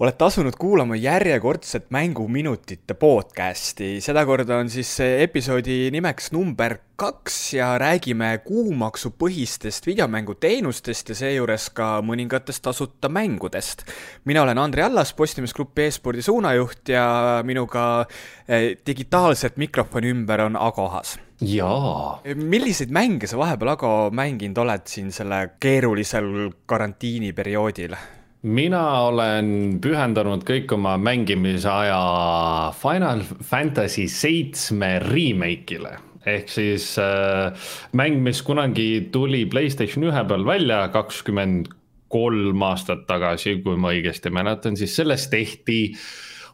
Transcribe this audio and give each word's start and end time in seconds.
olete 0.00 0.24
asunud 0.24 0.52
kuulama 0.58 0.96
järjekordset 0.96 1.84
Mänguminutite 1.90 2.94
podcasti, 2.98 4.00
sedakorda 4.02 4.56
on 4.58 4.70
siis 4.70 4.88
episoodi 5.00 5.92
nimeks 5.94 6.32
number 6.34 6.74
kaks 6.98 7.36
ja 7.54 7.68
räägime 7.78 8.40
kuumaksupõhistest 8.42 9.86
videomänguteenustest 9.86 11.12
ja 11.12 11.16
seejuures 11.20 11.68
ka 11.78 12.00
mõningatest 12.02 12.64
tasuta 12.66 13.08
mängudest. 13.08 13.84
mina 14.24 14.42
olen 14.42 14.58
Andri 14.58 14.82
Allas, 14.82 15.14
Postimees 15.14 15.54
Grupi 15.54 15.86
e-spordi 15.86 16.22
suunajuht 16.22 16.88
ja 16.88 17.06
minuga 17.46 18.06
eh, 18.48 18.74
digitaalselt 18.86 19.56
mikrofoni 19.62 20.10
ümber 20.10 20.40
on 20.48 20.56
Ago 20.56 20.88
Ahas 20.90 21.20
jaa. 21.40 22.20
milliseid 22.34 22.90
mänge 22.90 23.30
sa 23.30 23.38
vahepeal, 23.38 23.76
Ago, 23.76 24.10
mänginud 24.10 24.58
oled 24.58 24.90
siin 24.90 25.14
selle 25.14 25.54
keerulisel 25.60 26.50
karantiiniperioodil? 26.66 27.94
Mina 28.44 28.82
olen 29.08 29.78
pühendanud 29.82 30.44
kõik 30.46 30.72
oma 30.76 30.96
mängimise 31.00 31.70
aja 31.70 32.00
Final 32.76 33.24
Fantasy 33.24 34.06
seitsme 34.10 34.98
remake'ile. 35.04 35.96
Ehk 36.24 36.48
siis 36.48 36.94
äh, 37.00 37.52
mäng, 37.96 38.20
mis 38.24 38.40
kunagi 38.44 39.08
tuli 39.12 39.44
Playstation 39.48 40.06
ühe 40.08 40.22
peal 40.28 40.46
välja 40.48 40.86
kakskümmend 40.92 41.68
kolm 42.12 42.62
aastat 42.64 43.04
tagasi, 43.08 43.58
kui 43.64 43.76
ma 43.80 43.92
õigesti 43.92 44.32
mäletan, 44.32 44.78
siis 44.78 44.94
sellest 44.96 45.32
tehti 45.32 45.80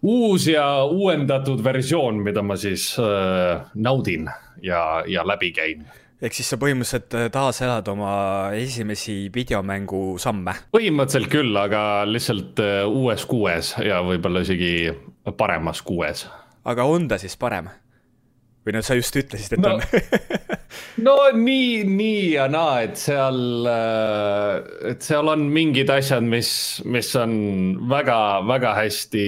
uus 0.03 0.47
ja 0.49 0.65
uuendatud 0.89 1.63
versioon, 1.63 2.23
mida 2.25 2.43
ma 2.43 2.57
siis 2.59 2.93
äh, 2.99 3.67
naudin 3.75 4.31
ja, 4.63 5.03
ja 5.07 5.27
läbi 5.27 5.53
käin 5.55 5.85
ehk 6.21 6.37
siis 6.37 6.51
sa 6.53 6.59
põhimõtteliselt 6.61 7.17
äh, 7.17 7.29
taaselad 7.33 7.89
oma 7.93 8.13
esimesi 8.57 9.31
videomängu 9.35 10.19
samme? 10.21 10.57
põhimõtteliselt 10.75 11.33
küll, 11.33 11.57
aga 11.57 12.05
lihtsalt 12.09 12.61
äh, 12.65 12.83
uues 12.89 13.25
kuues 13.29 13.75
ja 13.85 14.03
võib-olla 14.05 14.45
isegi 14.45 14.91
paremas 15.41 15.83
kuues. 15.87 16.27
aga 16.69 16.89
on 16.89 17.09
ta 17.09 17.21
siis 17.21 17.39
parem? 17.41 17.71
või 18.61 18.77
no 18.77 18.85
sa 18.85 18.99
just 18.99 19.17
ütlesid, 19.17 19.57
et 19.57 19.65
no, 19.65 19.79
on 19.79 19.85
no 21.07 21.17
nii, 21.33 21.81
nii 21.89 22.23
ja 22.35 22.45
naa, 22.53 22.83
et 22.85 23.01
seal, 23.01 23.41
äh, 23.73 24.61
et 24.93 25.07
seal 25.07 25.33
on 25.33 25.49
mingid 25.49 25.89
asjad, 25.95 26.27
mis, 26.27 26.53
mis 26.85 27.15
on 27.17 27.33
väga-väga 27.89 28.77
hästi 28.83 29.27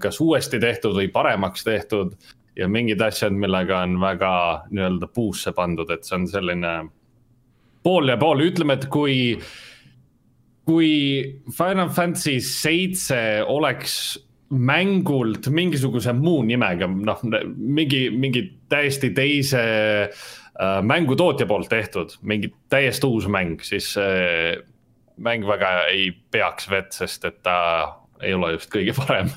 kas 0.00 0.24
uuesti 0.24 0.62
tehtud 0.62 0.96
või 0.96 1.12
paremaks 1.12 1.68
tehtud 1.68 2.16
ja 2.60 2.68
mingid 2.68 3.00
asjad, 3.02 3.34
millega 3.36 3.82
on 3.86 3.98
väga 4.02 4.32
nii-öelda 4.70 5.08
puusse 5.14 5.52
pandud, 5.56 5.90
et 5.92 6.06
see 6.06 6.18
on 6.18 6.26
selline 6.30 6.74
pool 7.84 8.12
ja 8.12 8.18
pool, 8.20 8.44
ütleme, 8.44 8.76
et 8.76 8.86
kui, 8.92 9.16
kui 10.68 10.90
Final 11.56 11.92
Fantasy 11.94 12.38
seitse 12.44 13.20
oleks 13.48 13.94
mängult 14.50 15.46
mingisuguse 15.54 16.12
muu 16.18 16.42
nimega, 16.46 16.88
noh, 16.90 17.22
mingi, 17.56 18.08
mingi 18.10 18.42
täiesti 18.70 19.12
teise 19.14 19.62
äh, 20.10 20.80
mängutootja 20.82 21.46
poolt 21.50 21.70
tehtud, 21.70 22.16
mingi 22.26 22.50
täiesti 22.72 23.06
uus 23.06 23.28
mäng, 23.30 23.62
siis 23.64 23.92
äh, 24.00 24.58
mäng 25.22 25.46
väga 25.46 25.86
ei 25.92 26.10
peaks 26.34 26.66
vett, 26.70 26.96
sest 26.96 27.28
et 27.30 27.38
ta 27.46 27.60
ei 28.20 28.34
ole 28.36 28.56
just 28.56 28.72
kõige 28.74 28.96
parem. 28.98 29.30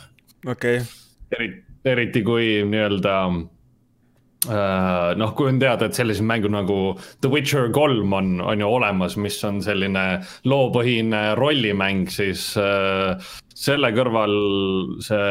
okei 0.50 0.82
okay 0.82 1.54
eriti 1.86 2.23
kui 2.26 2.62
nii-öelda 2.67 3.17
Uh, 4.44 5.14
noh, 5.16 5.30
kui 5.38 5.48
on 5.48 5.59
teada, 5.62 5.88
et 5.88 5.95
sellised 5.95 6.26
mängud 6.28 6.52
nagu 6.52 6.76
The 7.23 7.30
Witcher 7.31 7.70
kolm 7.72 8.12
on, 8.12 8.42
on 8.44 8.59
ju 8.59 8.67
olemas, 8.67 9.14
mis 9.16 9.38
on 9.48 9.62
selline 9.64 10.02
loopõhine 10.52 11.22
rollimäng, 11.39 12.09
siis 12.11 12.50
uh, 12.59 13.16
selle 13.56 13.94
kõrval 13.95 14.34
see 15.06 15.30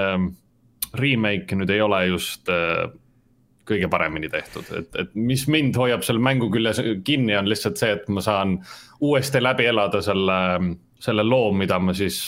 remake 0.97 1.59
nüüd 1.61 1.73
ei 1.75 1.83
ole 1.85 1.99
just 2.07 2.49
uh, 2.49 2.87
kõige 3.69 3.91
paremini 3.93 4.31
tehtud, 4.33 4.71
et, 4.81 4.89
et 4.97 5.13
mis 5.13 5.45
mind 5.45 5.77
hoiab 5.77 6.07
selle 6.09 6.23
mängu 6.25 6.49
küljes 6.55 6.81
kinni, 7.05 7.37
on 7.37 7.51
lihtsalt 7.53 7.83
see, 7.83 7.93
et 7.99 8.09
ma 8.09 8.25
saan 8.25 8.57
uuesti 9.05 9.45
läbi 9.45 9.69
elada 9.69 10.01
selle, 10.01 10.39
selle 11.05 11.27
loo, 11.29 11.53
mida 11.53 11.77
ma 11.85 11.93
siis 11.97 12.23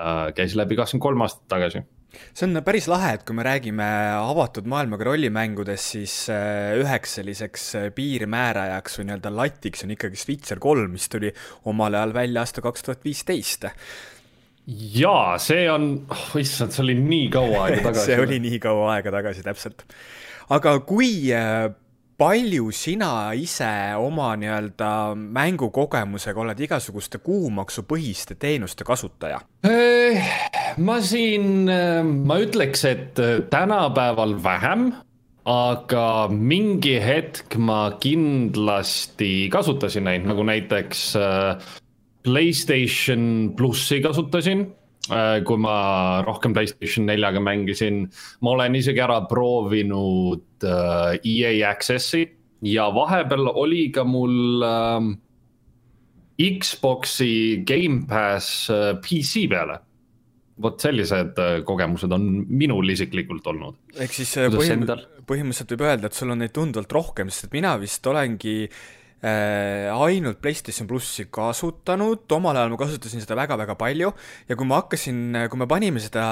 uh, 0.00 0.32
käisin 0.32 0.62
läbi 0.64 0.80
kakskümmend 0.80 1.10
kolm 1.10 1.26
aastat 1.28 1.44
tagasi 1.52 1.84
see 2.32 2.46
on 2.46 2.62
päris 2.64 2.88
lahe, 2.88 3.14
et 3.16 3.24
kui 3.28 3.36
me 3.36 3.44
räägime 3.46 3.86
avatud 4.16 4.68
maailmaga 4.70 5.08
rollimängudest, 5.10 5.94
siis 5.96 6.16
äh, 6.32 6.74
üheks 6.80 7.18
selliseks 7.20 7.68
piirmäärajaks 7.96 9.00
või 9.00 9.10
nii-öelda 9.10 9.32
latiks 9.36 9.86
on 9.86 9.94
ikkagi 9.96 10.20
Switcher 10.20 10.60
kolm, 10.62 10.92
mis 10.96 11.08
tuli 11.12 11.32
omal 11.70 11.98
ajal 11.98 12.14
välja 12.16 12.44
aasta 12.46 12.64
kaks 12.64 12.86
tuhat 12.86 13.04
viisteist 13.04 13.70
jaa, 14.66 15.38
see 15.38 15.66
on 15.70 15.90
oh,, 16.10 16.28
issand, 16.40 16.74
see 16.74 16.82
oli 16.82 16.96
nii 16.98 17.26
kaua 17.34 17.66
aega 17.68 17.82
tagasi 17.90 18.10
see 18.10 18.22
oli 18.22 18.38
nii 18.42 18.60
kaua 18.62 18.94
aega 18.96 19.12
tagasi, 19.14 19.44
täpselt. 19.46 19.84
aga 20.56 20.78
kui 20.88 21.10
äh, 21.34 21.68
palju 22.18 22.70
sina 22.74 23.10
ise 23.38 23.68
oma 24.00 24.32
nii-öelda 24.40 24.90
mängukogemusega 25.14 26.42
oled 26.42 26.62
igasuguste 26.66 27.20
kuumaksupõhiste 27.22 28.38
teenuste 28.40 28.86
kasutaja? 28.88 29.42
Ma 30.76 31.00
siin, 31.00 31.68
ma 32.26 32.38
ütleks, 32.42 32.84
et 32.88 33.20
tänapäeval 33.50 34.36
vähem, 34.44 34.88
aga 35.46 36.28
mingi 36.32 36.96
hetk 37.00 37.56
ma 37.62 37.96
kindlasti 38.02 39.48
kasutasin 39.52 40.08
neid, 40.08 40.26
nagu 40.28 40.44
näiteks 40.46 41.12
Playstation 42.26 43.54
plussi 43.56 44.00
kasutasin. 44.02 44.66
Äh, 45.06 45.44
kui 45.46 45.60
ma 45.62 46.18
rohkem 46.26 46.50
Playstation 46.50 47.06
neljaga 47.06 47.38
mängisin, 47.38 48.08
ma 48.42 48.56
olen 48.56 48.74
isegi 48.74 48.98
ära 48.98 49.20
proovinud 49.30 50.66
äh, 50.66 51.20
EA 51.22 51.52
Access'i. 51.70 52.24
Ja 52.66 52.88
vahepeal 52.90 53.46
oli 53.52 53.84
ka 53.94 54.02
mul 54.02 54.64
äh, 54.66 55.06
Xbox'i 56.58 57.62
Gamepass 57.62 58.66
äh, 58.74 58.96
PC 58.98 59.46
peale 59.52 59.78
vot 60.62 60.80
sellised 60.80 61.40
äh, 61.42 61.58
kogemused 61.68 62.12
on 62.12 62.28
minul 62.48 62.94
isiklikult 62.94 63.46
olnud. 63.52 63.80
ehk 63.96 64.14
siis 64.16 64.36
põhim 64.54 64.86
põhimõtteliselt 65.26 65.74
võib 65.74 65.88
öelda, 65.88 66.06
et 66.06 66.16
sul 66.16 66.30
on 66.32 66.38
neid 66.44 66.54
tunduvalt 66.54 66.92
rohkem, 66.94 67.32
sest 67.34 67.52
mina 67.52 67.74
vist 67.82 68.06
olengi 68.06 68.62
äh, 68.66 68.84
ainult 69.26 70.38
PlayStation 70.42 70.86
plussi 70.86 71.26
kasutanud, 71.32 72.26
omal 72.36 72.56
ajal 72.56 72.70
ma 72.72 72.78
kasutasin 72.78 73.22
seda 73.24 73.36
väga-väga 73.38 73.74
palju. 73.78 74.12
Ja 74.48 74.56
kui 74.58 74.68
ma 74.68 74.80
hakkasin, 74.82 75.20
kui 75.50 75.60
me 75.60 75.66
panime 75.70 76.02
seda 76.02 76.26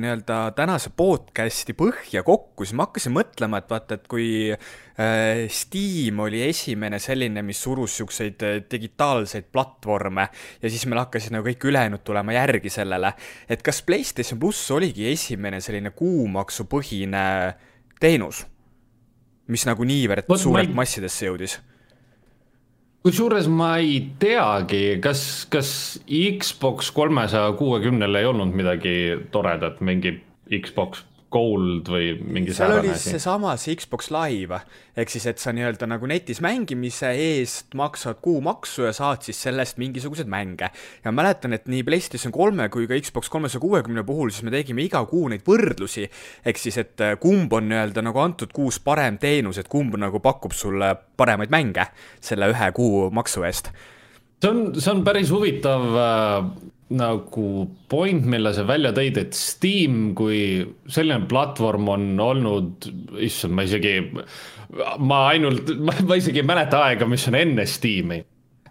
nii-öelda 0.00 0.40
tänase 0.58 0.90
podcast'i 0.96 1.76
põhja 1.78 2.24
kokku, 2.26 2.66
siis 2.66 2.74
ma 2.78 2.88
hakkasin 2.88 3.14
mõtlema, 3.14 3.60
et 3.60 3.70
vaata, 3.70 4.00
et 4.00 4.10
kui 4.10 4.26
äh, 4.50 5.46
Steam 5.52 6.24
oli 6.26 6.42
esimene 6.48 6.98
selline, 7.02 7.44
mis 7.46 7.62
surus 7.62 7.94
niisuguseid 7.94 8.44
äh, 8.46 8.58
digitaalseid 8.70 9.50
platvorme 9.52 10.28
ja 10.62 10.70
siis 10.70 10.86
meil 10.90 11.04
hakkasid 11.04 11.34
nagu 11.36 11.46
kõik 11.46 11.66
ülejäänud 11.70 12.04
tulema 12.06 12.34
järgi 12.34 12.72
sellele, 12.72 13.14
et 13.48 13.62
kas 13.66 13.82
PlayStation 13.86 14.40
pluss 14.40 14.70
oligi 14.74 15.10
esimene 15.12 15.60
selline 15.62 15.92
kuumaksupõhine 15.96 17.24
teenus, 18.00 18.44
mis 19.50 19.66
nagu 19.68 19.84
niivõrd 19.84 20.30
suurelt 20.40 20.72
massidesse 20.74 21.28
jõudis 21.28 21.60
kusjuures 23.04 23.48
ma 23.48 23.74
ei 23.80 24.00
teagi, 24.20 24.98
kas, 25.02 25.46
kas 25.52 25.70
Xbox 26.06 26.90
kolmesaja 26.96 27.52
kuuekümnel 27.58 28.20
ei 28.20 28.28
olnud 28.28 28.54
midagi 28.56 28.96
toredat, 29.32 29.80
mingi 29.80 30.18
Xbox 30.50 31.04
Gold 31.30 31.86
või 31.92 32.14
mingi 32.18 32.54
seal 32.56 32.72
oli 32.74 32.90
seesama 32.98 33.52
see 33.60 33.76
Xbox 33.78 34.10
Live, 34.10 34.58
ehk 34.98 35.12
siis, 35.12 35.26
et 35.30 35.38
sa 35.42 35.52
nii-öelda 35.54 35.86
nagu 35.90 36.08
netis 36.10 36.40
mängimise 36.42 37.12
eest 37.14 37.76
maksad 37.78 38.18
kuumaksu 38.24 38.88
ja 38.88 38.92
saad 38.96 39.22
siis 39.26 39.38
sellest 39.46 39.78
mingisuguseid 39.78 40.30
mänge. 40.30 40.70
ja 41.04 41.12
mäletan, 41.14 41.54
et 41.54 41.68
nii 41.70 41.84
PlayStation 41.86 42.34
kolme 42.34 42.66
kui 42.68 42.88
ka 42.90 42.98
Xbox 42.98 43.30
kolmesaja 43.30 43.62
kuuekümne 43.62 44.02
puhul 44.06 44.34
siis 44.34 44.42
me 44.46 44.54
tegime 44.54 44.82
iga 44.82 45.04
kuu 45.06 45.28
neid 45.30 45.46
võrdlusi, 45.46 46.08
ehk 46.44 46.58
siis, 46.58 46.80
et 46.82 47.06
äh, 47.06 47.14
kumb 47.22 47.52
on 47.52 47.70
nii-öelda 47.70 48.02
nagu 48.02 48.22
antud 48.22 48.50
kuus 48.56 48.80
parem 48.82 49.20
teenus, 49.22 49.62
et 49.62 49.70
kumb 49.70 49.94
nagu 50.00 50.18
pakub 50.20 50.56
sulle 50.56 50.96
paremaid 51.16 51.54
mänge 51.54 51.86
selle 52.20 52.50
ühe 52.50 52.72
kuu 52.74 53.06
maksu 53.14 53.46
eest. 53.46 53.70
See 54.40 54.50
on, 54.50 54.70
see 54.74 54.90
on 54.90 55.04
päris 55.06 55.30
huvitav 55.30 55.86
äh, 55.94 56.50
nagu 56.90 57.46
point, 57.90 58.24
mille 58.26 58.50
sa 58.54 58.64
välja 58.66 58.90
tõid, 58.94 59.18
et 59.20 59.36
Steam 59.36 60.10
kui 60.18 60.40
selline 60.90 61.28
platvorm 61.30 61.88
on 61.92 62.10
olnud, 62.22 62.88
issand, 63.22 63.54
ma 63.54 63.66
isegi, 63.66 63.94
ma 64.98 65.22
ainult, 65.30 65.70
ma 66.08 66.18
isegi 66.18 66.42
ei 66.42 66.50
mäleta 66.50 66.84
aega, 66.88 67.08
mis 67.10 67.28
on 67.30 67.38
enne 67.38 67.66
Steam'i. 67.70 68.20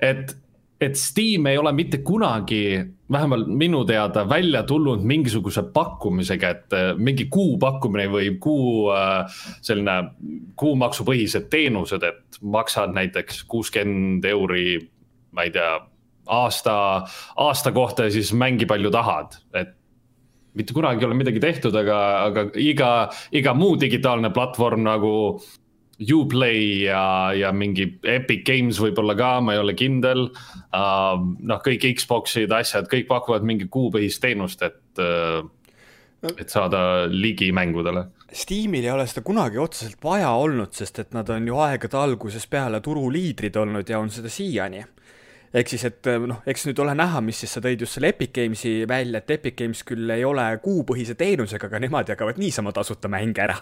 et, 0.04 0.34
et 0.80 1.00
Steam 1.00 1.48
ei 1.48 1.60
ole 1.60 1.72
mitte 1.76 2.02
kunagi, 2.04 2.80
vähemalt 3.12 3.48
minu 3.48 3.86
teada, 3.88 4.26
välja 4.30 4.66
tulnud 4.68 5.04
mingisuguse 5.08 5.64
pakkumisega, 5.74 6.50
et 6.50 6.76
mingi 7.00 7.30
kuupakkumine 7.32 8.10
või 8.12 8.34
kuu 8.44 8.90
äh, 8.94 9.40
selline 9.64 9.96
kuumaksupõhised 10.60 11.48
teenused, 11.52 12.04
et 12.04 12.42
maksad 12.44 12.92
näiteks 12.96 13.46
kuuskümmend 13.48 14.28
euri, 14.28 14.76
ma 15.32 15.48
ei 15.48 15.56
tea 15.56 15.80
aasta, 16.30 16.76
aasta 17.42 17.74
kohta 17.76 18.08
ja 18.08 18.14
siis 18.14 18.32
mängi 18.38 18.68
palju 18.70 18.92
tahad, 18.94 19.40
et 19.58 19.76
mitte 20.58 20.76
kunagi 20.76 21.04
ei 21.04 21.10
ole 21.10 21.18
midagi 21.18 21.42
tehtud, 21.44 21.76
aga, 21.78 21.98
aga 22.28 22.46
iga, 22.60 22.92
iga 23.36 23.56
muu 23.58 23.78
digitaalne 23.80 24.34
platvorm 24.36 24.86
nagu 24.88 25.14
Uplay 26.00 26.86
ja, 26.86 27.34
ja 27.36 27.50
mingi 27.52 27.84
Epic 28.08 28.46
Games 28.48 28.78
võib-olla 28.80 29.18
ka, 29.20 29.32
ma 29.44 29.56
ei 29.56 29.60
ole 29.60 29.76
kindel 29.76 30.30
uh,. 30.30 31.18
noh, 31.20 31.60
kõik 31.66 31.90
Xbox'id, 32.00 32.54
asjad, 32.56 32.88
kõik 32.92 33.10
pakuvad 33.10 33.44
mingi 33.44 33.68
kuupõhist 33.72 34.24
teenust, 34.24 34.64
et 34.64 35.04
uh,, 35.04 35.44
et 36.36 36.48
saada 36.52 37.08
ligi 37.12 37.52
mängudele. 37.56 38.10
Steamil 38.36 38.86
ei 38.86 38.92
ole 38.94 39.06
seda 39.10 39.24
kunagi 39.26 39.60
otseselt 39.60 40.00
vaja 40.04 40.32
olnud, 40.40 40.72
sest 40.76 41.00
et 41.04 41.14
nad 41.16 41.30
on 41.34 41.48
ju 41.48 41.60
aegade 41.64 42.00
algusest 42.00 42.50
peale 42.52 42.80
turuliidrid 42.84 43.56
olnud 43.60 43.90
ja 43.90 44.00
on 44.00 44.12
seda 44.14 44.32
siiani 44.32 44.84
ehk 45.54 45.72
siis, 45.72 45.84
et 45.88 46.10
eh, 46.10 46.20
noh, 46.30 46.42
eks 46.50 46.68
nüüd 46.68 46.80
ole 46.84 46.94
näha, 46.98 47.22
mis 47.26 47.40
siis 47.42 47.54
sa 47.56 47.62
tõid 47.64 47.82
just 47.84 47.98
selle 47.98 48.12
Epic 48.14 48.34
Games'i 48.36 48.74
välja, 48.90 49.22
et 49.22 49.34
Epic 49.34 49.58
Games 49.58 49.82
küll 49.88 50.10
ei 50.14 50.26
ole 50.28 50.46
kuupõhise 50.64 51.16
teenusega, 51.20 51.70
aga 51.70 51.82
nemad 51.82 52.12
jagavad 52.14 52.40
niisama 52.42 52.74
tasuta 52.76 53.10
mänge 53.12 53.44
ära. 53.46 53.58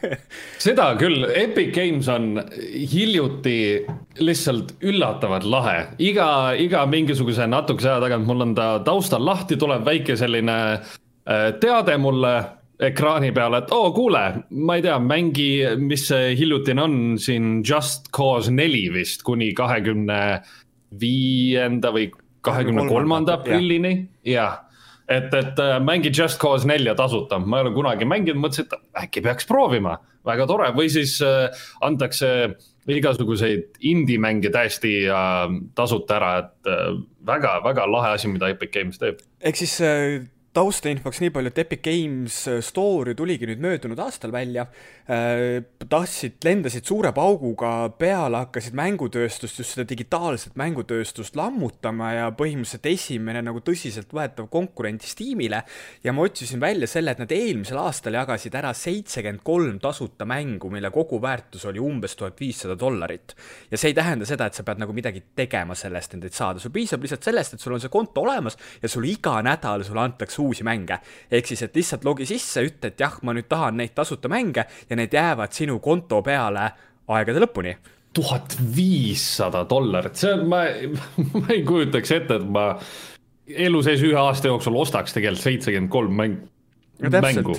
Seda 0.66 0.90
küll, 1.00 1.24
Epic 1.38 1.72
Games 1.76 2.10
on 2.10 2.32
hiljuti 2.60 3.58
lihtsalt 4.20 4.76
üllatavalt 4.82 5.46
lahe, 5.46 5.76
iga, 6.02 6.30
iga 6.58 6.84
mingisuguse 6.90 7.46
natukese 7.50 7.92
aja 7.92 8.06
tagant 8.06 8.26
mul 8.28 8.48
on 8.48 8.56
ta 8.58 8.72
taustal 8.86 9.22
lahti, 9.26 9.58
tuleb 9.60 9.84
väike 9.86 10.18
selline 10.18 10.56
äh, 10.78 11.52
teade 11.62 11.98
mulle 12.02 12.34
ekraani 12.80 13.28
peale, 13.36 13.60
et 13.60 13.72
oo 13.76 13.90
oh,, 13.90 13.92
kuule, 13.94 14.22
ma 14.64 14.78
ei 14.78 14.84
tea, 14.86 14.96
mängi, 15.04 15.50
mis 15.82 16.06
see 16.08 16.32
hiljutine 16.38 16.82
on 16.82 16.96
siin 17.20 17.60
Just 17.60 18.08
Cause 18.16 18.52
neli 18.52 18.86
vist 18.94 19.22
kuni 19.26 19.52
kahekümne 19.54 20.20
20 20.40 20.69
viienda 21.00 21.92
või 21.94 22.08
kahekümne 22.44 22.86
kolmanda 22.88 23.38
aprillini, 23.38 23.94
jah. 24.26 24.66
Et, 25.10 25.32
et 25.34 25.58
äh, 25.58 25.76
mängi 25.82 26.12
Just 26.14 26.38
Cause 26.38 26.68
nelja 26.70 26.94
tasuta, 26.94 27.40
ma 27.42 27.58
ei 27.58 27.64
ole 27.66 27.72
kunagi 27.74 28.06
mänginud, 28.06 28.38
mõtlesin, 28.44 28.68
et 28.68 29.04
äkki 29.04 29.24
peaks 29.24 29.48
proovima, 29.48 29.96
väga 30.26 30.46
tore, 30.46 30.68
või 30.76 30.86
siis 30.92 31.16
äh, 31.26 31.48
antakse 31.82 32.30
igasuguseid 32.90 33.80
indie-mänge 33.90 34.52
täiesti 34.54 35.00
äh, 35.10 35.40
tasuta 35.74 36.20
ära, 36.20 36.30
et 36.44 36.70
äh, 36.70 37.00
väga, 37.26 37.56
väga 37.66 37.88
lahe 37.90 38.14
asi, 38.14 38.30
mida 38.30 38.52
Epic 38.54 38.70
Games 38.76 39.02
teeb. 39.02 39.18
ehk 39.42 39.58
siis 39.58 39.80
äh 39.82 40.20
taustainfoks 40.56 41.20
nii 41.22 41.32
palju, 41.34 41.52
et 41.52 41.60
Epic 41.62 41.82
Games 41.84 42.36
äh, 42.50 42.58
Store 42.64 43.14
tuligi 43.18 43.48
nüüd 43.50 43.62
möödunud 43.62 44.00
aastal 44.02 44.32
välja. 44.34 44.66
äh,. 44.66 44.99
Tahtsid, 45.90 46.36
lendasid 46.44 46.86
suure 46.86 47.10
pauguga 47.14 47.70
peale, 47.98 48.44
hakkasid 48.44 48.76
mängutööstust, 48.78 49.58
just 49.58 49.74
seda 49.74 49.86
digitaalset 49.88 50.54
mängutööstust 50.60 51.34
lammutama 51.38 52.12
ja 52.14 52.28
põhimõtteliselt 52.36 52.86
esimene 52.92 53.42
nagu 53.42 53.62
tõsiseltvõetav 53.66 54.46
konkurent 54.52 55.02
Steamile. 55.02 55.62
ja 56.04 56.12
ma 56.12 56.22
otsisin 56.22 56.60
välja 56.60 56.86
selle, 56.86 57.10
et 57.10 57.18
nad 57.18 57.32
eelmisel 57.34 57.80
aastal 57.82 58.14
jagasid 58.14 58.54
ära 58.54 58.70
seitsekümmend 58.76 59.42
kolm 59.42 59.80
tasuta 59.82 60.24
mängu, 60.24 60.70
mille 60.70 60.92
koguväärtus 60.94 61.64
oli 61.66 61.82
umbes 61.82 62.14
tuhat 62.16 62.38
viissada 62.40 62.78
dollarit. 62.78 63.34
ja 63.70 63.78
see 63.78 63.90
ei 63.90 63.94
tähenda 63.94 64.26
seda, 64.26 64.46
et 64.46 64.54
sa 64.54 64.62
pead 64.62 64.78
nagu 64.78 64.94
midagi 64.94 65.24
tegema 65.34 65.74
selle 65.74 65.98
eest, 65.98 66.14
et 66.14 66.22
neid 66.22 66.38
saada, 66.38 66.60
sul 66.60 66.70
piisab 66.70 67.02
lihtsalt 67.02 67.26
sellest, 67.26 67.54
et 67.54 67.60
sul 67.60 67.74
on 67.74 67.80
see 67.82 67.90
konto 67.90 68.22
olemas 68.22 68.56
ja 68.82 68.88
sul 68.88 69.08
iga 69.10 69.40
nädal 69.42 69.82
sulle 69.82 70.04
antakse 70.06 70.38
uusi 70.42 70.62
mänge. 70.62 71.00
ehk 71.30 71.46
siis, 71.46 71.62
et 71.62 71.74
lihtsalt 71.74 72.04
logi 72.04 72.26
sisse, 72.30 72.62
ütle, 72.62 72.94
et 72.94 73.00
jah, 73.00 73.18
ma 73.22 73.34
nüüd 73.34 73.50
tahan 73.50 73.76
neid 73.76 73.96
tasuta 73.96 74.30
mänge 74.30 74.66
ja 74.88 74.99
need 75.00 75.16
jäävad 75.16 75.56
sinu 75.56 75.80
konto 75.82 76.20
peale 76.22 76.68
aegade 77.10 77.42
lõpuni 77.42 77.74
tuhat 78.16 78.56
viissada 78.76 79.62
dollarit, 79.70 80.18
see 80.18 80.32
on, 80.34 80.46
ma, 80.50 80.64
ma 81.40 81.52
ei 81.54 81.62
kujutaks 81.66 82.14
ette, 82.16 82.40
et 82.40 82.46
ma 82.56 82.72
elu 83.50 83.82
sees 83.86 84.02
ühe 84.06 84.18
aasta 84.18 84.50
jooksul 84.50 84.78
ostaks 84.80 85.14
tegelikult 85.14 85.46
seitsekümmend 85.46 85.92
kolm 85.92 86.16
mäng, 86.18 86.40
mängu. 87.00 87.54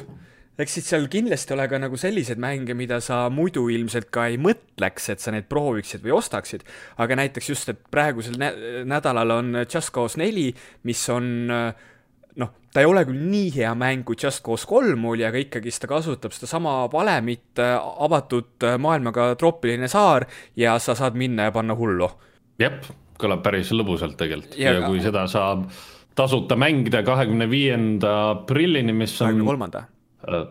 eks 0.62 0.76
siis 0.78 0.90
seal 0.92 1.08
kindlasti 1.12 1.56
ole 1.56 1.68
ka 1.72 1.80
nagu 1.82 2.00
selliseid 2.00 2.42
mänge, 2.42 2.76
mida 2.78 3.00
sa 3.04 3.24
muidu 3.34 3.64
ilmselt 3.72 4.12
ka 4.14 4.28
ei 4.32 4.38
mõtleks, 4.42 5.08
et 5.14 5.24
sa 5.24 5.34
neid 5.34 5.48
prooviksid 5.52 6.04
või 6.04 6.18
ostaksid. 6.20 6.68
aga 7.02 7.18
näiteks 7.24 7.50
just, 7.54 7.72
et 7.72 7.80
praegusel 7.92 8.36
nä 8.42 8.52
nädalal 8.92 9.38
on 9.40 9.64
Just 9.64 9.96
Cause 9.96 10.20
neli, 10.20 10.50
mis 10.84 11.08
on 11.10 11.32
äh, 11.52 11.88
noh, 12.42 12.52
ta 12.74 12.84
ei 12.84 12.90
ole 12.90 13.04
küll 13.08 13.22
nii 13.32 13.52
hea 13.56 13.72
mäng 13.78 14.06
kui 14.08 14.18
Just 14.20 14.44
Cause 14.46 14.68
kolm 14.70 15.06
oli, 15.12 15.26
aga 15.28 15.40
ikkagist 15.42 15.84
ta 15.84 15.90
kasutab 15.92 16.36
sedasama 16.36 16.76
valemit, 16.92 17.54
äh, 17.62 17.76
avatud 18.06 18.68
äh, 18.68 18.78
maailmaga 18.82 19.32
troopiline 19.40 19.90
saar 19.92 20.28
ja 20.60 20.78
sa 20.80 20.96
saad 20.98 21.18
minna 21.20 21.50
ja 21.50 21.56
panna 21.56 21.78
hullu. 21.78 22.10
jep, 22.62 22.86
kõlab 23.22 23.44
päris 23.46 23.72
lõbusalt 23.74 24.18
tegelikult 24.20 24.58
ja, 24.60 24.76
ja 24.78 24.88
kui 24.88 25.02
seda 25.04 25.28
saab 25.32 25.68
tasuta 26.16 26.58
mängida 26.60 27.04
kahekümne 27.08 27.48
viienda 27.50 28.16
aprillini, 28.36 28.94
mis 28.94 29.16
on 29.22 29.28
kahekümne 29.28 29.52
kolmanda 29.54 29.86
äh, 30.28 30.50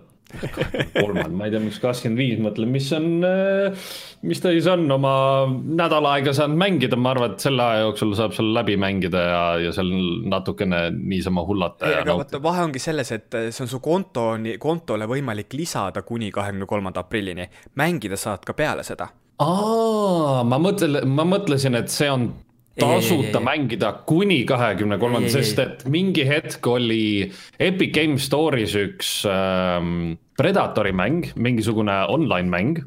kolmand, 0.94 1.34
ma 1.36 1.46
ei 1.46 1.54
tea, 1.54 1.60
miks 1.62 1.78
kakskümmend 1.82 2.20
viis, 2.20 2.40
mõtlen, 2.42 2.70
mis 2.72 2.88
on, 2.96 3.06
äh, 3.26 3.86
mis 4.26 4.42
ta 4.42 4.52
siis 4.54 4.68
on, 4.70 4.84
oma 4.94 5.12
nädal 5.50 6.08
aega 6.12 6.34
saanud 6.36 6.60
mängida, 6.60 6.98
ma 7.00 7.14
arvan, 7.14 7.34
et 7.34 7.46
selle 7.46 7.64
aja 7.64 7.86
jooksul 7.86 8.14
saab 8.18 8.34
seal 8.36 8.52
läbi 8.56 8.76
mängida 8.80 9.24
ja, 9.26 9.42
ja 9.66 9.72
seal 9.76 9.90
natukene 10.30 10.82
niisama 10.96 11.44
hullata. 11.46 11.90
aga 12.02 12.18
vaata, 12.22 12.42
vahe 12.42 12.66
ongi 12.68 12.82
selles, 12.82 13.14
et 13.16 13.40
see 13.48 13.64
on 13.66 13.72
su 13.72 13.80
konto, 13.84 14.28
kontole 14.62 15.08
võimalik 15.10 15.56
lisada 15.58 16.04
kuni 16.06 16.30
kahekümne 16.34 16.68
kolmanda 16.70 17.04
aprillini, 17.04 17.48
mängida 17.80 18.18
saad 18.20 18.46
ka 18.46 18.56
peale 18.58 18.86
seda. 18.86 19.10
aa, 19.40 20.44
ma 20.44 20.60
mõtlen, 20.62 21.02
ma 21.08 21.26
mõtlesin, 21.28 21.78
et 21.80 21.92
see 21.92 22.10
on 22.12 22.30
tasuta 22.78 23.40
mängida 23.42 23.92
kuni 24.06 24.44
kahekümne 24.46 24.98
kolmanda, 24.98 25.30
sest 25.32 25.58
et 25.62 25.82
mingi 25.90 26.24
hetk 26.28 26.66
oli 26.70 27.30
Epic 27.58 27.92
Games 27.94 28.28
Store'is 28.28 28.76
üks 28.78 29.10
ähm, 29.28 30.14
Predatori 30.38 30.92
mäng, 30.96 31.32
mingisugune 31.34 32.04
online 32.08 32.48
mäng. 32.48 32.82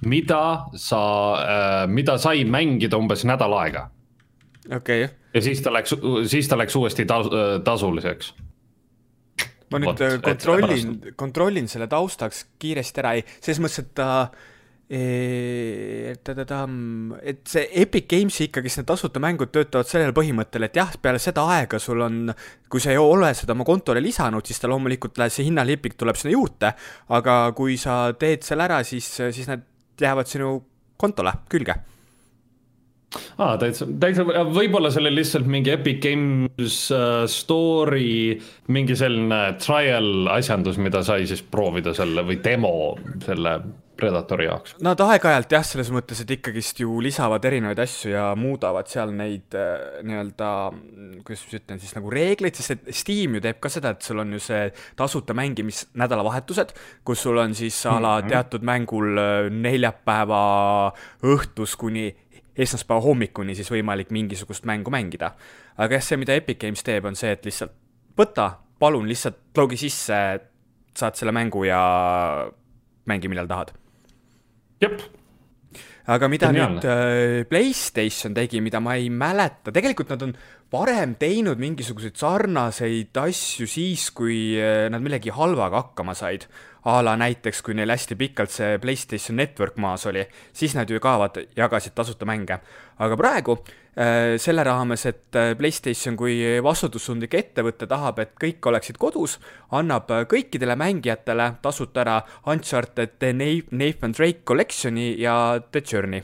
mida 0.00 0.64
sa 0.80 1.00
äh,, 1.36 1.86
mida 1.88 2.18
sai 2.18 2.44
mängida 2.44 2.96
umbes 2.96 3.24
nädal 3.24 3.52
aega. 3.52 3.90
okei 4.76 5.04
okay.. 5.04 5.16
ja 5.34 5.42
siis 5.42 5.60
ta 5.60 5.72
läks, 5.72 5.94
siis 6.26 6.48
ta 6.48 6.56
läks 6.56 6.76
uuesti 6.76 7.04
tas, 7.04 7.26
tasuliseks 7.64 8.32
ma 9.70 9.78
nüüd 9.78 10.00
Vot, 10.00 10.22
kontrollin, 10.24 10.94
kontrollin 11.16 11.68
selle 11.68 11.86
taustaks 11.86 12.46
kiiresti 12.58 13.02
ära, 13.02 13.12
ei, 13.18 13.26
selles 13.40 13.60
mõttes, 13.62 13.84
et 13.84 13.92
ta 13.94 14.08
äh, 14.22 14.48
et 17.22 17.42
see 17.46 17.68
Epic 17.78 18.08
Games'i 18.10 18.48
ikkagist 18.48 18.80
need 18.80 18.88
tasuta 18.88 19.22
mängud 19.22 19.52
töötavad 19.54 19.86
sellel 19.86 20.14
põhimõttel, 20.16 20.66
et 20.66 20.78
jah, 20.80 20.90
peale 21.02 21.20
seda 21.22 21.44
aega 21.54 21.78
sul 21.78 22.02
on, 22.02 22.32
kui 22.70 22.82
sa 22.82 22.90
ei 22.90 22.98
ole 22.98 23.30
seda 23.38 23.54
oma 23.54 23.66
kontole 23.68 24.02
lisanud, 24.02 24.42
siis 24.46 24.58
ta 24.58 24.70
loomulikult, 24.70 25.20
see 25.30 25.46
hinnalipik 25.46 25.94
tuleb 26.00 26.18
sinna 26.18 26.34
juurde, 26.34 26.72
aga 27.14 27.36
kui 27.54 27.78
sa 27.78 28.00
teed 28.18 28.42
selle 28.46 28.66
ära, 28.66 28.82
siis, 28.86 29.06
siis 29.20 29.46
need 29.50 29.62
jäävad 30.02 30.26
sinu 30.30 30.56
kontole 31.00 31.32
külge. 31.50 31.78
Aa 33.10 33.46
ah,, 33.52 33.54
täitsa, 33.58 33.88
täitsa, 33.98 34.22
võib-olla 34.54 34.90
oli 35.00 35.10
lihtsalt 35.16 35.48
mingi 35.50 35.72
Epic 35.72 35.98
Games 36.04 36.76
uh, 36.94 37.24
Store'i 37.30 38.36
mingi 38.70 38.94
selline 38.98 39.40
trial 39.58 40.30
asjandus, 40.30 40.78
mida 40.78 41.02
sai 41.06 41.26
siis 41.26 41.42
proovida 41.42 41.94
selle 41.96 42.22
või 42.26 42.38
demo 42.44 42.72
selle 43.24 43.56
Predatori 44.00 44.46
jaoks. 44.48 44.76
Nad 44.84 45.00
aeg-ajalt 45.04 45.52
jah, 45.54 45.64
selles 45.66 45.90
mõttes, 45.94 46.22
et 46.22 46.32
ikkagist 46.36 46.80
ju 46.82 47.00
lisavad 47.04 47.44
erinevaid 47.48 47.82
asju 47.84 48.14
ja 48.14 48.30
muudavad 48.38 48.88
seal 48.90 49.12
neid 49.16 49.56
äh, 49.58 50.00
nii-öelda, 50.06 50.50
kuidas 51.26 51.44
ma 51.44 51.50
siis 51.50 51.60
ütlen 51.60 51.82
siis 51.82 51.96
nagu 51.96 52.12
reegleid, 52.12 52.56
sest 52.56 52.76
et 52.76 52.96
Steam 52.96 53.36
ju 53.36 53.44
teeb 53.44 53.60
ka 53.62 53.72
seda, 53.72 53.94
et 53.94 54.06
sul 54.06 54.22
on 54.22 54.32
ju 54.36 54.40
see 54.42 54.70
tasuta 54.98 55.36
mängimisnädalavahetused, 55.38 56.74
kus 57.06 57.26
sul 57.26 57.38
on 57.42 57.54
siis 57.54 57.78
a 57.86 57.98
la 58.00 58.18
-hmm. 58.20 58.28
teatud 58.32 58.66
mängul 58.66 59.18
äh, 59.18 59.50
neljapäeva 59.50 60.92
õhtus 61.22 61.76
kuni 61.76 62.08
esmaspäeva 62.56 63.00
hommikuni 63.00 63.54
siis 63.54 63.70
võimalik 63.70 64.10
mingisugust 64.10 64.64
mängu 64.64 64.90
mängida. 64.90 65.34
aga 65.76 65.94
jah, 65.94 66.02
see, 66.02 66.16
mida 66.16 66.34
Epic 66.34 66.58
Games 66.60 66.82
teeb, 66.82 67.04
on 67.04 67.16
see, 67.16 67.32
et 67.32 67.44
lihtsalt 67.44 67.72
võta, 68.18 68.50
palun 68.78 69.08
lihtsalt 69.08 69.56
logi 69.56 69.76
sisse, 69.76 70.40
saad 70.96 71.14
selle 71.14 71.32
mängu 71.32 71.64
ja 71.64 71.80
mängi, 73.06 73.28
millal 73.28 73.48
tahad 73.48 73.72
jep. 74.82 75.02
Aga 76.10 76.26
mida 76.32 76.48
Geniaalne. 76.50 76.80
nüüd 76.80 76.86
äh, 76.88 77.44
Playstation 77.46 78.34
tegi, 78.34 78.62
mida 78.64 78.80
ma 78.82 78.96
ei 78.98 79.10
mäleta, 79.12 79.70
tegelikult 79.74 80.10
nad 80.10 80.24
on 80.26 80.32
varem 80.72 81.14
teinud 81.20 81.60
mingisuguseid 81.60 82.16
sarnaseid 82.18 83.20
asju 83.20 83.68
siis, 83.70 84.08
kui 84.16 84.56
äh, 84.58 84.88
nad 84.90 85.04
millegi 85.04 85.30
halvaga 85.34 85.84
hakkama 85.84 86.16
said 86.18 86.48
a 86.84 87.00
la 87.04 87.16
näiteks, 87.20 87.62
kui 87.62 87.74
neil 87.74 87.90
hästi 87.90 88.16
pikalt 88.16 88.52
see 88.54 88.78
Playstation 88.78 89.36
Network 89.36 89.76
maas 89.76 90.06
oli, 90.06 90.24
siis 90.52 90.74
nad 90.78 90.90
ju 90.90 91.00
ka 91.00 91.18
vaata, 91.18 91.44
jagasid 91.56 91.94
tasuta 91.94 92.26
mänge. 92.28 92.58
aga 92.98 93.16
praegu 93.16 93.56
äh, 93.58 94.36
selle 94.38 94.64
raames, 94.64 95.06
et 95.06 95.36
äh, 95.36 95.54
Playstation 95.58 96.16
kui 96.16 96.40
vastutustundlik 96.62 97.34
ettevõte 97.34 97.86
tahab, 97.86 98.18
et 98.18 98.34
kõik 98.40 98.66
oleksid 98.66 98.98
kodus, 98.98 99.38
annab 99.70 100.10
äh, 100.10 100.24
kõikidele 100.24 100.76
mängijatele 100.76 101.52
tasuta 101.62 102.00
ära 102.04 102.20
Uncharted 102.46 103.18
The 103.18 103.32
Nathan 103.70 104.12
Drake 104.12 104.44
Collection'i 104.44 105.14
ja 105.20 105.60
The 105.72 105.82
Journey 105.92 106.22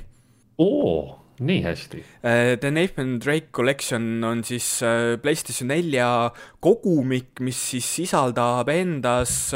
oo 0.59 1.25
nii 1.40 1.62
hästi. 1.64 2.02
The 2.23 2.71
Nathan 2.73 3.16
Drake 3.21 3.50
Collection 3.52 4.25
on 4.25 4.45
siis 4.45 4.81
PlayStation 5.23 5.69
nelja 5.69 6.31
kogumik, 6.61 7.43
mis 7.45 7.59
siis 7.73 7.88
sisaldab 8.00 8.71
endas 8.73 9.52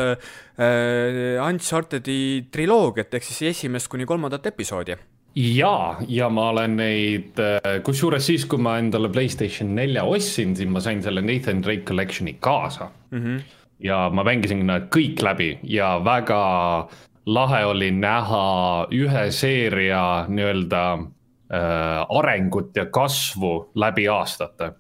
Uncharted'i 1.47 2.51
triloogiat 2.53 3.17
ehk 3.17 3.25
siis 3.25 3.43
esimest 3.55 3.89
kuni 3.89 4.05
kolmandat 4.09 4.51
episoodi 4.53 4.99
ja, 5.35 5.97
ja 6.09 6.29
ma 6.33 6.49
olen 6.51 6.77
neid, 6.81 7.39
äh, 7.39 7.79
kusjuures 7.87 8.27
siis, 8.27 8.47
kui 8.51 8.61
ma 8.63 8.77
endale 8.81 9.11
Playstation 9.13 9.75
nelja 9.77 10.05
ostsin, 10.09 10.57
siis 10.57 10.71
ma 10.71 10.83
sain 10.83 11.03
selle 11.03 11.23
Nathan 11.23 11.63
Drake 11.63 11.87
Collection'i 11.89 12.37
kaasa 12.41 12.91
mm. 13.11 13.23
-hmm. 13.23 13.41
ja 13.81 14.11
ma 14.13 14.25
mängisin 14.25 14.67
nad 14.67 14.89
kõik 14.91 15.23
läbi 15.23 15.59
ja 15.63 16.01
väga 16.05 16.89
lahe 17.27 17.65
oli 17.65 17.91
näha 17.91 18.87
ühe 18.91 19.31
seeria 19.31 20.27
nii-öelda 20.29 20.93
äh, 20.93 21.07
arengut 21.51 22.77
ja 22.77 22.87
kasvu 22.87 23.73
läbi 23.75 24.07
aastate. 24.09 24.73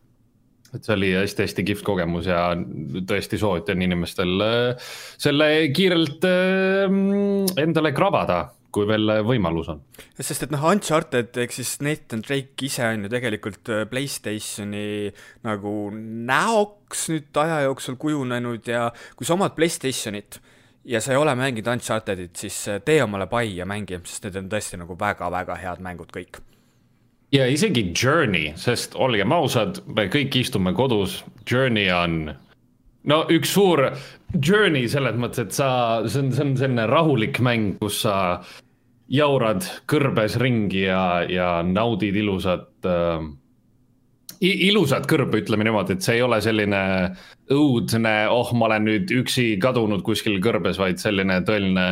et 0.70 0.84
see 0.86 0.94
oli 0.94 1.08
hästi-hästi 1.16 1.64
kihvt 1.66 1.82
kogemus 1.82 2.28
ja 2.30 2.52
tõesti 3.10 3.40
soovitan 3.42 3.82
inimestel 3.82 4.44
äh, 4.44 4.90
selle 5.18 5.48
kiirelt 5.74 6.22
äh, 6.28 6.86
endale 7.58 7.90
krabada 7.90 8.44
kui 8.74 8.86
veel 8.88 9.10
võimalus 9.26 9.70
on. 9.72 9.80
sest 10.18 10.46
et 10.46 10.52
noh, 10.54 10.62
Uncharted 10.70 11.36
ehk 11.42 11.54
siis 11.54 11.76
Nathan 11.84 12.22
Drake 12.26 12.66
ise 12.66 12.86
on 12.86 13.06
ju 13.06 13.12
tegelikult 13.12 13.70
äh, 13.72 13.84
Playstationi 13.90 15.10
nagu 15.46 15.74
näoks 15.94 17.08
nüüd 17.12 17.42
aja 17.42 17.64
jooksul 17.66 17.98
kujunenud 18.00 18.70
ja 18.70 18.88
kui 19.18 19.28
sa 19.28 19.36
omad 19.36 19.56
Playstationit 19.58 20.40
ja 20.84 21.02
sa 21.02 21.14
ei 21.14 21.20
ole 21.20 21.34
mänginud 21.38 21.72
Unchartedit, 21.74 22.36
siis 22.40 22.62
äh, 22.70 22.80
tee 22.84 23.02
omale 23.04 23.28
pai 23.30 23.48
ja 23.56 23.66
mängi, 23.68 24.00
sest 24.06 24.28
need 24.28 24.38
on 24.40 24.52
tõesti 24.52 24.80
nagu 24.80 24.98
väga-väga 24.98 25.58
head 25.60 25.84
mängud 25.84 26.14
kõik. 26.14 26.42
Ja 27.32 27.46
isegi 27.46 27.92
Journey, 27.94 28.52
sest 28.58 28.94
olgem 28.98 29.32
ausad, 29.32 29.82
me 29.86 30.08
kõik 30.12 30.40
istume 30.40 30.74
kodus, 30.76 31.20
Journey 31.50 31.90
on 31.94 32.32
no 33.08 33.22
üks 33.32 33.54
suur 33.54 33.86
journey 34.36 34.88
selles 34.90 35.18
mõttes, 35.20 35.46
et 35.46 35.56
sa, 35.56 35.68
see 36.06 36.24
on, 36.24 36.32
see 36.34 36.46
on 36.46 36.56
selline 36.58 36.86
rahulik 36.90 37.40
mäng, 37.44 37.76
kus 37.80 38.02
sa 38.04 38.14
jaurad 39.10 39.66
kõrbes 39.90 40.36
ringi 40.40 40.84
ja, 40.86 41.26
ja 41.26 41.50
naudid 41.66 42.16
ilusat 42.20 42.86
äh,, 42.86 43.24
ilusat 44.40 45.08
kõrba, 45.10 45.40
ütleme 45.42 45.66
niimoodi, 45.66 45.96
et 45.96 46.06
see 46.06 46.18
ei 46.20 46.24
ole 46.24 46.40
selline 46.44 46.82
õudne, 47.52 48.14
oh, 48.32 48.52
ma 48.56 48.70
olen 48.70 48.86
nüüd 48.88 49.14
üksi 49.20 49.52
kadunud 49.60 50.04
kuskil 50.06 50.38
kõrbes, 50.44 50.78
vaid 50.80 51.02
selline 51.02 51.40
tõeline 51.46 51.86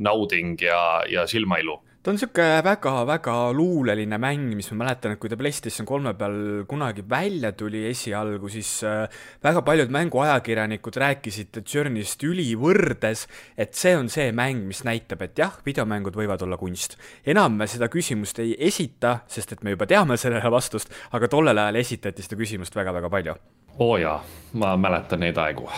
nauding 0.00 0.60
ja, 0.62 0.80
ja 1.10 1.26
silmailu 1.28 1.80
ta 2.00 2.08
on 2.10 2.16
niisugune 2.16 2.62
väga-väga 2.64 3.32
luuleline 3.52 4.16
mäng, 4.16 4.54
mis 4.56 4.70
ma 4.72 4.86
mäletan, 4.86 5.12
et 5.12 5.20
kui 5.20 5.28
ta 5.28 5.36
PlayStation 5.36 5.84
kolme 5.88 6.14
peal 6.16 6.64
kunagi 6.68 7.04
välja 7.04 7.50
tuli 7.52 7.82
esialgu, 7.90 8.48
siis 8.48 8.70
äh, 8.88 9.02
väga 9.44 9.60
paljud 9.66 9.92
mänguajakirjanikud 9.92 10.96
rääkisid 11.02 11.60
Journey'st 11.60 12.24
ülivõrdes, 12.24 13.26
et 13.52 13.76
see 13.76 13.92
on 13.98 14.08
see 14.08 14.30
mäng, 14.32 14.64
mis 14.70 14.80
näitab, 14.88 15.26
et 15.26 15.36
jah, 15.42 15.58
videomängud 15.66 16.16
võivad 16.16 16.40
olla 16.46 16.56
kunst. 16.56 16.96
enam 17.26 17.58
me 17.60 17.68
seda 17.68 17.90
küsimust 17.92 18.40
ei 18.40 18.54
esita, 18.56 19.18
sest 19.28 19.52
et 19.52 19.64
me 19.64 19.74
juba 19.74 19.88
teame 19.90 20.16
sellele 20.16 20.54
vastust, 20.56 20.88
aga 21.12 21.28
tollel 21.28 21.58
ajal 21.58 21.76
esitati 21.82 22.24
seda 22.24 22.40
küsimust 22.40 22.76
väga-väga 22.80 23.10
palju 23.12 23.36
oo 23.80 23.92
oh 23.92 24.00
jaa, 24.00 24.16
ma 24.60 24.72
mäletan 24.80 25.20
neid 25.20 25.36
aegu. 25.40 25.68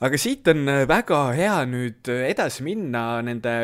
aga 0.00 0.18
siit 0.18 0.46
on 0.54 0.70
väga 0.88 1.18
hea 1.34 1.58
nüüd 1.66 2.14
edasi 2.14 2.62
minna 2.62 3.18
nende 3.26 3.54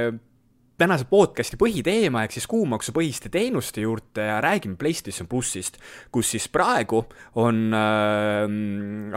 tänase 0.81 1.05
podcasti 1.11 1.59
põhiteema 1.61 2.23
ehk 2.25 2.33
siis 2.33 2.47
kuumaksupõhiste 2.49 3.29
teenuste 3.33 3.83
juurde 3.85 4.25
ja 4.25 4.39
räägime 4.41 4.79
PlayStation 4.81 5.29
plussist, 5.29 5.77
kus 6.13 6.31
siis 6.33 6.47
praegu 6.53 7.03
on 7.41 7.75
äh, 7.77 8.47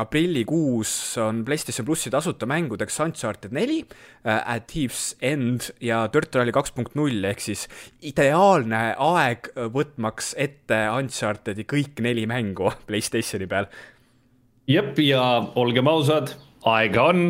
aprillikuus 0.03 0.91
on 1.23 1.43
PlayStation 1.47 1.87
plussi 1.87 2.11
tasuta 2.11 2.49
mängudeks 2.49 2.99
Uncharted 3.05 3.55
neli 3.55 3.79
äh,, 3.79 4.41
At 4.55 4.67
Thieves 4.73 5.13
End 5.23 5.69
ja 5.79 6.03
Dirt 6.11 6.35
Rally 6.35 6.51
kaks 6.55 6.75
punkt 6.75 6.97
null 6.99 7.23
ehk 7.31 7.43
siis 7.43 7.69
ideaalne 8.03 8.83
aeg 8.99 9.53
võtmaks 9.55 10.33
ette 10.43 10.83
Unchartedi 10.97 11.63
kõik 11.69 12.03
neli 12.03 12.27
mängu 12.27 12.73
PlayStationi 12.89 13.47
peal. 13.47 13.71
jep, 14.67 14.99
ja 14.99 15.23
olgem 15.55 15.87
ausad 15.87 16.35
aega 16.69 17.07
on 17.11 17.23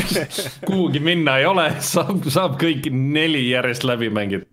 kuhugi 0.68 1.02
minna 1.04 1.38
ei 1.40 1.46
ole, 1.48 1.68
saab, 1.84 2.24
saab 2.32 2.58
kõik 2.60 2.88
neli 2.92 3.44
järjest 3.50 3.86
läbi 3.88 4.10
mängida. 4.12 4.46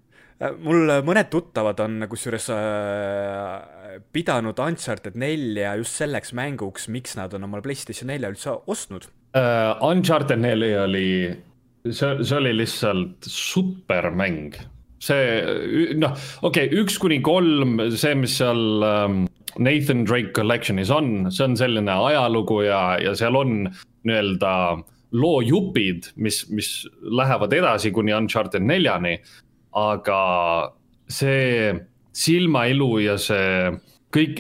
mul 0.64 0.92
mõned 1.08 1.30
tuttavad 1.32 1.80
on 1.84 2.08
kusjuures 2.12 2.50
äh, 2.56 4.00
pidanud 4.16 4.60
Uncharted 4.64 5.20
nelja 5.20 5.76
just 5.80 6.00
selleks 6.00 6.34
mänguks, 6.38 6.90
miks 6.92 7.16
nad 7.20 7.34
on 7.36 7.48
omale 7.48 7.66
PlayStation 7.66 8.12
nelja 8.12 8.32
üldse 8.34 8.58
ostnud 8.68 9.08
uh,. 9.08 9.78
Uncharted 9.86 10.42
neli 10.42 10.74
oli, 10.78 11.08
see, 11.86 12.12
see 12.24 12.38
oli 12.40 12.56
lihtsalt 12.60 13.30
supermäng 13.30 14.60
see 15.00 15.96
noh, 15.96 16.16
okei 16.44 16.68
okay,, 16.68 16.80
üks 16.84 17.00
kuni 17.00 17.22
kolm, 17.24 17.80
see, 17.96 18.16
mis 18.20 18.36
seal 18.40 18.84
um, 18.84 19.22
Nathan 19.60 20.06
Drake 20.08 20.32
Collection'is 20.34 20.92
on, 20.94 21.30
see 21.32 21.44
on 21.44 21.58
selline 21.60 21.92
ajalugu 21.92 22.64
ja, 22.68 22.82
ja 23.04 23.14
seal 23.18 23.36
on 23.36 23.68
nii-öelda 24.08 24.54
loojupid, 25.12 26.12
mis, 26.22 26.44
mis 26.54 26.72
lähevad 27.02 27.54
edasi 27.54 27.92
kuni 27.92 28.14
Uncharted 28.16 28.64
neljani. 28.66 29.20
aga 29.80 30.22
see 31.10 31.74
silmailu 32.18 32.90
ja 33.04 33.18
see 33.22 33.70
kõik, 34.16 34.40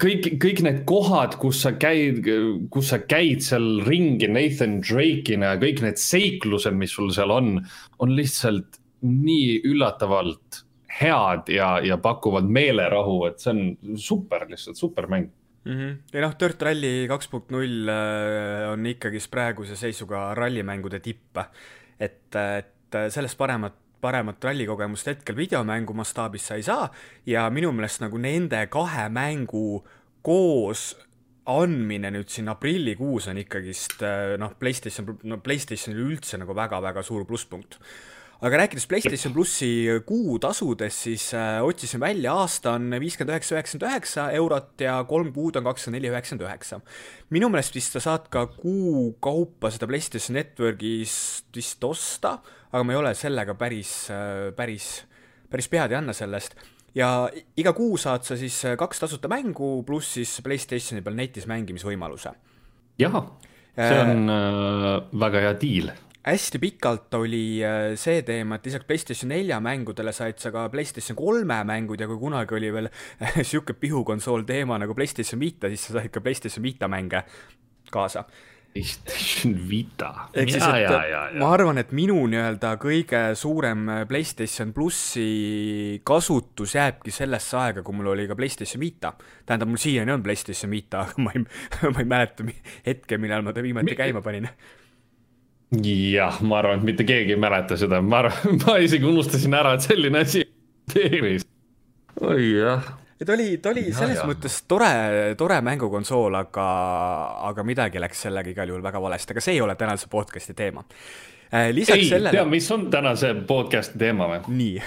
kõik, 0.00 0.28
kõik 0.40 0.62
need 0.64 0.80
kohad, 0.88 1.36
kus 1.40 1.60
sa 1.66 1.74
käid, 1.76 2.24
kus 2.72 2.92
sa 2.94 3.00
käid 3.04 3.44
seal 3.44 3.82
ringi 3.84 4.28
Nathan 4.30 4.80
Drake'ina 4.84 5.54
ja 5.54 5.60
kõik 5.60 5.82
need 5.84 6.00
seiklused, 6.00 6.76
mis 6.80 6.96
sul 6.96 7.12
seal 7.12 7.32
on, 7.34 7.58
on 8.00 8.16
lihtsalt 8.16 8.80
nii 9.04 9.60
üllatavalt 9.68 10.64
head 11.00 11.52
ja, 11.52 11.78
ja 11.84 11.98
pakuvad 11.98 12.48
meelerahu, 12.48 13.24
et 13.30 13.42
see 13.42 13.52
on 13.54 13.98
super, 13.98 14.46
lihtsalt 14.50 14.76
super 14.76 15.08
mäng 15.10 15.30
mm. 15.64 15.76
-hmm. 15.76 15.96
ja 16.12 16.24
noh, 16.26 16.34
Dirt 16.40 16.62
Rally 16.62 17.08
kaks 17.08 17.28
punkt 17.28 17.50
null 17.50 17.88
äh, 17.88 18.70
on 18.72 18.86
ikkagist 18.86 19.30
praeguse 19.30 19.76
seisuga 19.76 20.34
rallimängude 20.34 21.00
tipp. 21.00 21.38
et, 22.00 22.34
et 22.34 22.96
sellest 23.08 23.38
paremat 23.38 23.74
paremat 24.00 24.44
rallikogemust 24.44 25.06
hetkel 25.06 25.36
videomängu 25.36 25.92
mastaabis 25.94 26.46
sa 26.46 26.56
ei 26.56 26.62
saa 26.62 26.88
ja 27.26 27.50
minu 27.50 27.72
meelest 27.72 28.00
nagu 28.00 28.18
nende 28.18 28.66
kahe 28.72 29.08
mängu 29.12 29.84
koos 30.22 30.96
andmine 31.50 32.10
nüüd 32.14 32.28
siin 32.28 32.48
aprillikuus 32.52 33.28
on 33.28 33.40
ikkagist 33.40 34.02
äh, 34.06 34.36
noh, 34.40 34.54
PlayStation, 34.58 35.18
no 35.24 35.40
PlayStationil 35.44 36.00
üldse 36.06 36.38
nagu 36.40 36.56
väga-väga 36.56 37.02
suur 37.02 37.26
plusspunkt 37.28 37.78
aga 38.40 38.60
rääkides 38.62 38.86
PlayStation 38.88 39.34
plussi 39.36 39.68
kuutasudest, 40.08 41.04
siis 41.06 41.26
äh, 41.36 41.58
otsisin 41.64 42.00
välja, 42.00 42.32
aasta 42.40 42.72
on 42.78 42.88
viiskümmend 43.02 43.34
üheksa, 43.34 43.56
üheksakümmend 43.58 43.86
üheksa 43.90 44.26
eurot 44.38 44.80
ja 44.80 44.96
kolm 45.08 45.28
kuud 45.34 45.58
on 45.60 45.68
kakssada 45.68 45.96
neli, 45.98 46.08
üheksakümmend 46.08 46.46
üheksa. 46.48 46.80
minu 47.36 47.52
meelest 47.52 47.76
vist 47.76 47.96
sa 47.96 48.04
saad 48.06 48.30
ka 48.32 48.46
kuu 48.54 49.12
kaupa 49.20 49.70
seda 49.74 49.90
PlayStation 49.90 50.38
Networkist 50.38 51.52
vist 51.56 51.84
osta, 51.84 52.38
aga 52.72 52.84
ma 52.84 52.96
ei 52.96 53.02
ole 53.02 53.14
sellega 53.18 53.54
päris, 53.60 53.94
äh, 54.14 54.50
päris, 54.56 54.90
päris 55.52 55.68
pead 55.68 55.92
ei 55.92 56.00
anna 56.00 56.16
sellest 56.16 56.56
ja 56.96 57.28
iga 57.60 57.76
kuu 57.76 57.98
saad 58.00 58.24
sa 58.26 58.40
siis 58.40 58.56
äh, 58.64 58.76
kaks 58.80 59.04
tasuta 59.04 59.28
mängu, 59.30 59.80
pluss 59.86 60.16
siis 60.16 60.38
Playstationi 60.44 61.04
peal 61.04 61.18
netis 61.18 61.44
mängimisvõimaluse. 61.50 62.32
jah, 62.98 63.24
see 63.76 64.00
on 64.00 64.30
äh, 64.32 64.94
väga 65.28 65.44
hea 65.44 65.58
diil 65.60 65.92
hästi 66.26 66.58
pikalt 66.60 67.14
oli 67.14 67.62
äh, 67.64 67.94
see 68.00 68.20
teema, 68.26 68.58
et 68.58 68.68
lisaks 68.68 68.84
PlayStation 68.88 69.32
nelja 69.32 69.60
mängudele 69.64 70.12
said 70.12 70.40
sa 70.42 70.52
ka 70.52 70.68
PlayStation 70.72 71.16
kolme 71.16 71.62
mängud 71.64 72.00
ja 72.00 72.08
kui 72.10 72.20
kunagi 72.20 72.56
oli 72.58 72.72
veel 72.74 72.90
sihuke 73.48 73.76
pihukonsool 73.80 74.44
teema 74.48 74.78
nagu 74.80 74.94
PlayStation 74.96 75.40
Vita, 75.40 75.72
siis 75.72 75.88
sa 75.88 75.98
said 75.98 76.12
ka 76.12 76.20
PlayStation 76.20 76.64
Vita 76.64 76.88
mänge 76.92 77.24
kaasa. 77.90 78.26
PlayStation 78.70 79.54
Vita. 79.66 80.10
ehk 80.36 80.52
siis, 80.52 80.62
et 80.62 80.84
ja, 80.84 80.90
ja, 81.02 81.22
ja. 81.32 81.40
ma 81.40 81.48
arvan, 81.56 81.80
et 81.80 81.90
minu 81.96 82.20
nii-öelda 82.30 82.76
kõige 82.78 83.22
suurem 83.34 83.88
PlayStation 84.06 84.70
plussi 84.76 85.98
kasutus 86.06 86.76
jääbki 86.76 87.10
sellesse 87.10 87.58
aega, 87.58 87.82
kui 87.82 87.96
mul 87.96 88.12
oli 88.12 88.28
ka 88.30 88.36
PlayStation 88.38 88.84
Vita. 88.84 89.14
tähendab, 89.48 89.72
mul 89.72 89.80
siiani 89.80 90.14
on 90.14 90.22
PlayStation 90.22 90.70
Vita, 90.70 91.00
aga 91.08 91.24
ma 91.24 91.32
ei, 91.34 91.42
ma 91.96 92.04
ei 92.04 92.12
mäleta 92.12 92.46
hetke, 92.86 93.18
millal 93.18 93.42
ma 93.42 93.56
ta 93.56 93.64
viimati 93.64 93.96
käima 93.98 94.22
panin 94.22 94.46
jah, 96.12 96.40
ma 96.42 96.58
arvan, 96.58 96.80
et 96.80 96.86
mitte 96.86 97.06
keegi 97.06 97.36
ei 97.36 97.40
mäleta 97.40 97.76
seda, 97.78 98.00
ma 98.02 98.24
arvan, 98.24 98.56
ma 98.64 98.78
isegi 98.82 99.06
unustasin 99.06 99.54
ära, 99.54 99.76
et 99.76 99.86
selline 99.86 100.24
asi 100.24 100.42
eksisteeris. 100.42 101.46
oi 102.20 102.48
jah. 102.56 102.88
et 103.20 103.28
oli, 103.28 103.50
ta 103.62 103.70
oli 103.70 103.86
selles 103.92 104.18
ja, 104.18 104.26
mõttes 104.26 104.60
tore, 104.68 104.90
tore 105.38 105.60
mängukonsool, 105.64 106.34
aga, 106.40 106.66
aga 107.50 107.66
midagi 107.66 108.02
läks 108.02 108.26
sellega 108.26 108.50
igal 108.50 108.74
juhul 108.74 108.82
väga 108.82 109.02
valesti, 109.02 109.36
aga 109.36 109.44
see 109.44 109.58
ei 109.58 109.62
ole 109.62 109.76
tänase 109.78 110.10
podcast'i 110.10 110.56
teema. 110.58 110.84
Äh, 111.50 111.70
lisaks 111.74 111.98
ei, 111.98 112.08
sellele. 112.08 112.34
tea, 112.34 112.44
mis 112.50 112.66
on 112.74 112.90
tänase 112.90 113.34
podcast'i 113.46 113.98
teema 113.98 114.28
või? 114.30 114.42
nii 114.58 114.82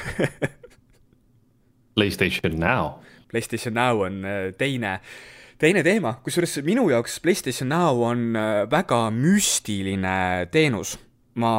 PlayStation 1.96 2.60
Now 2.60 3.04
PlayStation 3.34 3.74
Now 3.74 4.04
on 4.06 4.22
teine 4.58 5.00
teine 5.64 5.84
teema, 5.86 6.18
kusjuures 6.24 6.60
minu 6.68 6.90
jaoks 6.92 7.22
PlayStation 7.24 7.72
Now 7.72 8.02
on 8.04 8.36
väga 8.72 9.08
müstiline 9.16 10.16
teenus 10.52 10.98
ma, 11.40 11.52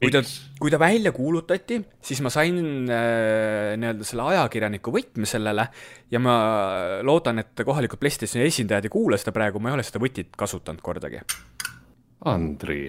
kui 0.00 0.12
ta, 0.12 0.22
kui 0.60 0.72
ta 0.72 0.78
välja 0.80 1.12
kuulutati, 1.14 1.78
siis 2.04 2.22
ma 2.24 2.32
sain 2.32 2.56
äh, 2.88 3.74
nii-öelda 3.80 4.06
selle 4.08 4.28
ajakirjaniku 4.32 4.94
võtme 4.94 5.28
sellele 5.28 5.66
ja 6.12 6.20
ma 6.22 6.36
loodan, 7.04 7.42
et 7.42 7.64
kohalikud 7.66 8.00
PlayStationi 8.00 8.48
esindajad 8.48 8.88
ei 8.88 8.94
kuula 8.94 9.18
seda 9.20 9.34
praegu, 9.36 9.60
ma 9.60 9.72
ei 9.72 9.78
ole 9.78 9.86
seda 9.86 10.00
võtit 10.02 10.32
kasutanud 10.38 10.84
kordagi. 10.84 11.22
Andri. 12.30 12.82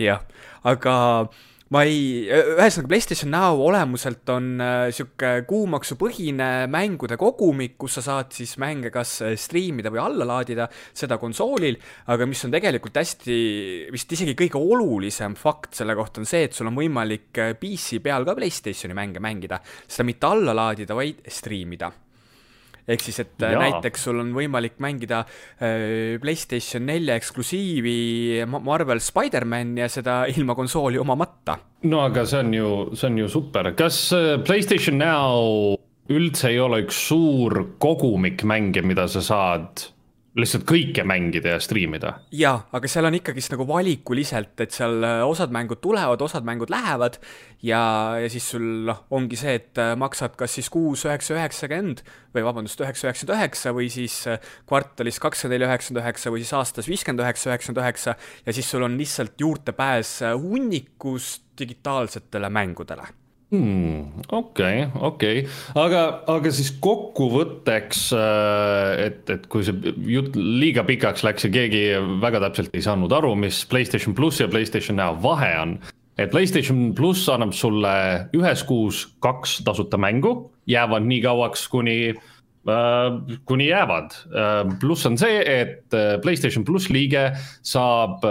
jah, 0.00 0.22
aga 0.66 0.94
äh, 1.28 1.42
ma 1.72 1.82
ei, 1.88 2.26
ühesõnaga 2.28 2.90
PlayStation 2.90 3.30
Now 3.32 3.60
olemuselt 3.64 4.28
on 4.34 4.48
äh, 4.60 4.90
sihuke 4.92 5.30
kuumaksupõhine 5.48 6.66
mängude 6.72 7.16
kogumik, 7.20 7.78
kus 7.80 7.96
sa 7.96 8.04
saad 8.04 8.34
siis 8.36 8.58
mänge 8.60 8.92
kas 8.92 9.14
äh, 9.24 9.32
striimida 9.40 9.92
või 9.92 10.02
alla 10.02 10.26
laadida, 10.28 10.68
seda 10.68 11.16
konsoolil, 11.22 11.78
aga 12.12 12.28
mis 12.28 12.44
on 12.44 12.52
tegelikult 12.52 13.00
hästi, 13.00 13.38
vist 13.94 14.12
isegi 14.12 14.36
kõige 14.38 14.60
olulisem 14.60 15.36
fakt 15.38 15.80
selle 15.80 15.96
kohta 15.96 16.20
on 16.20 16.28
see, 16.28 16.44
et 16.50 16.56
sul 16.56 16.68
on 16.68 16.76
võimalik 16.76 17.40
äh, 17.40 17.54
PC 17.56 18.02
peal 18.04 18.28
ka 18.28 18.36
PlayStationi 18.36 18.98
mänge 18.98 19.24
mängida, 19.24 19.62
seda 19.86 20.08
mitte 20.08 20.28
alla 20.28 20.56
laadida, 20.56 20.98
vaid 20.98 21.24
striimida 21.32 21.92
ehk 22.88 23.04
siis, 23.04 23.20
et 23.22 23.44
äh, 23.44 23.54
Jaa. 23.54 23.62
näiteks 23.66 24.08
sul 24.08 24.18
on 24.22 24.32
võimalik 24.34 24.78
mängida 24.82 25.22
äh, 25.22 26.18
PlayStation 26.22 26.86
nelja 26.88 27.16
eksklusiivi 27.20 28.42
Marvel 28.50 29.02
Spider-man 29.02 29.76
ja 29.78 29.88
seda 29.92 30.22
ilma 30.32 30.56
konsooli 30.58 31.00
omamata. 31.02 31.58
no 31.88 32.02
aga 32.06 32.26
see 32.26 32.42
on 32.42 32.52
ju, 32.56 32.72
see 32.96 33.08
on 33.10 33.22
ju 33.22 33.30
super, 33.32 33.72
kas 33.78 34.04
äh, 34.16 34.36
PlayStation 34.44 34.98
Now 35.02 35.76
üldse 36.12 36.50
ei 36.50 36.60
ole 36.60 36.82
üks 36.84 36.98
suur 37.08 37.76
kogumik 37.82 38.42
mänge, 38.48 38.82
mida 38.84 39.06
sa 39.08 39.22
saad 39.24 39.86
lihtsalt 40.38 40.64
kõike 40.64 41.04
mängida 41.04 41.56
ja 41.56 41.60
striimida. 41.60 42.14
jaa, 42.32 42.54
aga 42.72 42.88
seal 42.88 43.04
on 43.08 43.16
ikkagist 43.18 43.52
nagu 43.52 43.66
valikuliselt, 43.68 44.54
et 44.64 44.72
seal 44.72 45.04
äh, 45.04 45.20
osad 45.28 45.52
mängud 45.52 45.82
tulevad, 45.84 46.24
osad 46.24 46.46
mängud 46.48 46.72
lähevad 46.72 47.18
ja, 47.60 47.82
ja 48.22 48.30
siis 48.32 48.48
sul 48.54 48.64
noh, 48.88 49.04
ongi 49.12 49.36
see, 49.36 49.58
et 49.60 49.80
äh, 49.82 49.92
maksad 50.00 50.36
kas 50.40 50.56
siis 50.56 50.72
kuus 50.72 51.04
üheksa 51.08 51.36
üheksakümmend 51.36 52.04
või 52.32 52.46
vabandust, 52.48 52.80
üheksa 52.80 53.10
üheksakümmend 53.10 53.36
üheksa 53.38 53.76
või 53.76 53.92
siis 53.92 54.18
äh, 54.30 54.52
kvartalis 54.68 55.20
kakskümmend 55.20 55.58
neli 55.58 55.68
üheksakümmend 55.68 56.04
üheksa 56.06 56.32
või 56.32 56.44
siis 56.44 56.56
aastas 56.60 56.88
viiskümmend 56.88 57.26
üheksa 57.26 57.52
üheksakümmend 57.52 57.84
üheksa 57.84 58.16
ja 58.46 58.56
siis 58.56 58.72
sul 58.72 58.88
on 58.88 58.96
lihtsalt 59.00 59.36
juurdepääs 59.40 60.20
hunnikust 60.40 61.50
digitaalsetele 61.60 62.48
mängudele 62.48 63.12
okei, 63.52 64.86
okei, 64.96 65.42
aga, 65.76 66.02
aga 66.32 66.52
siis 66.54 66.70
kokkuvõtteks, 66.80 68.04
äh, 68.16 69.02
et, 69.08 69.22
et 69.28 69.44
kui 69.52 69.64
see 69.66 69.92
jutt 70.08 70.36
liiga 70.38 70.84
pikaks 70.88 71.24
läks 71.26 71.44
ja 71.44 71.50
keegi 71.52 71.82
väga 72.22 72.40
täpselt 72.46 72.72
ei 72.72 72.84
saanud 72.84 73.12
aru, 73.12 73.34
mis 73.36 73.62
Playstation 73.68 74.16
pluss 74.16 74.40
ja 74.40 74.48
Playstation 74.48 74.96
Now 74.96 75.18
vahe 75.20 75.50
on. 75.60 75.76
et 76.16 76.30
Playstation 76.32 76.94
pluss 76.96 77.28
annab 77.32 77.52
sulle 77.56 77.92
ühes 78.36 78.62
kuus 78.68 79.04
kaks 79.24 79.60
tasuta 79.66 80.00
mängu, 80.00 80.52
jäävad 80.70 81.04
nii 81.04 81.20
kauaks, 81.24 81.66
kuni 81.68 81.96
äh, 82.08 83.36
kuni 83.44 83.66
jäävad. 83.68 84.16
Äh, 84.32 84.62
pluss 84.80 85.04
on 85.06 85.20
see, 85.20 85.44
et 85.44 85.92
Playstation 86.24 86.64
pluss 86.64 86.88
liige 86.88 87.34
saab 87.60 88.24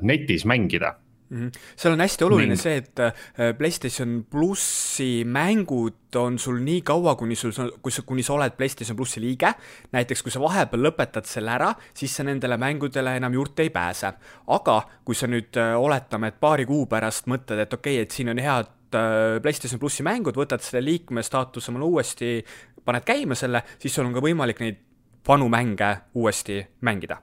netis 0.00 0.48
mängida 0.48 0.94
mm. 1.30 1.46
-hmm. 1.46 1.50
seal 1.76 1.92
on 1.92 2.00
hästi 2.00 2.24
oluline 2.24 2.54
Ning. 2.54 2.60
see, 2.60 2.76
et 2.76 2.98
äh, 2.98 3.12
PlayStation 3.58 4.26
plussi 4.30 5.24
mängud 5.24 6.16
on 6.16 6.38
sul 6.38 6.60
nii 6.64 6.82
kaua, 6.82 7.14
kuni 7.14 7.36
sul, 7.36 7.52
kui 7.82 7.92
sa, 7.92 8.02
kuni 8.02 8.22
sa 8.22 8.34
oled 8.34 8.56
PlayStation 8.56 8.96
plussi 8.96 9.20
liige. 9.20 9.52
näiteks 9.92 10.22
kui 10.22 10.32
sa 10.32 10.40
vahepeal 10.40 10.82
lõpetad 10.88 11.26
selle 11.28 11.50
ära, 11.50 11.74
siis 11.94 12.16
sa 12.16 12.24
nendele 12.24 12.56
mängudele 12.56 13.16
enam 13.16 13.34
juurde 13.34 13.62
ei 13.62 13.70
pääse. 13.70 14.12
aga 14.46 14.82
kui 15.04 15.14
sa 15.14 15.26
nüüd 15.26 15.56
äh, 15.56 15.76
oletame, 15.80 16.28
et 16.28 16.40
paari 16.40 16.66
kuu 16.66 16.86
pärast 16.86 17.26
mõtled, 17.26 17.58
et 17.58 17.72
okei 17.72 17.94
okay,, 17.94 18.02
et 18.02 18.10
siin 18.10 18.28
on 18.28 18.38
head 18.38 18.72
äh, 18.94 19.42
PlayStation 19.42 19.80
plussi 19.80 20.02
mängud, 20.02 20.36
võtad 20.36 20.64
selle 20.64 20.84
liikme 20.84 21.22
staatuse 21.22 21.72
omale 21.72 21.84
uuesti, 21.84 22.44
paned 22.84 23.04
käima 23.04 23.34
selle, 23.34 23.62
siis 23.78 23.94
sul 23.94 24.06
on 24.06 24.14
ka 24.16 24.24
võimalik 24.24 24.60
neid 24.60 24.84
vanu 25.28 25.48
mänge 25.48 25.96
uuesti 26.14 26.66
mängida. 26.80 27.20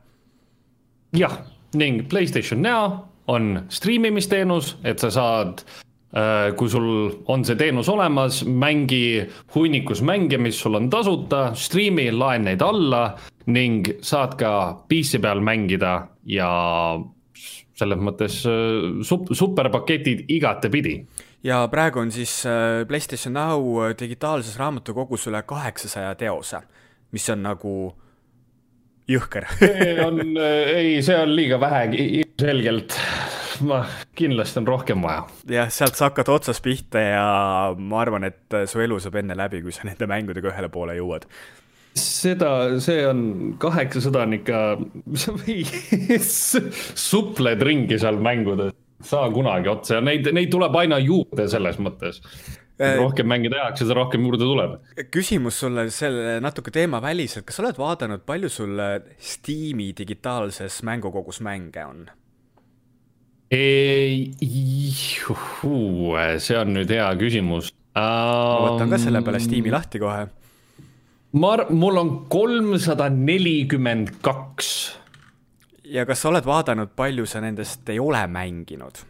jah, 1.15 1.37
ning 1.73 2.09
PlayStation 2.09 2.61
Now 2.61 3.14
on 3.27 3.65
striimimisteenus, 3.69 4.75
et 4.83 5.01
sa 5.01 5.09
saad 5.13 5.63
äh, 6.15 6.51
kui 6.57 6.69
sul 6.69 6.87
on 7.31 7.45
see 7.45 7.57
teenus 7.59 7.89
olemas, 7.89 8.43
mängi 8.45 9.25
hunnikus 9.55 10.03
mänge, 10.05 10.37
mis 10.41 10.59
sul 10.61 10.77
on 10.79 10.89
tasuta, 10.93 11.49
striimi, 11.57 12.09
laen 12.13 12.47
neid 12.49 12.63
alla 12.65 13.07
ning 13.53 13.87
saad 14.05 14.37
ka 14.39 14.51
PC 14.89 15.21
peal 15.21 15.43
mängida 15.45 15.97
ja 16.29 16.49
selles 17.75 17.99
mõttes 18.01 18.39
äh, 18.49 19.01
sup-, 19.05 19.33
superpaketid 19.33 20.25
igatepidi. 20.31 20.99
ja 21.43 21.65
praegu 21.71 21.99
on 21.99 22.11
siis 22.11 22.43
äh, 22.45 22.85
PlayStation 22.87 23.33
Now 23.33 23.91
digitaalses 23.99 24.57
raamatukogus 24.59 25.27
üle 25.27 25.43
kaheksasaja 25.43 26.15
teose, 26.15 26.61
mis 27.11 27.29
on 27.29 27.43
nagu 27.43 27.75
jõhker 29.09 29.47
see 29.59 29.97
on, 30.03 30.21
ei, 30.37 31.01
see 31.05 31.17
on 31.17 31.33
liiga 31.35 31.59
vähe, 31.61 31.83
ilmselgelt. 32.21 32.95
ma, 33.67 33.83
kindlasti 34.17 34.61
on 34.61 34.69
rohkem 34.69 35.03
vaja. 35.05 35.25
jah, 35.57 35.69
sealt 35.73 35.97
sa 35.97 36.09
hakkad 36.09 36.31
otsast 36.33 36.63
pihta 36.65 37.03
ja 37.03 37.27
ma 37.77 38.01
arvan, 38.01 38.27
et 38.27 38.57
su 38.69 38.81
elu 38.83 38.99
saab 39.03 39.21
enne 39.21 39.37
läbi, 39.37 39.61
kui 39.65 39.75
sa 39.75 39.87
nende 39.87 40.09
mängudega 40.09 40.51
ühele 40.53 40.71
poole 40.73 40.97
jõuad 40.99 41.29
seda, 41.95 42.49
see 42.83 43.05
on, 43.07 43.21
kaheksasada 43.61 44.25
on 44.25 44.35
ikka, 44.35 44.63
sa 45.15 45.35
supled 47.09 47.63
ringi 47.63 47.99
seal 48.01 48.19
mängudes, 48.19 48.75
saa 49.05 49.29
kunagi 49.31 49.71
otsa 49.71 49.99
ja 49.99 50.03
neid, 50.03 50.27
neid 50.35 50.51
tuleb 50.51 50.75
aina 50.81 50.99
juurde 51.03 51.47
selles 51.51 51.79
mõttes 51.79 52.19
rohkem 52.79 53.27
mänge 53.27 53.49
tehakse, 53.53 53.85
seda 53.85 53.95
rohkem 54.01 54.25
juurde 54.27 54.43
tuleb. 54.43 54.75
küsimus 55.13 55.59
sulle 55.63 55.87
selle 55.95 56.39
natuke 56.43 56.73
teemaväliselt, 56.75 57.45
kas 57.47 57.59
sa 57.59 57.63
oled 57.63 57.79
vaadanud, 57.79 58.25
palju 58.27 58.49
sul 58.51 58.81
Steam'i 59.19 59.93
digitaalses 59.97 60.81
mängukogus 60.87 61.41
mänge 61.45 61.85
on? 61.85 62.05
see 66.41 66.57
on 66.57 66.73
nüüd 66.75 66.91
hea 66.91 67.07
küsimus 67.19 67.69
um,. 67.69 68.01
ma 68.01 68.71
võtan 68.71 68.91
ka 68.91 68.99
selle 68.99 69.21
peale 69.23 69.39
Steam'i 69.43 69.71
lahti 69.71 70.01
kohe. 70.01 70.27
ma 71.39 71.55
mul 71.69 72.01
on 72.01 72.13
kolmsada 72.31 73.07
nelikümmend 73.13 74.17
kaks. 74.25 74.71
ja 75.87 76.05
kas 76.09 76.25
sa 76.25 76.33
oled 76.33 76.47
vaadanud, 76.47 76.95
palju 76.97 77.27
sa 77.29 77.43
nendest 77.45 77.87
ei 77.93 78.01
ole 78.01 78.25
mänginud? 78.27 79.05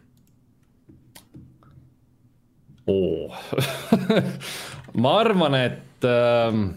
Oo 2.92 3.30
ma 5.02 5.14
arvan, 5.22 5.58
et 5.58 6.08
ähm, 6.10 6.68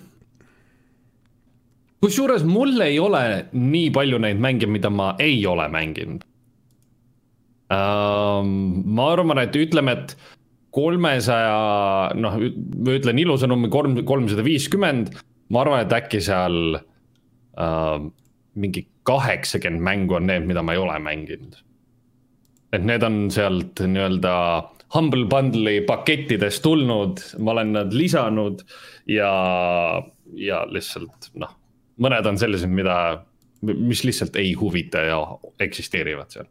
kusjuures 2.02 2.46
mul 2.48 2.80
ei 2.84 2.98
ole 3.02 3.22
nii 3.52 3.92
palju 3.94 4.20
neid 4.22 4.40
mänge, 4.42 4.70
mida 4.70 4.90
ma 4.90 5.12
ei 5.22 5.40
ole 5.46 5.68
mänginud 5.72 6.24
ähm,. 7.74 8.52
ma 8.84 9.12
arvan, 9.14 9.42
et 9.44 9.56
ütleme, 9.58 9.96
et 9.98 10.16
kolmesaja, 10.74 12.14
noh, 12.18 12.36
ma 12.38 12.94
ütlen 12.98 13.18
ilusa 13.20 13.48
numbri 13.50 13.70
kolm, 13.72 13.96
kolmsada 14.06 14.44
viiskümmend, 14.46 15.12
ma 15.52 15.64
arvan, 15.64 15.84
et 15.84 15.94
äkki 15.96 16.20
seal 16.24 16.78
äh, 16.78 17.96
mingi 18.58 18.84
kaheksakümmend 19.08 19.84
mängu 19.84 20.18
on 20.18 20.28
need, 20.28 20.46
mida 20.48 20.62
ma 20.62 20.76
ei 20.76 20.82
ole 20.82 20.98
mänginud. 21.02 21.64
et 22.68 22.82
need 22.84 23.00
on 23.02 23.30
sealt 23.32 23.80
nii-öelda 23.80 24.32
Humble 24.94 25.27
Bundle'i 25.29 25.83
pakettidest 25.87 26.62
tulnud, 26.64 27.20
ma 27.44 27.53
olen 27.53 27.74
nad 27.77 27.92
lisanud 27.92 28.62
ja, 29.11 29.33
ja 30.37 30.62
lihtsalt 30.72 31.31
noh, 31.40 31.53
mõned 32.01 32.29
on 32.31 32.40
sellised, 32.40 32.72
mida, 32.72 32.96
mis 33.68 34.05
lihtsalt 34.07 34.38
ei 34.40 34.55
huvita 34.57 35.05
ja 35.11 35.20
eksisteerivad 35.61 36.33
seal. 36.33 36.48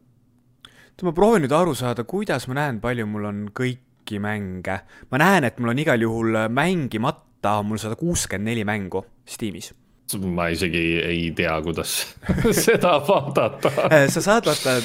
ma 1.01 1.13
proovin 1.17 1.45
nüüd 1.45 1.55
aru 1.55 1.73
saada, 1.77 2.05
kuidas 2.05 2.47
ma 2.49 2.59
näen, 2.61 2.81
palju 2.83 3.09
mul 3.09 3.25
on 3.31 3.41
kõiki 3.57 4.21
mänge. 4.21 4.79
ma 5.11 5.23
näen, 5.23 5.49
et 5.49 5.57
mul 5.59 5.73
on 5.73 5.81
igal 5.81 6.01
juhul 6.01 6.39
mängimata 6.49 7.57
on 7.59 7.71
mul 7.71 7.81
sada 7.81 7.97
kuuskümmend 7.97 8.51
neli 8.51 8.65
mängu 8.65 9.05
Steamis 9.25 9.73
ma 10.15 10.47
isegi 10.47 10.83
ei 11.03 11.31
tea, 11.35 11.57
kuidas 11.61 12.15
seda 12.65 12.95
vaadata 13.07 13.71
sa 14.07 14.21
saad 14.23 14.47
vaata 14.47 14.77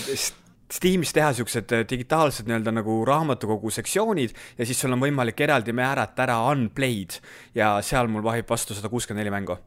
Steamis 0.73 1.13
teha 1.13 1.33
siuksed 1.37 1.73
äh, 1.77 1.83
digitaalsed 1.89 2.49
nii-öelda 2.49 2.73
nagu 2.73 2.95
raamatukogu 3.05 3.71
sektsioonid 3.75 4.33
ja 4.59 4.67
siis 4.69 4.79
sul 4.81 4.95
on 4.95 5.03
võimalik 5.03 5.41
eraldi 5.45 5.75
määrata 5.77 6.25
ära 6.25 6.39
unplayed 6.53 7.19
ja 7.57 7.75
seal 7.85 8.09
mul 8.13 8.25
vahib 8.25 8.49
vastu 8.49 8.77
sada 8.77 8.89
kuuskümmend 8.93 9.21
neli 9.21 9.35
mängu 9.35 9.59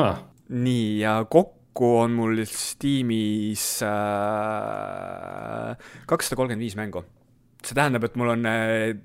ah.. 0.00 0.20
nii, 0.50 1.00
ja 1.00 1.14
kokku 1.32 1.94
on 2.02 2.18
mul 2.18 2.44
Steamis 2.44 3.64
äh, 3.88 5.72
kakssada 6.10 6.36
kolmkümmend 6.36 6.66
viis 6.66 6.76
mängu. 6.76 7.04
see 7.64 7.76
tähendab, 7.76 8.04
et 8.04 8.16
mul 8.20 8.34
on, 8.36 8.44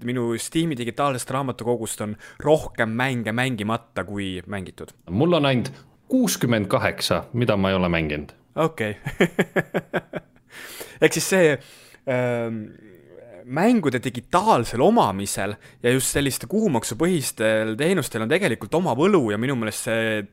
minu 0.07 0.23
Steam'i 0.39 0.75
digitaalsest 0.79 1.31
raamatukogust 1.31 2.03
on 2.03 2.17
rohkem 2.43 2.91
mänge 2.91 3.31
mängimata 3.31 4.03
kui 4.03 4.41
mängitud. 4.47 4.91
mul 5.09 5.39
on 5.39 5.45
ainult 5.45 5.71
kuuskümmend 6.11 6.67
kaheksa, 6.67 7.23
mida 7.33 7.57
ma 7.57 7.69
ei 7.71 7.75
ole 7.79 7.89
mänginud. 7.89 8.35
okei 8.55 8.97
okay. 8.99 10.25
ehk 11.01 11.17
siis 11.17 11.31
see 11.33 11.55
ähm, 12.11 12.61
mängude 13.45 14.01
digitaalsel 14.03 14.81
omamisel 14.81 15.55
ja 15.83 15.93
just 15.93 16.13
selliste 16.15 16.49
kuumaksupõhistel 16.49 17.75
teenustel 17.77 18.25
on 18.25 18.31
tegelikult 18.31 18.73
oma 18.79 18.95
võlu 18.97 19.29
ja 19.33 19.41
minu 19.41 19.57
meelest 19.59 19.89
see 19.89 20.23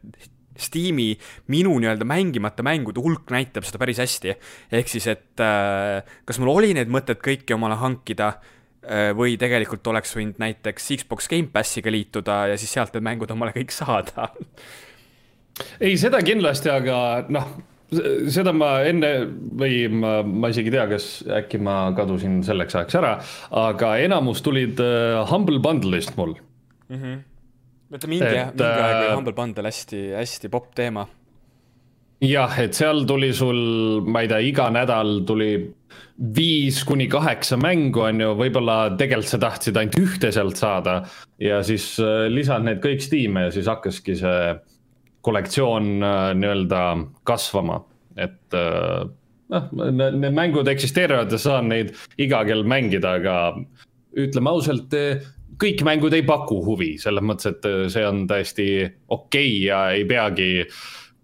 Steam'i 0.63 1.15
minu 1.49 1.79
nii-öelda 1.81 2.05
mängimata 2.05 2.65
mängude 2.65 3.01
hulk 3.01 3.31
näitab 3.33 3.65
seda 3.65 3.81
päris 3.81 4.01
hästi. 4.03 4.35
ehk 4.73 4.89
siis, 4.89 5.07
et 5.09 5.41
äh, 5.41 6.03
kas 6.29 6.41
mul 6.41 6.53
oli 6.53 6.75
need 6.77 6.93
mõtted 6.93 7.23
kõiki 7.25 7.57
omale 7.57 7.79
hankida 7.81 8.35
äh, 8.37 9.11
või 9.17 9.39
tegelikult 9.41 9.87
oleks 9.89 10.13
võinud 10.17 10.41
näiteks 10.43 10.91
Xbox 11.03 11.29
Gamepassiga 11.33 11.93
liituda 11.93 12.47
ja 12.53 12.61
siis 12.61 12.73
sealt 12.77 12.93
need 12.93 13.09
mängud 13.09 13.33
omale 13.33 13.57
kõik 13.57 13.73
saada 13.73 14.29
ei, 15.81 15.97
seda 16.01 16.21
kindlasti, 16.25 16.71
aga 16.73 16.97
noh, 17.33 17.49
seda 18.33 18.53
ma 18.57 18.71
enne 18.89 19.11
või 19.59 19.85
ma, 19.93 20.21
ma 20.25 20.51
isegi 20.53 20.71
ei 20.71 20.77
tea, 20.77 20.87
kas 20.91 21.09
äkki 21.43 21.61
ma 21.63 21.77
kadusin 21.97 22.41
selleks 22.47 22.77
ajaks 22.79 22.99
ära, 23.01 23.13
aga 23.63 23.97
enamus 24.03 24.43
tulid 24.45 24.81
uh, 24.83 25.23
Humble 25.31 25.61
Bundle'ist 25.63 26.17
mul 26.17 26.37
mm. 26.37 26.97
-hmm. 26.97 27.19
vaata 27.93 28.11
mingi, 28.11 28.25
mingi 28.25 28.39
aeg 28.65 28.97
oli 28.97 29.11
äh, 29.11 29.17
Humble 29.17 29.37
Bundle 29.37 29.69
hästi, 29.69 30.07
hästi 30.17 30.53
popp 30.53 30.73
teema. 30.79 31.07
jah, 32.23 32.59
et 32.63 32.75
seal 32.79 33.05
tuli 33.09 33.33
sul, 33.35 34.03
ma 34.07 34.25
ei 34.25 34.33
tea, 34.33 34.43
iga 34.49 34.71
nädal 34.71 35.23
tuli 35.29 35.53
viis 36.37 36.85
kuni 36.87 37.09
kaheksa 37.11 37.59
mängu, 37.61 38.07
on 38.07 38.21
ju, 38.21 38.35
võib-olla 38.39 38.95
tegelikult 38.97 39.33
sa 39.33 39.41
tahtsid 39.43 39.77
ainult 39.77 39.99
ühte 40.01 40.33
sealt 40.33 40.57
saada 40.57 41.03
ja 41.41 41.61
siis 41.67 41.99
uh, 42.01 42.29
lisad 42.31 42.65
need 42.65 42.81
kõik 42.85 43.05
Steam'i 43.05 43.49
ja 43.49 43.53
siis 43.53 43.69
hakkaski 43.69 44.17
see 44.17 44.55
kollektsioon 45.23 45.91
äh, 46.03 46.21
nii-öelda 46.39 46.85
kasvama, 47.29 47.83
et 48.17 48.57
äh, 48.57 49.05
noh, 49.53 49.69
need 49.93 50.33
mängud 50.37 50.71
eksisteerivad 50.73 51.33
ja 51.33 51.41
saan 51.41 51.71
neid 51.73 51.95
iga 52.21 52.43
kell 52.49 52.67
mängida, 52.69 53.19
aga 53.21 53.37
ütleme 54.19 54.53
ausalt, 54.53 54.93
kõik 55.63 55.85
mängud 55.87 56.15
ei 56.17 56.25
paku 56.27 56.59
huvi, 56.67 56.97
selles 57.01 57.25
mõttes, 57.25 57.55
et 57.55 57.71
see 57.93 58.03
on 58.07 58.27
täiesti 58.31 58.67
okei 58.83 59.15
okay 59.15 59.55
ja 59.69 59.85
ei 59.95 60.05
peagi 60.09 60.51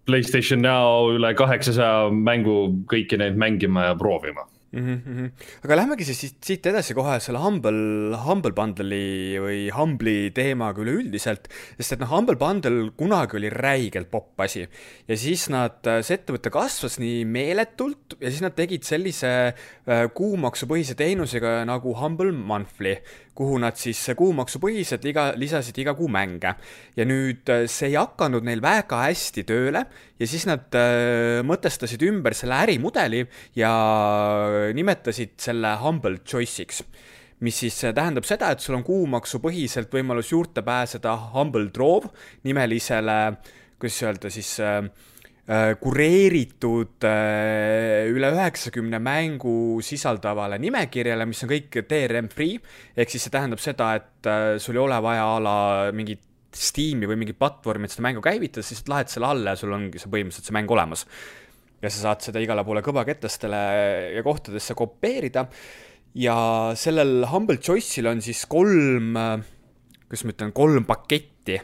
Playstation 0.09 0.63
Now 0.65 1.11
üle 1.13 1.35
kaheksasaja 1.37 2.07
mängu 2.09 2.55
kõiki 2.89 3.19
neid 3.21 3.37
mängima 3.37 3.91
ja 3.91 3.97
proovima 3.99 4.47
mm. 4.71 5.01
-hmm. 5.05 5.29
aga 5.65 5.77
lähmegi 5.81 6.05
siis 6.07 6.19
siit, 6.23 6.37
siit 6.45 6.65
edasi 6.71 6.95
kohe 6.97 7.17
selle 7.23 7.41
Humble, 7.43 8.17
Humble 8.25 8.53
Bundle'i 8.57 9.39
või 9.41 9.59
Humble'i 9.73 10.31
teemaga 10.35 10.83
üleüldiselt, 10.83 11.49
sest 11.77 11.95
et 11.95 12.03
noh, 12.03 12.11
Humble 12.11 12.37
Bundle 12.39 12.91
kunagi 12.99 13.39
oli 13.39 13.49
räigelt 13.53 14.11
popp 14.11 14.39
asi 14.45 14.65
ja 14.65 15.17
siis 15.17 15.47
nad, 15.53 15.81
see 16.05 16.19
ettevõte 16.19 16.51
kasvas 16.53 16.99
nii 17.01 17.23
meeletult 17.25 18.17
ja 18.19 18.29
siis 18.29 18.43
nad 18.45 18.55
tegid 18.57 18.85
sellise 18.87 19.33
äh, 19.49 20.05
kuumaksupõhise 20.13 20.97
teenusega 20.99 21.63
nagu 21.69 21.95
Humble 21.97 22.33
Monthly, 22.33 22.97
kuhu 23.39 23.59
nad 23.63 23.77
siis 23.79 24.01
kuumaksupõhiselt 24.19 25.05
iga, 25.07 25.29
lisasid 25.39 25.77
iga 25.79 25.95
kuu 25.95 26.09
mänge. 26.11 26.55
ja 26.95 27.05
nüüd 27.07 27.47
äh, 27.49 27.65
see 27.71 27.93
ei 27.93 27.95
hakanud 27.99 28.43
neil 28.45 28.61
väga 28.63 29.03
hästi 29.05 29.45
tööle 29.47 29.85
ja 30.19 30.27
siis 30.27 30.45
nad 30.49 30.67
äh, 30.75 31.39
mõtestasid 31.47 32.03
ümber 32.09 32.35
selle 32.35 32.59
ärimudeli 32.65 33.23
ja 33.55 33.71
nimetasid 34.75 35.37
selle 35.39 35.77
Humble 35.83 36.19
Choice'iks 36.25 36.83
mis 37.39 37.55
siis 37.63 37.77
tähendab 37.95 38.25
seda, 38.27 38.51
et 38.51 38.59
sul 38.59 38.75
on 38.75 38.83
kuumaksupõhiselt 38.83 39.93
võimalus 39.95 40.33
juurde 40.33 40.63
pääseda 40.65 41.15
Humble 41.35 41.69
Drove 41.71 42.11
nimelisele, 42.43 43.19
kuidas 43.79 44.01
öelda 44.03 44.31
siis 44.33 44.57
äh, 44.59 44.83
äh 44.83 45.08
kureeritud 45.81 47.05
äh, 47.09 48.05
üle 48.11 48.29
üheksakümne 48.35 48.99
mängu 49.01 49.81
sisaldavale 49.81 50.59
nimekirjale, 50.61 51.25
mis 51.25 51.41
on 51.41 51.49
kõik 51.49 51.79
DRM 51.89 52.29
free, 52.29 52.59
ehk 52.93 53.09
siis 53.09 53.25
see 53.25 53.33
tähendab 53.33 53.61
seda, 53.63 53.95
et 53.97 54.29
äh, 54.29 54.57
sul 54.61 54.77
ei 54.77 54.83
ole 54.83 54.99
vaja 55.01 55.25
a 55.25 55.39
la 55.41 55.59
mingit 55.95 56.21
Steam'i 56.53 57.05
või 57.09 57.17
mingit 57.21 57.37
platvormi, 57.37 57.85
et 57.85 57.93
seda 57.93 58.05
mängu 58.07 58.21
käivitada, 58.25 58.65
siis 58.65 58.81
lahed 58.89 59.09
selle 59.09 59.29
alla 59.29 59.53
ja 59.53 59.59
sul 59.59 59.73
ongi 59.73 60.01
see 60.01 60.09
põhimõtteliselt 60.09 60.49
see 60.49 60.57
mäng 60.57 60.73
olemas 60.73 61.05
ja 61.79 61.91
sa 61.93 62.01
saad 62.07 62.25
seda 62.25 62.41
igale 62.43 62.65
poole 62.67 62.81
kõvaketestele 62.85 63.61
ja 64.15 64.23
kohtadesse 64.25 64.75
kopeerida. 64.77 65.45
ja 66.17 66.35
sellel 66.75 67.25
Humble 67.31 67.57
Choice'il 67.61 68.09
on 68.09 68.21
siis 68.21 68.43
kolm, 68.49 69.13
kuidas 70.09 70.25
ma 70.25 70.35
ütlen, 70.35 70.53
kolm 70.53 70.85
paketti. 70.89 71.59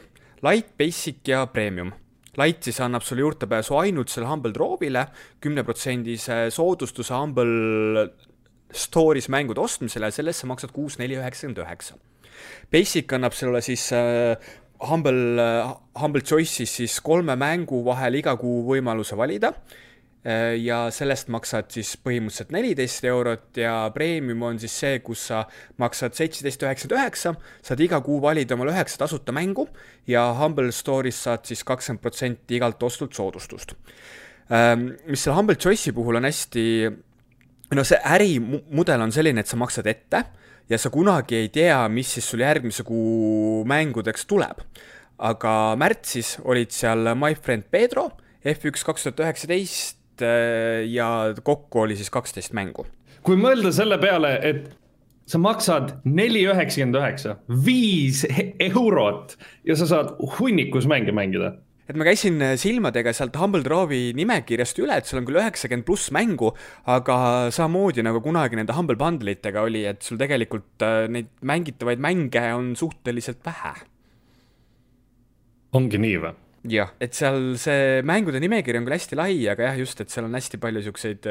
Light, 0.46 0.74
Basic 0.78 1.26
ja 1.28 1.46
Premium. 1.50 1.92
Light 2.36 2.66
siis 2.66 2.80
annab 2.84 3.04
sulle 3.06 3.24
juurdepääsu 3.24 3.78
ainult 3.80 4.12
selle 4.12 4.28
Humble 4.28 4.52
Drove'ile, 4.52 5.06
kümneprotsendise 5.40 6.46
soodustuse 6.52 7.14
Humble 7.14 8.04
Store'is 8.76 9.30
mängude 9.32 9.62
ostmisele 9.62 10.10
sellest 10.12 10.42
sa 10.42 10.50
maksad 10.50 10.74
kuus, 10.74 10.98
neli, 11.00 11.16
üheksakümmend 11.16 11.62
üheksa. 11.64 11.96
Basic 12.72 13.12
annab 13.16 13.32
sulle 13.32 13.62
siis 13.64 13.88
äh, 13.96 14.36
Humble, 14.90 15.48
Humble 15.96 16.22
Choice'is 16.26 16.76
siis 16.82 17.00
kolme 17.00 17.38
mängu 17.40 17.80
vahel 17.86 18.20
iga 18.20 18.36
kuu 18.36 18.60
võimaluse 18.68 19.16
valida 19.16 19.54
Äh, 19.54 19.85
ja 20.26 20.78
sellest 20.90 21.28
maksad 21.30 21.68
siis 21.70 21.92
põhimõtteliselt 22.02 22.50
neliteist 22.50 23.04
eurot 23.06 23.60
ja 23.62 23.74
premium 23.94 24.40
on 24.48 24.56
siis 24.58 24.74
see, 24.80 24.98
kus 25.04 25.28
sa 25.28 25.44
maksad 25.78 26.16
seitseteist 26.18 26.64
üheksakümmend 26.66 26.98
üheksa, 26.98 27.34
saad 27.62 27.82
iga 27.84 28.00
kuu 28.02 28.18
valida 28.24 28.56
omale 28.56 28.72
üheksa 28.74 29.04
tasuta 29.04 29.34
mängu 29.36 29.68
ja 30.10 30.24
Humble 30.40 30.72
Store'is 30.74 31.20
saad 31.28 31.46
siis 31.46 31.62
kakskümmend 31.68 32.02
protsenti 32.02 32.58
igalt 32.58 32.82
ostult 32.82 33.14
soodustust. 33.14 33.76
Ähm, 34.50 34.96
mis 35.06 35.22
selle 35.22 35.36
Humble 35.36 35.56
Choice'i 35.62 35.94
puhul 35.94 36.18
on 36.18 36.26
hästi, 36.26 36.64
no 37.74 37.84
see 37.86 37.98
ärimudel 38.16 39.06
on 39.06 39.14
selline, 39.14 39.42
et 39.42 39.50
sa 39.50 39.58
maksad 39.58 39.86
ette 39.90 40.24
ja 40.70 40.78
sa 40.78 40.90
kunagi 40.90 41.38
ei 41.38 41.48
tea, 41.54 41.78
mis 41.92 42.16
siis 42.16 42.28
sul 42.30 42.42
järgmise 42.42 42.86
kuu 42.86 43.64
mängudeks 43.68 44.26
tuleb. 44.26 44.62
aga 45.16 45.72
märtsis 45.80 46.34
olid 46.44 46.74
seal 46.76 47.14
My 47.16 47.32
Friend 47.34 47.64
Pedro, 47.72 48.10
F1 48.44 48.84
kaks 48.84 49.06
tuhat 49.06 49.22
üheksateist, 49.24 49.96
Äh, 50.22 50.86
ja 50.92 51.34
kokku 51.42 51.84
oli 51.84 51.96
siis 51.96 52.10
kaksteist 52.10 52.56
mängu. 52.56 52.86
kui 53.26 53.34
mõelda 53.40 53.72
selle 53.74 53.98
peale, 53.98 54.36
et 54.46 54.68
sa 55.26 55.38
maksad 55.42 55.96
neli 56.06 56.44
üheksakümmend 56.46 56.98
üheksa, 57.00 57.36
viis 57.66 58.22
eurot 58.62 59.34
ja 59.66 59.74
sa 59.74 59.88
saad 59.90 60.12
hunnikus 60.38 60.86
mänge 60.86 61.10
mängida 61.10 61.56
et 61.86 61.98
ma 61.98 62.06
käisin 62.06 62.38
äh, 62.42 62.54
silmadega 62.58 63.12
sealt 63.14 63.36
Humble 63.38 63.62
Drove'i 63.66 64.12
nimekirjast 64.18 64.78
üle, 64.82 64.98
et 64.98 65.10
sul 65.10 65.20
on 65.20 65.26
küll 65.28 65.40
üheksakümmend 65.42 65.86
pluss 65.86 66.10
mängu, 66.14 66.52
aga 66.90 67.18
samamoodi 67.54 68.06
nagu 68.06 68.22
kunagi 68.22 68.58
nende 68.58 68.74
Humble 68.78 68.98
Bundle 69.00 69.36
itega 69.36 69.66
oli, 69.66 69.84
et 69.90 70.06
sul 70.06 70.18
tegelikult 70.22 70.86
äh, 70.86 71.04
neid 71.10 71.30
mängitavaid 71.46 72.02
mänge 72.02 72.46
on 72.54 72.74
suhteliselt 72.78 73.42
vähe. 73.46 73.76
ongi 75.76 75.98
nii 76.00 76.18
või? 76.22 76.45
Et 77.00 77.14
seal 77.14 77.56
see 77.60 78.00
mängude 78.06 78.40
nimekiri 78.42 78.80
on 78.80 78.88
küll 78.88 78.98
hästi 78.98 79.18
lai, 79.18 79.34
aga 79.52 79.70
jah, 79.70 79.78
just, 79.84 80.00
et 80.00 80.12
seal 80.12 80.26
on 80.28 80.34
hästi 80.34 80.60
palju 80.62 80.82
siukseid, 80.88 81.28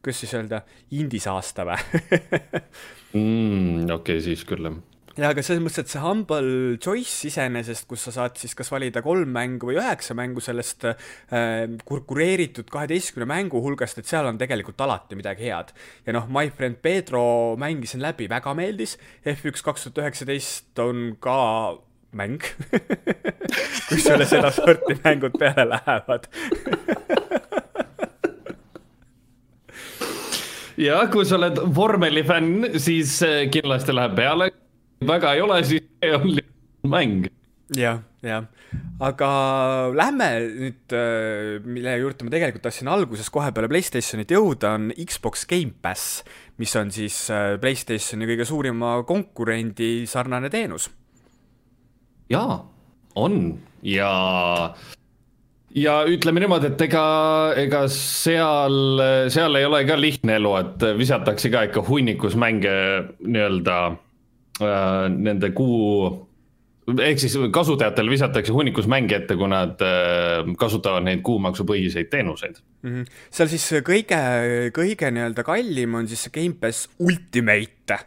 kuidas 0.00 0.22
siis 0.22 0.36
öelda, 0.38 0.62
indisaasta 0.96 1.66
või 1.68 1.80
mm,? 3.16 3.90
okei 3.90 3.96
okay,, 3.96 4.22
siis 4.28 4.46
küll 4.48 4.70
jah 4.70 4.80
ja 5.18 5.30
aga 5.34 5.42
selles 5.44 5.62
mõttes, 5.62 5.82
et 5.82 5.90
see 5.90 6.02
Humble 6.02 6.76
Choice 6.82 7.28
iseenesest, 7.28 7.86
kus 7.90 8.06
sa 8.06 8.12
saad 8.14 8.38
siis 8.40 8.54
kas 8.58 8.70
valida 8.72 9.02
kolm 9.04 9.32
mängu 9.34 9.70
või 9.70 9.78
üheksa 9.80 10.14
mängu 10.18 10.42
sellest 10.44 10.86
äh, 10.88 11.66
kureeritud 11.84 12.70
kaheteistkümne 12.70 13.28
mängu 13.28 13.62
hulgast, 13.64 14.00
et 14.00 14.08
seal 14.10 14.28
on 14.30 14.38
tegelikult 14.40 14.80
alati 14.84 15.18
midagi 15.18 15.48
head. 15.48 15.74
ja 16.06 16.16
noh, 16.16 16.28
My 16.30 16.52
Friend 16.54 16.80
Pedro 16.82 17.56
mängisin 17.60 18.02
läbi, 18.04 18.30
väga 18.30 18.54
meeldis, 18.56 18.96
F1 19.26 19.64
kaks 19.66 19.88
tuhat 19.88 20.04
üheksateist 20.04 20.84
on 20.84 21.16
ka 21.22 21.38
mäng 22.16 22.42
kui 23.88 24.00
sulle 24.00 24.26
sedasorti 24.26 24.98
mängud 25.04 25.38
peale 25.38 25.68
lähevad 25.74 26.26
ja 30.80 31.00
kui 31.12 31.26
sa 31.28 31.36
oled 31.38 31.60
vormelifänn, 31.76 32.70
siis 32.80 33.18
äh, 33.26 33.44
kindlasti 33.52 33.94
läheb 33.94 34.16
peale. 34.18 34.50
väga 35.06 35.34
ei 35.34 35.42
ole, 35.44 35.62
siis 35.64 35.84
see 36.02 36.14
on 36.16 36.26
lihtsalt 36.28 36.88
mäng. 36.92 37.28
jah, 37.76 38.00
jah, 38.24 38.46
aga 39.00 39.30
lähme 39.96 40.30
nüüd, 40.46 40.94
äh, 40.96 41.58
mille 41.64 41.96
juurde 42.00 42.26
ma 42.26 42.34
tegelikult 42.34 42.64
tahtsin 42.68 42.90
alguses 42.92 43.30
kohe 43.32 43.52
peale 43.52 43.70
Playstationit 43.70 44.32
jõuda, 44.36 44.74
on 44.78 44.90
Xbox 45.04 45.44
Gamepass, 45.50 46.22
mis 46.60 46.74
on 46.80 46.92
siis 46.94 47.22
äh, 47.34 47.54
Playstationi 47.60 48.28
kõige 48.32 48.48
suurima 48.48 48.96
konkurendi 49.08 50.08
sarnane 50.10 50.52
teenus 50.52 50.88
jaa, 52.30 52.56
on 53.14 53.58
ja 53.82 54.12
ja 55.74 56.00
ütleme 56.08 56.42
niimoodi, 56.42 56.72
et 56.72 56.86
ega, 56.88 57.04
ega 57.60 57.84
seal, 57.94 59.02
seal 59.30 59.58
ei 59.58 59.68
ole 59.68 59.84
ka 59.88 59.98
lihtne 60.00 60.38
elu, 60.40 60.54
et 60.62 60.88
visatakse 60.98 61.52
ka 61.52 61.66
ikka 61.68 61.84
hunnikus 61.86 62.36
mänge 62.38 62.72
nii-öelda 63.20 63.78
äh, 63.90 65.06
nende 65.14 65.52
kuu 65.56 66.26
ehk 66.90 67.20
siis 67.22 67.36
kasutajatele 67.54 68.10
visatakse 68.10 68.54
hunnikus 68.54 68.88
mänge 68.90 69.20
ette, 69.20 69.36
kui 69.38 69.50
nad 69.50 69.82
äh, 69.84 70.42
kasutavad 70.58 71.06
neid 71.06 71.22
kuumaksupõhiseid 71.26 72.10
teenuseid 72.10 72.58
mm. 72.58 72.90
-hmm. 72.90 73.22
seal 73.30 73.52
siis 73.52 73.68
kõige, 73.86 74.20
kõige 74.74 75.12
nii-öelda 75.14 75.46
kallim 75.46 75.94
on 76.00 76.10
siis 76.10 76.26
see 76.26 76.34
Gamepass 76.34 76.88
Ultimate 76.98 78.00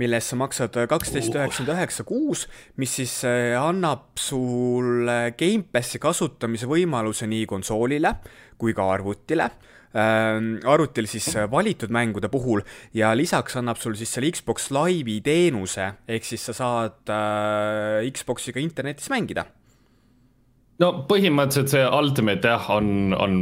mille 0.00 0.18
eest 0.18 0.32
sa 0.32 0.38
maksad 0.38 0.76
kaksteist 0.90 1.34
üheksakümmend 1.34 1.72
üheksa 1.74 2.04
kuus, 2.08 2.46
mis 2.80 2.96
siis 2.98 3.18
äh, 3.28 3.54
annab 3.58 4.16
sulle 4.20 5.32
Gamepassi 5.38 6.00
kasutamise 6.02 6.68
võimaluse 6.70 7.28
nii 7.30 7.46
konsoolile 7.48 8.16
kui 8.60 8.76
ka 8.76 8.86
arvutile 8.92 9.48
äh,. 9.48 10.40
arvutil 10.68 11.08
siis 11.08 11.28
äh, 11.36 11.48
valitud 11.50 11.92
mängude 11.92 12.28
puhul 12.32 12.64
ja 12.94 13.14
lisaks 13.16 13.56
annab 13.56 13.80
sul 13.80 13.96
siis 13.96 14.12
selle 14.12 14.32
Xbox 14.36 14.70
Live'i 14.74 15.22
teenuse, 15.24 15.92
ehk 16.08 16.28
siis 16.28 16.44
sa 16.50 16.56
saad 16.56 17.12
äh, 17.12 18.10
Xboxiga 18.12 18.60
internetis 18.60 19.08
mängida. 19.12 19.46
no 20.78 20.92
põhimõtteliselt 21.08 21.72
see 21.72 21.86
Ultimate 21.88 22.52
jah, 22.52 22.68
on, 22.76 23.16
on 23.16 23.38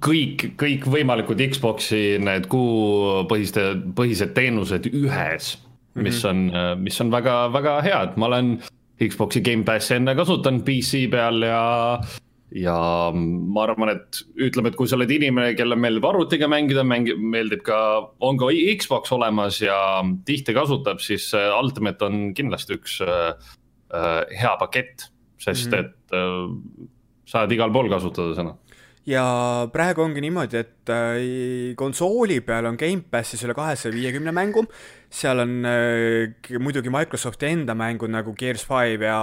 kõik, 0.00 0.54
kõikvõimalikud 0.60 1.44
Xbox'i 1.52 2.16
need 2.24 2.48
kuupõhiste, 2.48 3.68
põhised 3.96 4.32
teenused 4.36 4.88
ühes 4.88 5.58
mis 5.94 6.24
mhm. 6.24 6.50
on, 6.52 6.82
mis 6.82 7.00
on 7.00 7.10
väga-väga 7.14 7.78
hea, 7.86 8.02
et 8.08 8.16
ma 8.20 8.26
olen 8.30 8.56
Xbox'i 9.02 9.42
Gamepassi 9.44 9.96
enne 9.98 10.14
kasutanud 10.18 10.64
PC 10.66 11.06
peal 11.12 11.42
ja 11.46 11.62
ja 12.54 12.76
ma 13.14 13.64
arvan, 13.64 13.90
et 13.96 14.20
ütleme, 14.46 14.70
et 14.70 14.78
kui 14.78 14.86
sa 14.86 14.94
oled 14.98 15.10
inimene, 15.10 15.56
kellele 15.58 15.78
meeldib 15.80 16.06
arvutiga 16.06 16.46
mängida, 16.50 16.84
mängi-, 16.86 17.16
meeldib 17.18 17.64
ka, 17.66 17.78
on 18.22 18.38
ka 18.38 18.50
Xbox 18.78 19.10
olemas 19.16 19.58
ja 19.62 19.76
tihti 20.26 20.54
kasutab, 20.54 21.02
siis 21.02 21.26
Ultimate 21.34 22.06
on 22.06 22.28
kindlasti 22.36 22.78
üks 22.78 23.00
äh, 23.02 23.32
äh 23.94 24.38
hea 24.42 24.54
pakett, 24.60 25.08
sest 25.38 25.70
mm 25.70 25.74
-hmm. 25.74 25.80
et 25.80 26.14
äh, 26.14 26.88
saad 27.26 27.52
igal 27.52 27.72
pool 27.72 27.90
kasutada 27.90 28.34
seda 28.34 28.54
ja 29.08 29.24
praegu 29.72 30.04
ongi 30.04 30.22
niimoodi, 30.24 30.60
et 30.60 30.92
äh, 30.92 31.74
konsooli 31.76 32.40
peal 32.46 32.70
on 32.70 32.78
Gamepassis 32.80 33.44
üle 33.44 33.56
kahesaja 33.56 33.92
viiekümne 33.94 34.32
mängu, 34.34 34.64
seal 35.12 35.44
on 35.44 35.58
äh, 35.68 36.56
muidugi 36.60 36.92
Microsofti 36.92 37.52
enda 37.52 37.76
mängud 37.78 38.12
nagu 38.12 38.34
Gears 38.38 38.64
Five 38.68 39.04
ja 39.04 39.20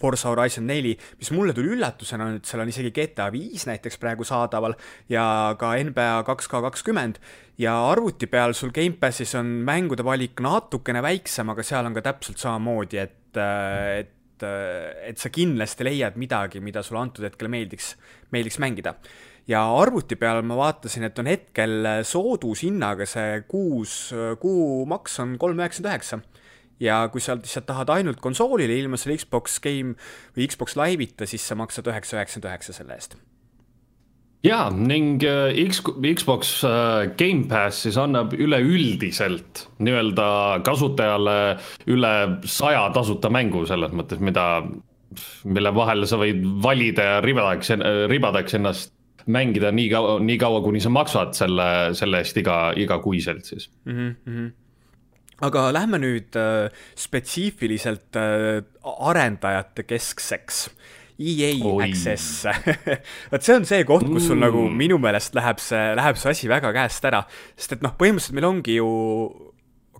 Forza 0.00 0.30
Horizon 0.30 0.64
neli, 0.64 0.94
mis 1.20 1.30
mulle 1.36 1.52
tuli 1.52 1.74
üllatusena, 1.74 2.30
et 2.38 2.48
seal 2.48 2.62
on 2.62 2.70
isegi 2.72 2.92
GTA 2.96 3.28
viis 3.34 3.66
näiteks 3.68 4.00
praegu 4.00 4.24
saadaval 4.24 4.74
ja 5.12 5.24
ka 5.60 5.74
NBA 5.76 6.22
kaks 6.28 6.48
K 6.48 6.62
kakskümmend. 6.64 7.20
Ja 7.60 7.74
arvuti 7.90 8.24
peal 8.30 8.56
sul 8.56 8.72
Gamepassis 8.72 9.34
on 9.36 9.58
mängude 9.66 10.04
valik 10.06 10.40
natukene 10.40 11.02
väiksem, 11.04 11.52
aga 11.52 11.66
seal 11.66 11.90
on 11.90 11.98
ka 11.98 12.04
täpselt 12.06 12.40
samamoodi, 12.40 13.02
et, 13.02 13.36
äh, 13.36 14.06
et 14.42 15.10
et 15.10 15.18
sa 15.18 15.30
kindlasti 15.32 15.86
leiad 15.86 16.18
midagi, 16.20 16.60
mida 16.60 16.82
sulle 16.86 17.02
antud 17.02 17.24
hetkel 17.26 17.50
meeldiks, 17.52 17.94
meeldiks 18.32 18.60
mängida. 18.62 18.94
ja 19.48 19.64
arvuti 19.74 20.16
peal 20.16 20.42
ma 20.46 20.56
vaatasin, 20.56 21.08
et 21.08 21.18
on 21.18 21.26
hetkel 21.26 21.88
soodushinnaga 22.06 23.06
see 23.08 23.40
kuus, 23.48 24.12
kuumaks 24.40 25.18
on 25.24 25.38
kolm 25.38 25.58
üheksakümmend 25.58 25.90
üheksa 25.90 26.20
ja 26.80 27.00
kui 27.12 27.20
sa 27.20 27.34
lihtsalt 27.36 27.66
tahad 27.66 27.90
ainult 27.96 28.20
konsoolile 28.20 28.78
ilma 28.78 29.00
selle 29.00 29.18
Xbox 29.18 29.58
Game 29.64 29.96
või 30.36 30.46
Xbox 30.48 30.78
Live'ita, 30.78 31.26
siis 31.26 31.44
sa 31.44 31.58
maksad 31.58 31.90
üheksa 31.90 32.20
üheksakümmend 32.20 32.52
üheksa 32.52 32.76
selle 32.76 32.96
eest 32.96 33.18
ja 34.46 34.60
ning 34.72 35.24
äh, 35.26 35.56
X, 35.66 35.82
Xbox 35.86 36.52
äh, 36.64 37.10
Gamepass 37.18 37.84
siis 37.86 37.98
annab 38.00 38.32
üleüldiselt 38.36 39.66
nii-öelda 39.78 40.28
kasutajale 40.66 41.58
üle 41.90 42.14
saja 42.48 42.86
tasuta 42.94 43.32
mängu 43.32 43.66
selles 43.68 43.92
mõttes, 43.96 44.22
mida, 44.22 44.62
mille 45.44 45.74
vahel 45.76 46.06
sa 46.08 46.20
võid 46.20 46.40
valida 46.62 47.14
ja 47.14 47.20
ribadeks, 47.24 47.76
ribadeks 48.10 48.58
ennast 48.60 48.96
mängida 49.30 49.70
nii 49.74 49.90
kaua, 49.92 50.16
nii 50.24 50.38
kaua, 50.40 50.62
kuni 50.64 50.80
sa 50.82 50.92
maksad 50.92 51.34
selle, 51.36 51.68
selle 51.98 52.22
eest 52.22 52.40
iga, 52.40 52.58
igakuiselt 52.76 53.44
siis 53.44 53.68
mm. 53.84 54.14
-hmm. 54.26 54.50
aga 55.46 55.72
lähme 55.72 56.00
nüüd 56.02 56.36
äh, 56.36 56.70
spetsiifiliselt 56.96 58.16
äh, 58.16 58.62
arendajate 58.84 59.82
keskseks 59.82 60.70
EA 61.20 61.52
Oi. 61.68 61.84
Access 61.88 62.46
vot 63.32 63.44
see 63.44 63.56
on 63.58 63.68
see 63.68 63.84
koht, 63.88 64.06
kus 64.08 64.26
sul 64.26 64.38
mm. 64.38 64.44
nagu 64.46 64.64
minu 64.72 64.98
meelest 65.02 65.36
läheb 65.36 65.60
see, 65.62 65.92
läheb 65.98 66.18
see 66.20 66.32
asi 66.32 66.50
väga 66.50 66.72
käest 66.76 67.06
ära, 67.10 67.22
sest 67.56 67.76
et 67.76 67.84
noh, 67.84 67.94
põhimõtteliselt 68.00 68.38
meil 68.38 68.48
ongi 68.48 68.78
ju 68.78 68.88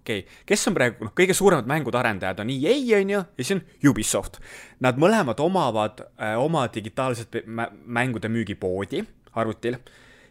okei 0.01 0.23
okay., 0.25 0.41
kes 0.49 0.69
on 0.71 0.77
praegu, 0.79 1.09
noh, 1.09 1.15
kõige 1.17 1.37
suuremad 1.37 1.69
mängude 1.71 2.01
arendajad 2.01 2.41
on 2.45 2.53
EA, 2.55 2.77
on 3.01 3.15
ju, 3.15 3.21
ja 3.21 3.45
siis 3.45 3.55
on 3.57 3.63
Ubisoft. 3.91 4.41
Nad 4.81 5.01
mõlemad 5.01 5.41
omavad 5.45 6.01
äh, 6.07 6.37
oma 6.41 6.65
digitaalset 6.73 7.43
mängude 7.47 8.33
müügipoodi 8.33 9.05
arvutil 9.37 9.77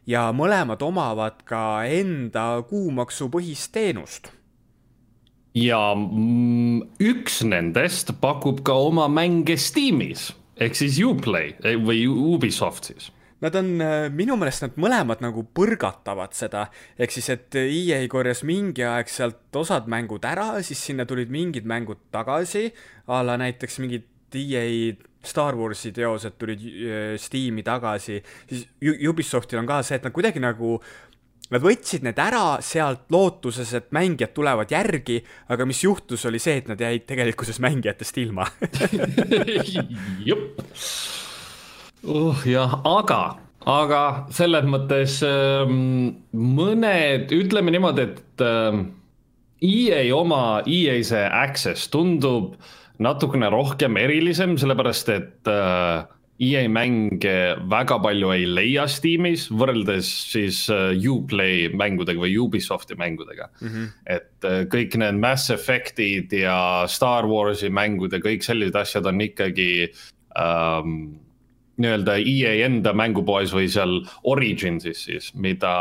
ja 0.09 0.29
mõlemad 0.35 0.81
omavad 0.83 1.45
ka 1.47 1.85
enda 1.85 2.49
kuumaksupõhist 2.67 3.71
teenust 3.75 4.33
ja 5.57 5.79
üks 7.01 7.41
nendest 7.45 8.13
pakub 8.21 8.61
ka 8.65 8.75
oma 8.89 9.07
mänge 9.09 9.57
Steamis 9.57 10.29
ehk 10.59 10.77
siis 10.77 10.99
Uplay 11.05 11.55
eh, 11.63 11.79
või 11.79 12.05
Ubisoft 12.07 12.91
siis? 12.91 13.09
Nad 13.39 13.55
on, 13.55 13.77
äh, 13.79 14.09
minu 14.11 14.35
meelest 14.35 14.65
nad 14.65 14.75
mõlemad 14.75 15.21
nagu 15.23 15.45
põrgatavad 15.55 16.33
seda, 16.35 16.65
ehk 16.99 17.13
siis, 17.15 17.29
et 17.31 17.55
EA 17.55 18.01
korjas 18.11 18.43
mingi 18.43 18.83
aeg 18.83 19.11
sealt 19.11 19.55
osad 19.55 19.87
mängud 19.91 20.25
ära, 20.27 20.57
siis 20.65 20.81
sinna 20.89 21.05
tulid 21.07 21.31
mingid 21.31 21.67
mängud 21.69 22.01
tagasi, 22.11 22.67
a 23.07 23.21
la 23.23 23.37
näiteks 23.39 23.79
mingid 23.79 24.35
EA 24.35 24.97
Star 25.23 25.55
Warsi 25.55 25.93
teosed 25.95 26.35
tulid 26.39 26.65
äh, 26.67 27.13
Steam'i 27.19 27.63
tagasi, 27.63 28.19
siis 28.51 28.67
Ubisoftil 29.07 29.63
on 29.63 29.71
ka 29.71 29.79
see, 29.87 29.99
et 29.99 30.07
nad 30.07 30.15
kuidagi 30.15 30.43
nagu 30.43 30.77
Nad 31.49 31.63
võtsid 31.65 32.03
need 32.05 32.19
ära 32.21 32.59
sealt 32.61 33.07
lootuses, 33.09 33.71
et 33.73 33.87
mängijad 33.95 34.35
tulevad 34.37 34.69
järgi, 34.69 35.17
aga 35.49 35.65
mis 35.65 35.81
juhtus, 35.81 36.27
oli 36.29 36.41
see, 36.41 36.59
et 36.61 36.69
nad 36.69 36.81
jäid 36.81 37.07
tegelikkuses 37.09 37.57
mängijatest 37.63 38.19
ilma 38.21 38.45
jupp. 40.29 40.61
uh 42.05 42.45
jah, 42.45 42.77
aga, 42.85 43.21
aga 43.65 44.03
selles 44.35 44.69
mõttes 44.69 45.17
ähm, 45.25 46.21
mõned, 46.37 47.33
ütleme 47.33 47.73
niimoodi, 47.73 48.05
et 48.11 48.45
ähm, 48.45 48.85
EA 49.65 50.05
oma, 50.15 50.61
EA 50.69 50.99
see 51.03 51.25
Access 51.25 51.89
tundub 51.89 52.53
natukene 53.01 53.49
rohkem 53.49 53.97
erilisem, 53.97 54.53
sellepärast 54.59 55.09
et 55.15 55.49
äh, 55.49 56.05
EA 56.39 56.63
mänge 56.71 57.35
väga 57.67 57.97
palju 57.99 58.31
ei 58.31 58.45
leia 58.47 58.85
Steamis 58.87 59.49
võrreldes 59.51 60.07
siis 60.31 60.61
uh, 60.71 60.93
Uplay 61.11 61.67
mängudega 61.75 62.21
või 62.21 62.37
Ubisofti 62.39 62.95
mängudega 62.99 63.49
mm. 63.59 63.67
-hmm. 63.67 63.89
et 64.15 64.47
uh, 64.47 64.61
kõik 64.71 64.95
need 65.01 65.19
Mass 65.19 65.51
Effect'id 65.51 66.31
ja 66.39 66.87
Star 66.87 67.27
Warsi 67.27 67.69
mängud 67.69 68.15
ja 68.15 68.21
kõik 68.23 68.45
sellised 68.47 68.79
asjad 68.79 69.09
on 69.11 69.19
ikkagi 69.21 69.89
um, 70.31 70.95
nii-öelda 71.79 72.19
EA 72.23 72.55
enda 72.67 72.93
mängupoes 72.95 73.51
või 73.55 73.67
seal 73.71 73.99
Originsis 74.23 75.05
siis, 75.09 75.33
mida, 75.35 75.73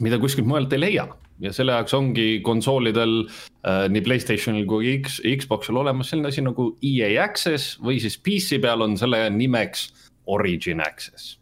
mida 0.00 0.20
kuskilt 0.20 0.48
mujalt 0.48 0.76
ei 0.76 0.84
leia 0.84 1.08
ja 1.40 1.52
selle 1.52 1.74
jaoks 1.76 1.94
ongi 1.96 2.40
konsoolidel 2.44 3.18
äh, 3.26 3.86
nii 3.92 4.04
Playstationil 4.04 4.66
kui 4.68 4.96
X, 5.00 5.20
Xboxil 5.20 5.76
olemas 5.76 6.10
selline 6.12 6.32
asi 6.32 6.44
nagu 6.44 6.70
EA 6.84 7.10
Access 7.24 7.76
või 7.82 8.00
siis 8.02 8.18
PC 8.18 8.60
peal 8.62 8.84
on 8.86 8.96
selle 9.00 9.26
nimeks 9.34 9.88
Origin 10.32 10.80
Access 10.84 11.36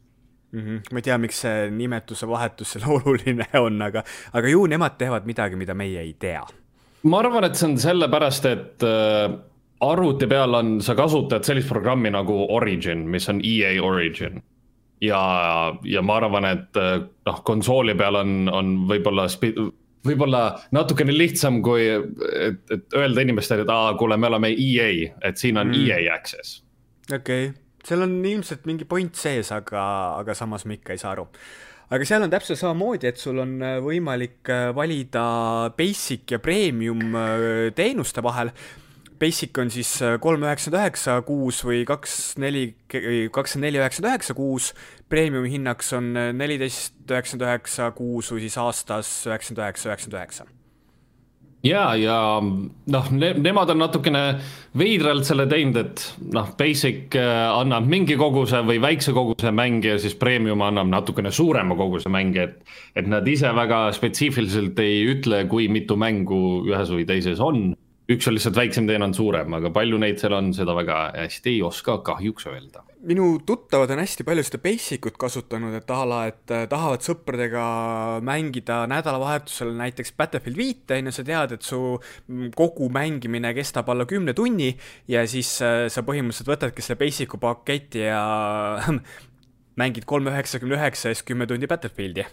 mm. 0.53 0.61
-hmm. 0.61 0.81
ma 0.93 0.99
ei 0.99 1.09
tea, 1.09 1.19
miks 1.19 1.41
see 1.47 1.71
nimetuse 1.71 2.29
vahetus 2.29 2.75
seal 2.75 2.89
oluline 2.97 3.49
on, 3.61 3.83
aga, 3.83 4.05
aga 4.33 4.49
ju 4.49 4.67
nemad 4.67 4.99
teevad 4.99 5.27
midagi, 5.27 5.57
mida 5.57 5.75
meie 5.75 6.01
ei 6.01 6.15
tea. 6.19 6.43
ma 7.03 7.19
arvan, 7.19 7.45
et 7.45 7.55
see 7.55 7.69
on 7.71 7.79
sellepärast, 7.79 8.47
et 8.51 8.89
äh, 8.89 9.37
arvuti 9.85 10.27
peal 10.27 10.55
on, 10.55 10.81
sa 10.83 10.95
kasutad 10.95 11.45
sellist 11.45 11.69
programmi 11.69 12.11
nagu 12.11 12.47
Origin, 12.51 13.07
mis 13.11 13.29
on 13.29 13.41
EA 13.45 13.77
Origin 13.83 14.43
ja, 15.01 15.23
ja 15.85 16.03
ma 16.03 16.17
arvan, 16.17 16.45
et 16.49 16.77
äh, 16.81 16.99
noh, 17.27 17.41
konsooli 17.45 17.95
peal 17.95 18.21
on, 18.21 18.37
on 18.53 18.77
võib-olla 18.89 19.29
võib-olla 20.05 20.45
natukene 20.77 21.15
lihtsam 21.17 21.61
kui, 21.65 21.87
et, 21.89 22.65
et 22.71 22.97
öelda 22.97 23.25
inimestele, 23.25 23.67
et 23.67 23.73
aa, 23.73 23.93
kuule, 24.01 24.19
me 24.21 24.31
oleme 24.31 24.53
EA, 24.53 24.89
et 25.25 25.41
siin 25.41 25.61
on 25.61 25.71
mm. 25.73 25.85
EA 25.89 26.15
Access. 26.15 26.61
okei 27.11 27.51
okay., 27.51 27.61
seal 27.85 28.07
on 28.07 28.17
ilmselt 28.25 28.65
mingi 28.69 28.87
point 28.89 29.17
sees, 29.17 29.51
aga, 29.53 29.85
aga 30.17 30.37
samas 30.37 30.65
ma 30.65 30.77
ikka 30.79 30.95
ei 30.95 31.01
saa 31.03 31.13
aru 31.13 31.29
aga 31.93 32.07
seal 32.09 32.25
on 32.25 32.33
täpselt 32.33 32.61
samamoodi, 32.61 33.11
et 33.11 33.21
sul 33.21 33.41
on 33.43 33.59
äh, 33.63 33.77
võimalik 33.85 34.51
äh, 34.53 34.71
valida 34.77 35.25
basic 35.77 36.37
ja 36.37 36.41
premium 36.43 37.03
äh, 37.19 37.71
teenuste 37.77 38.25
vahel 38.25 38.53
basic 39.21 39.59
on 39.63 39.71
siis 39.73 39.91
kolm 40.21 40.45
üheksakümmend 40.47 40.81
üheksa 40.83 41.21
kuus 41.27 41.63
või 41.67 41.85
kaks 41.89 42.35
neli, 42.43 42.67
kakskümmend 42.89 43.69
neli 43.69 43.81
üheksakümmend 43.83 44.13
üheksa 44.13 44.37
kuus, 44.39 44.73
premiumi 45.09 45.53
hinnaks 45.55 45.95
on 45.99 46.13
neliteist 46.15 46.99
üheksakümmend 47.07 47.49
üheksa 47.49 47.91
kuus 47.97 48.33
või 48.35 48.45
siis 48.47 48.59
aastas 48.61 49.15
üheksakümmend 49.29 49.65
üheksa, 49.67 49.91
üheksakümmend 49.93 50.21
üheksa 50.23 50.53
ja, 51.65 51.85
ja 51.99 52.17
noh 52.41 53.11
ne,, 53.15 53.33
nemad 53.41 53.73
on 53.73 53.81
natukene 53.83 54.23
veidralt 54.79 55.27
selle 55.29 55.47
teinud, 55.51 55.79
et 55.81 56.03
noh, 56.35 56.51
basic 56.59 57.17
äh, 57.19 57.31
annab 57.55 57.89
mingi 57.91 58.19
koguse 58.21 58.61
või 58.67 58.81
väikse 58.83 59.15
koguse 59.17 59.53
mänge 59.55 59.95
ja 59.95 60.01
siis 60.01 60.17
premium 60.21 60.65
annab 60.67 60.91
natukene 60.93 61.33
suurema 61.35 61.77
koguse 61.79 62.13
mänge, 62.13 62.49
et. 62.49 62.75
et 62.95 63.09
nad 63.11 63.27
ise 63.29 63.51
väga 63.57 63.87
spetsiifiliselt 63.97 64.79
ei 64.83 65.03
ütle, 65.15 65.45
kui 65.51 65.69
mitu 65.73 65.97
mängu 66.01 66.39
ühes 66.69 66.93
või 66.93 67.07
teises 67.09 67.41
on. 67.43 67.73
Üks 68.11 68.29
on 68.29 68.37
lihtsalt 68.37 68.57
väiksem, 68.57 68.89
teine 68.89 69.09
on 69.09 69.15
suurem, 69.17 69.55
aga 69.57 69.71
palju 69.75 70.01
neid 70.01 70.21
seal 70.21 70.37
on, 70.37 70.53
seda 70.57 70.77
väga 70.77 71.07
hästi 71.17 71.55
ei 71.55 71.63
oska 71.65 71.99
kahjuks 72.05 72.51
öelda 72.51 72.85
minu 73.05 73.39
tuttavad 73.47 73.91
on 73.93 74.01
hästi 74.01 74.25
palju 74.27 74.45
seda 74.47 74.61
basic 74.65 75.07
ut 75.09 75.17
kasutanud, 75.21 75.75
et 75.77 75.91
a 75.93 76.01
la, 76.09 76.21
et 76.31 76.53
äh, 76.55 76.65
tahavad 76.71 77.05
sõpradega 77.05 77.65
mängida 78.25 78.83
nädalavahetusel 78.91 79.75
näiteks 79.77 80.15
Battlefield 80.19 80.59
viite, 80.59 80.99
on 80.99 81.11
ju, 81.11 81.15
sa 81.17 81.27
tead, 81.27 81.55
et 81.57 81.67
su 81.67 81.81
kogu 82.57 82.89
mängimine 82.93 83.53
kestab 83.57 83.91
alla 83.93 84.09
kümne 84.09 84.35
tunni 84.37 84.73
ja 85.11 85.25
siis 85.31 85.57
äh, 85.65 85.85
sa 85.93 86.05
põhimõtteliselt 86.07 86.53
võtadki 86.55 86.85
selle 86.85 87.01
basic'u 87.03 87.41
paketi 87.43 88.07
ja 88.07 88.25
mängid 89.81 90.09
kolme 90.09 90.33
üheksakümne 90.33 90.79
üheksa 90.79 91.11
ja 91.13 91.19
siis 91.19 91.27
kümme 91.29 91.49
tundi 91.51 91.69
Battlefieldi. 91.71 92.27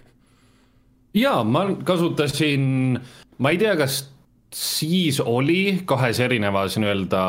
jaa, 1.20 1.44
ma 1.44 1.68
kasutasin, 1.84 3.00
ma 3.44 3.52
ei 3.52 3.60
tea, 3.60 3.76
kas 3.80 4.06
siis 4.56 5.20
oli 5.20 5.82
kahes 5.86 6.20
erinevas 6.20 6.76
nii-öelda 6.80 7.22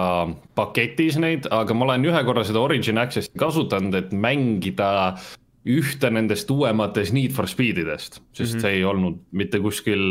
paketis 0.58 1.18
neid, 1.22 1.46
aga 1.50 1.74
ma 1.74 1.87
olen 1.87 2.08
ühe 2.11 2.24
korra 2.26 2.42
seda 2.46 2.62
Origin 2.62 2.98
Access'i 3.02 3.38
kasutanud, 3.38 3.94
et 3.98 4.11
mängida 4.12 5.14
ühte 5.62 6.11
nendest 6.11 6.50
uuematest 6.50 7.14
Need 7.14 7.35
for 7.37 7.46
Speedidest, 7.46 8.18
sest 8.35 8.54
mm 8.54 8.58
-hmm. 8.58 8.62
see 8.62 8.76
ei 8.80 8.85
olnud 8.85 9.20
mitte 9.30 9.61
kuskil 9.61 10.02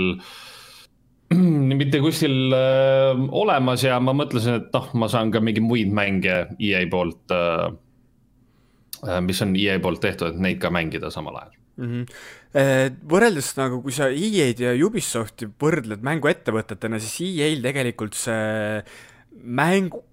mitte 1.82 2.00
kuskil 2.00 2.54
äh, 2.54 3.28
olemas 3.32 3.84
ja 3.84 4.00
ma 4.00 4.13
mõtlesin, 4.13 4.62
et 4.62 4.74
noh, 4.74 4.89
ma 4.93 5.08
saan 5.08 5.32
ka 5.32 5.39
mingeid 5.39 5.63
muid 5.63 5.91
mänge 5.91 6.47
EA 6.60 6.88
poolt 6.91 7.32
äh,, 7.32 7.71
äh 9.08 9.21
mis 9.21 9.41
on 9.41 9.56
EA 9.56 9.80
poolt 9.80 10.00
tehtud, 10.00 10.28
et 10.28 10.39
neid 10.39 10.60
ka 10.60 10.69
mängida 10.69 11.10
samal 11.10 11.36
ajal 11.36 11.61
mm. 11.78 11.88
-hmm. 11.88 13.02
võrreldes 13.12 13.54
nagu, 13.58 13.82
kui 13.82 13.96
sa 13.96 14.10
EA-d 14.10 14.66
ja 14.66 14.74
Ubisofti 14.86 15.50
võrdled 15.60 16.04
mänguettevõtetena, 16.06 17.00
siis 17.00 17.20
EA-l 17.30 17.62
tegelikult 17.64 18.18
see 18.18 18.82
mängu, 19.44 20.04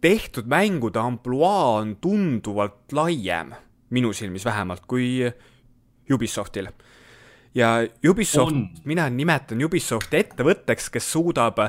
tehtud 0.00 0.46
mängude 0.46 1.00
ampluaa 1.02 1.80
on 1.80 1.96
tunduvalt 2.00 2.92
laiem, 2.92 3.54
minu 3.90 4.12
silmis 4.12 4.44
vähemalt, 4.44 4.86
kui 4.86 5.24
Ubisoftil 6.12 6.70
ja 7.54 7.86
Ubisoft, 8.08 8.84
mina 8.84 9.08
nimetan 9.10 9.62
Ubisofti 9.64 10.20
ettevõtteks, 10.20 10.90
kes 10.92 11.12
suudab 11.12 11.60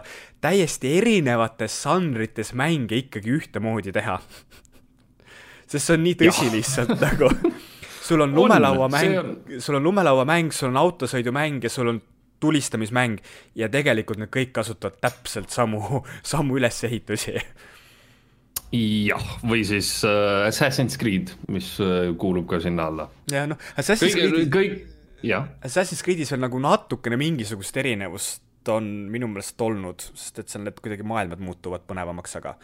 täiesti 0.44 0.98
erinevates 1.00 1.78
žanrites 1.84 2.54
mänge 2.58 3.00
ikkagi 3.00 3.34
ühtemoodi 3.40 3.94
teha 3.96 4.20
sest 5.70 5.86
see 5.86 5.96
on 5.98 6.06
nii 6.06 6.18
tõsi 6.20 6.50
lihtsalt 6.54 6.96
nagu 7.00 7.32
sul 8.10 8.26
on 8.26 8.36
lumelauamäng 8.36 9.18
on..., 9.20 9.34
sul 9.62 9.78
on 9.78 9.84
lumelauamäng, 9.84 10.52
sul 10.56 10.72
on 10.74 10.80
autosõidumäng 10.82 11.64
ja 11.64 11.70
sul 11.70 11.94
on 11.94 12.02
tulistamismäng 12.40 13.20
ja 13.60 13.70
tegelikult 13.70 14.22
need 14.22 14.32
kõik 14.34 14.54
kasutavad 14.56 15.00
täpselt 15.04 15.52
samu, 15.54 16.02
samu 16.34 16.58
ülesehitusi. 16.60 17.38
Jah, 18.70 19.30
või 19.50 19.64
siis 19.66 19.96
äh, 20.06 20.46
Assassin's 20.46 21.00
Creed, 21.02 21.34
mis 21.50 21.72
äh, 21.82 22.12
kuulub 22.22 22.46
ka 22.52 22.60
sinna 22.62 22.90
alla. 22.92 23.08
ja 23.32 23.48
noh, 23.50 23.58
Assassin's 23.78 24.14
Creed'is 24.14 24.52
kõik, 24.54 24.76
jah. 25.26 25.48
Assassin's 25.66 26.06
Creed'is 26.06 26.30
veel 26.36 26.44
nagu 26.46 26.62
natukene 26.62 27.18
mingisugust 27.18 27.78
erinevust 27.82 28.46
on 28.70 28.86
minu 29.10 29.30
meelest 29.32 29.62
olnud, 29.66 30.04
sest 30.14 30.44
et 30.44 30.54
seal 30.54 30.68
need 30.68 30.78
kuidagi 30.84 31.06
maailmad 31.08 31.42
muutuvad 31.42 31.88
põnevamaks, 31.90 32.38
aga 32.38 32.60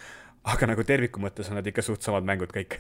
aga 0.45 0.69
nagu 0.69 0.86
terviku 0.86 1.23
mõttes 1.23 1.49
on 1.49 1.58
nad 1.58 1.65
ikka 1.65 1.81
suht 1.81 2.05
samad 2.05 2.27
mängud 2.27 2.53
kõik 2.53 2.77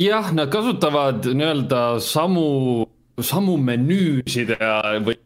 jah, 0.00 0.32
nad 0.34 0.50
kasutavad 0.52 1.26
nii-öelda 1.26 1.82
samu, 2.02 2.86
samu 3.22 3.56
menüüsid 3.60 4.54
ja 4.56 4.78
või 5.04 5.18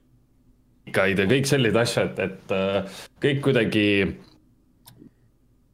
ja 0.94 1.28
kõik 1.28 1.48
sellised 1.48 1.76
asjad, 1.76 2.20
et 2.22 2.54
äh, 2.54 3.00
kõik 3.22 3.42
kuidagi, 3.44 3.88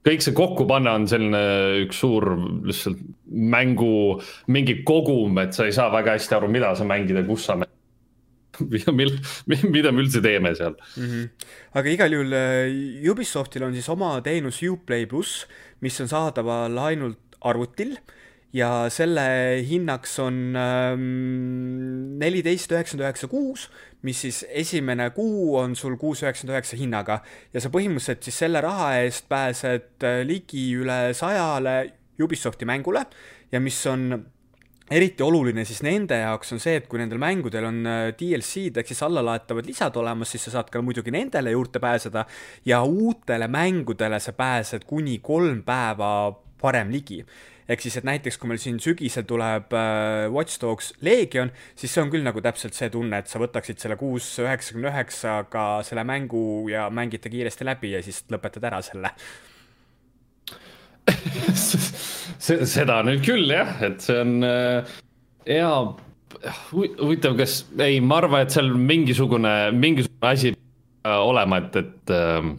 kõik 0.06 0.24
see 0.24 0.34
kokku 0.36 0.66
panna 0.66 0.96
on 0.98 1.06
selline 1.10 1.42
üks 1.84 2.00
suur 2.02 2.26
lihtsalt 2.66 2.98
mängu, 3.30 4.18
mingi 4.50 4.80
kogum, 4.86 5.38
et 5.42 5.54
sa 5.54 5.68
ei 5.68 5.76
saa 5.76 5.92
väga 5.94 6.16
hästi 6.18 6.38
aru, 6.38 6.50
mida 6.50 6.74
sa 6.74 6.86
mängid 6.88 7.14
ja 7.14 7.24
kus 7.26 7.46
sa 7.46 7.58
mängid 7.58 7.72
mida, 8.70 8.92
mida 9.66 9.90
me 9.90 10.04
üldse 10.04 10.20
teeme 10.22 10.52
seal 10.54 10.76
mm. 10.76 11.06
-hmm. 11.06 11.46
aga 11.74 11.90
igal 11.90 12.12
juhul 12.12 12.34
äh, 12.38 13.10
Ubisoftil 13.10 13.64
on 13.66 13.74
siis 13.74 13.88
oma 13.90 14.20
teenus 14.22 14.62
Uplay 14.62 15.06
pluss, 15.10 15.46
mis 15.80 16.00
on 16.00 16.08
saadaval 16.08 16.78
ainult 16.78 17.18
arvutil 17.40 17.96
ja 18.54 18.86
selle 18.92 19.24
hinnaks 19.66 20.18
on 20.22 20.36
ähm, 20.58 21.06
neliteist 22.20 22.70
üheksakümmend 22.70 23.08
üheksa 23.08 23.28
kuus, 23.30 23.66
mis 24.06 24.20
siis 24.22 24.44
esimene 24.46 25.08
kuu 25.16 25.56
on 25.58 25.74
sul 25.78 25.96
kuus 25.98 26.22
üheksakümmend 26.22 26.54
üheksa 26.54 26.78
hinnaga. 26.78 27.18
Ja 27.54 27.62
sa 27.62 27.72
põhimõtteliselt 27.74 28.26
siis 28.26 28.38
selle 28.44 28.62
raha 28.64 28.92
eest 29.02 29.26
pääsed 29.30 30.06
äh, 30.06 30.22
ligi 30.28 30.68
üle 30.78 31.08
sajale 31.18 31.80
Ubisofti 32.22 32.66
mängule. 32.68 33.02
Ja 33.50 33.58
mis 33.60 33.80
on 33.90 34.12
eriti 34.94 35.24
oluline 35.24 35.64
siis 35.66 35.80
nende 35.82 36.20
jaoks 36.20 36.54
on 36.54 36.60
see, 36.62 36.76
et 36.78 36.86
kui 36.86 37.00
nendel 37.00 37.18
mängudel 37.18 37.66
on 37.66 37.80
äh, 37.90 38.04
DLC-d 38.14 38.78
ehk 38.78 38.92
siis 38.92 39.02
allalaetavad 39.02 39.66
lisad 39.66 39.98
olemas, 39.98 40.30
siis 40.30 40.46
sa 40.46 40.60
saad 40.60 40.70
ka 40.70 40.84
muidugi 40.84 41.10
nendele 41.10 41.56
juurde 41.56 41.82
pääseda. 41.82 42.22
Ja 42.70 42.84
uutele 42.86 43.50
mängudele 43.50 44.22
sa 44.22 44.36
pääsed 44.36 44.86
kuni 44.86 45.18
kolm 45.24 45.64
päeva 45.66 46.12
varem 46.62 46.94
ligi 46.94 47.18
ehk 47.68 47.80
siis, 47.80 47.96
et 47.98 48.06
näiteks 48.06 48.36
kui 48.40 48.50
meil 48.50 48.60
siin 48.60 48.78
sügisel 48.82 49.24
tuleb 49.28 49.72
äh, 49.76 50.26
Watch 50.32 50.60
Dogs 50.60 50.92
Legion, 51.04 51.52
siis 51.78 51.94
see 51.94 52.02
on 52.04 52.12
küll 52.12 52.24
nagu 52.26 52.42
täpselt 52.44 52.76
see 52.76 52.90
tunne, 52.92 53.22
et 53.22 53.30
sa 53.30 53.40
võtaksid 53.42 53.80
selle 53.80 53.96
kuus 54.00 54.26
üheksakümne 54.42 54.92
üheksaga 54.92 55.66
selle 55.86 56.04
mängu 56.08 56.68
ja 56.72 56.88
mängite 56.92 57.32
kiiresti 57.32 57.66
läbi 57.68 57.94
ja 57.96 58.02
siis 58.04 58.24
lõpetad 58.32 58.68
ära 58.68 58.82
selle. 58.84 59.14
Seda 62.74 63.00
nüüd 63.04 63.24
küll 63.24 63.48
jah, 63.52 63.76
et 63.84 64.04
see 64.04 64.18
on 64.20 64.36
äh, 64.48 64.92
hea 65.48 65.72
huvitav, 66.74 67.38
kas, 67.38 67.62
ei, 67.80 68.00
ma 68.04 68.20
arvan, 68.20 68.44
et 68.44 68.52
seal 68.52 68.68
mingisugune, 68.76 69.54
mingisugune 69.76 70.28
asi 70.28 70.52
olema, 71.08 71.60
et, 71.64 71.80
et, 71.80 72.12
äh, 72.12 72.52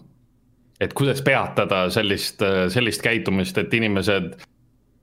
et 0.82 0.98
kuidas 0.98 1.22
peatada 1.26 1.86
sellist, 1.94 2.42
sellist 2.74 3.06
käitumist, 3.06 3.58
et 3.62 3.74
inimesed 3.78 4.34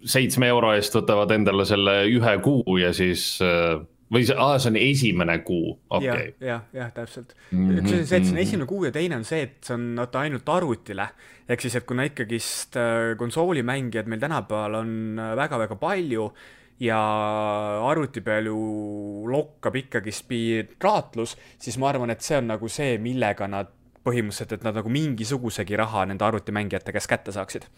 seitsme 0.05 0.49
euro 0.51 0.73
eest 0.77 0.95
võtavad 0.97 1.33
endale 1.35 1.67
selle 1.69 2.03
ühe 2.11 2.37
kuu 2.45 2.79
ja 2.81 2.93
siis 2.97 3.37
äh, 3.45 3.81
või 4.13 4.25
see, 4.29 4.37
aa, 4.37 4.59
see 4.61 4.73
on 4.73 4.79
esimene 4.81 5.37
kuu, 5.47 5.75
okei 5.89 6.11
okay.. 6.11 6.33
jah, 6.45 6.65
jah, 6.77 6.91
täpselt 6.95 7.35
mm. 7.51 7.69
-hmm. 7.69 7.79
üks 7.81 7.93
asi 7.93 8.01
on 8.01 8.07
see, 8.07 8.19
et 8.19 8.27
see 8.27 8.35
on 8.35 8.41
esimene 8.45 8.69
kuu 8.69 8.87
ja 8.87 8.95
teine 8.95 9.19
on 9.21 9.29
see, 9.29 9.45
et 9.49 9.61
see 9.65 9.77
on 9.79 9.87
vaata 10.03 10.25
ainult 10.27 10.49
arvutile. 10.49 11.09
ehk 11.49 11.61
siis, 11.65 11.77
et 11.77 11.87
kuna 11.89 12.07
ikkagist 12.09 12.77
äh, 12.77 13.13
konsoolimängijaid 13.19 14.11
meil 14.11 14.21
tänapäeval 14.21 14.81
on 14.83 15.23
väga-väga 15.37 15.75
äh, 15.75 15.81
palju 15.81 16.33
ja 16.83 16.99
arvuti 17.89 18.21
peal 18.21 18.51
ju 18.51 18.59
lokkab 19.31 19.77
ikkagist 19.77 20.27
piraatlus, 20.29 21.37
siis 21.59 21.79
ma 21.79 21.89
arvan, 21.93 22.11
et 22.11 22.21
see 22.21 22.37
on 22.41 22.51
nagu 22.51 22.69
see, 22.69 22.99
millega 22.99 23.47
nad 23.49 23.71
põhimõtteliselt, 24.03 24.57
et 24.59 24.65
nad 24.67 24.75
nagu 24.75 24.91
mingisugusegi 24.91 25.79
raha 25.79 26.05
nende 26.11 26.25
arvutimängijate 26.27 26.93
käest 26.93 27.11
kätte 27.11 27.33
saaksid 27.33 27.69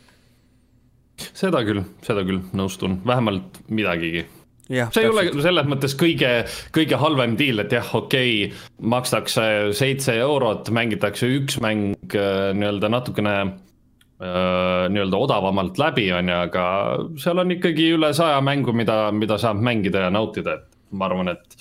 seda 1.16 1.64
küll, 1.66 1.84
seda 2.06 2.24
küll, 2.26 2.40
nõustun, 2.56 3.00
vähemalt 3.06 3.60
midagigi. 3.68 4.24
Ja, 4.72 4.86
see 4.94 5.04
ei 5.04 5.10
ole 5.12 5.26
selles 5.44 5.66
mõttes 5.68 5.92
kõige, 6.00 6.30
kõige 6.72 6.96
halvem 6.96 7.34
deal, 7.36 7.60
et 7.60 7.74
jah, 7.74 7.90
okei 7.98 8.46
okay,, 8.46 8.62
makstakse 8.80 9.44
seitse 9.76 10.14
eurot, 10.22 10.70
mängitakse 10.72 11.28
üks 11.36 11.58
mäng 11.60 12.16
äh, 12.16 12.48
nii-öelda 12.56 12.88
natukene 12.88 13.34
äh, 13.44 14.86
nii-öelda 14.88 15.20
odavamalt 15.20 15.80
läbi, 15.80 16.08
on 16.16 16.32
ju, 16.32 16.38
aga 16.48 16.64
seal 17.20 17.44
on 17.44 17.52
ikkagi 17.58 17.90
üle 17.98 18.14
saja 18.16 18.40
mängu, 18.44 18.72
mida, 18.72 19.10
mida 19.12 19.36
saab 19.42 19.60
mängida 19.60 20.06
ja 20.06 20.14
nautida, 20.14 20.56
et 20.62 20.96
ma 20.96 21.10
arvan, 21.10 21.34
et 21.34 21.58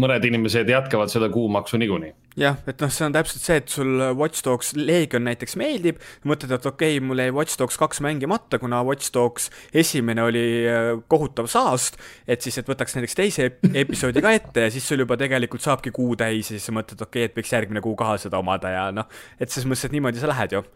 mõned 0.00 0.26
inimesed 0.26 0.68
jätkavad 0.68 1.12
seda 1.12 1.28
kuumaksu 1.32 1.78
niikuinii. 1.78 2.12
jah, 2.40 2.56
et 2.66 2.80
noh, 2.82 2.90
see 2.90 3.06
on 3.06 3.14
täpselt 3.14 3.44
see, 3.44 3.58
et 3.60 3.70
sul 3.70 4.00
Watch 4.18 4.42
Dogs 4.46 4.72
Legion 4.74 5.22
näiteks 5.28 5.54
meeldib, 5.60 6.00
mõtled, 6.26 6.50
et 6.56 6.66
okei 6.66 6.96
okay,, 6.96 7.04
mul 7.06 7.22
jäi 7.22 7.34
Watch 7.34 7.58
Dogs 7.60 7.78
kaks 7.78 8.02
mängimata, 8.04 8.58
kuna 8.58 8.82
Watch 8.86 9.12
Dogs 9.14 9.50
esimene 9.72 10.24
oli 10.26 10.42
äh, 10.66 10.90
kohutav 11.08 11.46
saast, 11.52 12.00
et 12.26 12.42
siis, 12.42 12.58
et 12.58 12.70
võtaks 12.70 12.98
näiteks 12.98 13.18
teise 13.20 13.48
episoodi 13.84 14.24
ka 14.24 14.34
ette 14.34 14.66
ja 14.66 14.74
siis 14.74 14.88
sul 14.88 15.04
juba 15.04 15.18
tegelikult 15.20 15.62
saabki 15.62 15.94
kuu 15.94 16.18
täis 16.18 16.50
ja 16.50 16.58
siis 16.58 16.66
sa 16.66 16.74
mõtled, 16.74 16.98
okei 16.98 17.24
okay,, 17.24 17.30
et 17.30 17.38
võiks 17.38 17.54
järgmine 17.54 17.84
kuu 17.84 17.94
ka 17.98 18.16
seda 18.26 18.42
omada 18.42 18.74
ja 18.74 18.90
noh, 18.94 19.08
et 19.38 19.50
selles 19.50 19.70
mõttes, 19.70 19.86
et 19.86 19.94
niimoodi 19.94 20.22
sa 20.22 20.32
lähed 20.32 20.58
ju 20.58 20.66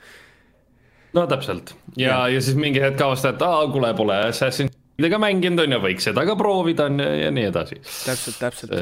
no 1.18 1.26
täpselt 1.26 1.74
ja, 1.96 2.08
ja., 2.08 2.18
ja 2.36 2.42
siis 2.44 2.58
mingi 2.58 2.82
hetk 2.84 3.02
avastad, 3.02 3.34
et 3.34 3.46
aa, 3.46 3.66
kuule, 3.72 3.90
pole 3.98 4.22
Assassin's 4.28 4.77
Creed'iga 4.98 5.18
mänginud, 5.22 5.60
on 5.62 5.76
ju, 5.76 5.76
võiks 5.78 6.08
seda 6.08 6.24
ka 6.26 6.34
proovida, 6.34 6.88
on 6.90 6.98
ju, 6.98 7.10
ja 7.22 7.28
nii 7.30 7.44
edasi. 7.52 7.76
täpselt, 7.78 8.40
täpselt 8.40 8.72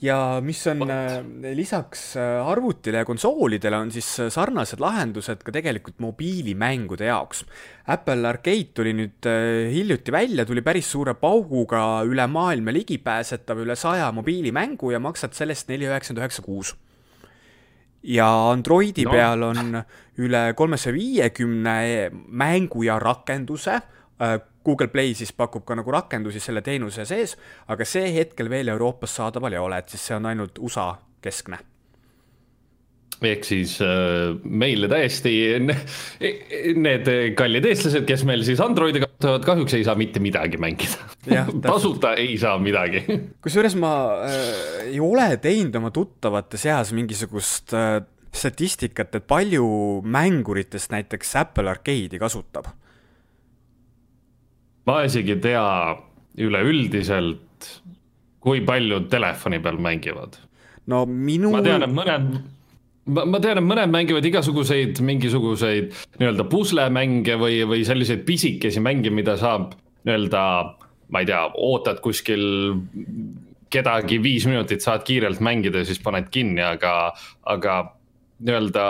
ja 0.00 0.40
mis 0.40 0.60
on 0.66 0.80
What? 0.80 0.90
Äh, 0.90 1.52
lisaks 1.56 2.16
äh, 2.16 2.46
arvutile 2.48 3.02
ja 3.02 3.04
konsoolidele, 3.04 3.76
on 3.76 3.90
siis 3.92 4.08
äh, 4.20 4.30
sarnased 4.32 4.80
lahendused 4.80 5.42
ka 5.44 5.52
tegelikult 5.52 6.00
mobiilimängude 6.00 7.10
jaoks. 7.10 7.44
Apple 7.92 8.28
Arcade 8.28 8.72
tuli 8.74 8.94
nüüd 8.96 9.28
hiljuti 9.74 10.12
välja, 10.14 10.46
tuli 10.48 10.64
päris 10.64 10.88
suure 10.92 11.14
pauguga 11.20 12.00
üle 12.08 12.26
maailma 12.30 12.72
ligipääsetav 12.72 13.60
üle 13.64 13.76
saja 13.76 14.08
mobiilimängu 14.16 14.94
ja 14.94 15.02
maksad 15.02 15.36
sellest 15.36 15.68
neli 15.68 15.88
üheksakümmend 15.88 16.24
üheksa 16.24 16.46
kuus. 16.46 16.74
ja 18.02 18.26
Androidi 18.50 19.04
no. 19.04 19.10
peal 19.12 19.42
on 19.44 19.82
üle 20.16 20.54
kolmesaja 20.56 20.94
viiekümne 20.94 22.08
mängu 22.32 22.82
ja 22.82 22.98
rakenduse 22.98 23.80
Google 24.64 24.90
Play 24.92 25.14
siis 25.16 25.32
pakub 25.32 25.64
ka 25.64 25.76
nagu 25.78 25.92
rakendusi 25.94 26.42
selle 26.42 26.62
teenuse 26.62 27.06
sees, 27.08 27.36
aga 27.68 27.86
see 27.88 28.12
hetkel 28.18 28.50
veel 28.52 28.72
Euroopas 28.74 29.16
saadaval 29.20 29.56
ei 29.56 29.62
ole, 29.62 29.80
et 29.80 29.92
siis 29.92 30.10
see 30.10 30.16
on 30.18 30.30
ainult 30.32 30.58
USA 30.60 30.92
keskne 31.20 31.60
ehk 33.28 33.44
siis 33.44 33.74
äh, 33.84 34.32
meile 34.44 34.88
täiesti 34.90 35.32
need 36.80 37.10
kallid 37.36 37.66
eestlased, 37.68 38.06
kes 38.08 38.24
meil 38.28 38.44
siis 38.46 38.62
Androidi 38.64 39.02
kasutavad, 39.02 39.44
kahjuks 39.44 39.76
ei 39.76 39.84
saa 39.84 39.96
mitte 40.00 40.22
midagi 40.24 40.60
mängida. 40.60 41.08
tasuta 41.66 42.14
ei 42.20 42.38
saa 42.40 42.56
midagi. 42.62 43.04
kusjuures 43.44 43.76
ma 43.80 43.92
äh, 44.24 44.86
ei 44.88 45.00
ole 45.04 45.28
teinud 45.42 45.76
oma 45.80 45.92
tuttavate 45.94 46.60
seas 46.60 46.94
mingisugust 46.96 47.76
äh, 47.76 48.00
statistikat, 48.32 49.18
et 49.18 49.26
palju 49.28 49.66
mänguritest 50.06 50.94
näiteks 50.94 51.36
Apple 51.42 51.72
Arcade'i 51.72 52.20
kasutab 52.20 52.70
ma 54.88 55.02
isegi 55.06 55.36
ei 55.36 55.42
tea 55.42 55.66
üleüldiselt, 56.40 57.68
kui 58.40 58.62
paljud 58.64 59.10
telefoni 59.12 59.60
peal 59.62 59.78
mängivad. 59.82 60.38
no 60.90 61.04
minu. 61.06 61.52
ma 61.52 61.60
tean, 61.64 61.84
et 61.84 61.92
mõned, 61.94 62.30
ma, 63.12 63.26
ma 63.28 63.40
tean, 63.42 63.60
et 63.60 63.66
mõned 63.66 63.92
mängivad 63.92 64.26
igasuguseid 64.26 65.02
mingisuguseid 65.04 65.92
nii-öelda 66.18 66.46
puslemänge 66.50 67.36
või, 67.40 67.60
või 67.68 67.84
selliseid 67.86 68.24
pisikesi 68.26 68.82
mänge, 68.82 69.12
mida 69.14 69.36
saab 69.40 69.74
nii-öelda, 70.08 70.42
ma 71.12 71.22
ei 71.22 71.28
tea, 71.28 71.44
ootad 71.60 72.00
kuskil 72.04 72.44
kedagi 73.70 74.18
viis 74.22 74.48
minutit, 74.50 74.82
saad 74.82 75.04
kiirelt 75.06 75.42
mängida 75.44 75.82
ja 75.82 75.86
siis 75.86 76.00
paned 76.02 76.30
kinni, 76.32 76.62
aga, 76.64 77.12
aga 77.52 77.80
nii-öelda 78.40 78.86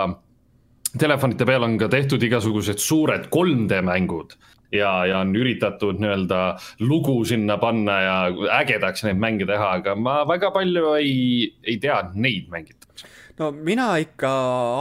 telefonide 0.99 1.45
peal 1.47 1.67
on 1.67 1.77
ka 1.79 1.91
tehtud 1.91 2.23
igasugused 2.23 2.81
suured 2.81 3.29
3D 3.31 3.83
mängud 3.85 4.33
ja, 4.71 4.91
ja 5.05 5.19
on 5.21 5.35
üritatud 5.35 5.99
nii-öelda 6.01 6.41
lugu 6.87 7.19
sinna 7.27 7.57
panna 7.61 7.97
ja 8.01 8.15
ägedaks 8.61 9.05
neid 9.07 9.19
mänge 9.21 9.47
teha, 9.49 9.75
aga 9.81 9.95
ma 9.95 10.21
väga 10.27 10.51
palju 10.55 10.95
ei, 10.99 11.51
ei 11.63 11.77
tea, 11.81 12.01
neid 12.13 12.49
mängitakse. 12.53 13.07
no 13.39 13.51
mina 13.51 13.93
ikka 14.01 14.31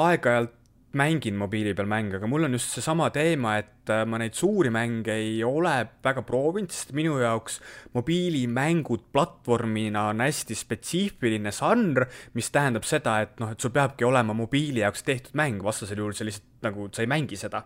aeg-ajalt 0.06 0.56
mängin 0.90 1.36
mobiili 1.38 1.70
peal 1.74 1.86
mänge, 1.86 2.16
aga 2.18 2.26
mul 2.26 2.48
on 2.48 2.56
just 2.56 2.72
seesama 2.74 3.10
teema, 3.14 3.54
et 3.60 3.90
äh, 3.94 4.02
ma 4.10 4.18
neid 4.18 4.34
suuri 4.34 4.72
mänge 4.74 5.14
ei 5.14 5.36
ole 5.46 5.74
väga 6.02 6.24
proovinud, 6.26 6.72
sest 6.74 6.90
minu 6.98 7.20
jaoks 7.20 7.60
mobiilimängud 7.94 9.06
platvormina 9.14 10.08
on 10.10 10.24
hästi 10.24 10.56
spetsiifiline 10.58 11.54
žanr, 11.54 12.08
mis 12.34 12.50
tähendab 12.50 12.88
seda, 12.88 13.20
et 13.22 13.38
noh, 13.42 13.54
et 13.54 13.62
sul 13.62 13.74
peabki 13.74 14.08
olema 14.08 14.34
mobiili 14.34 14.82
jaoks 14.82 15.06
tehtud 15.06 15.38
mäng, 15.38 15.62
vastasel 15.62 16.02
juhul 16.02 16.16
sa 16.16 16.26
lihtsalt 16.26 16.66
nagu, 16.66 16.90
sa 16.90 17.06
ei 17.06 17.10
mängi 17.14 17.38
seda 17.38 17.62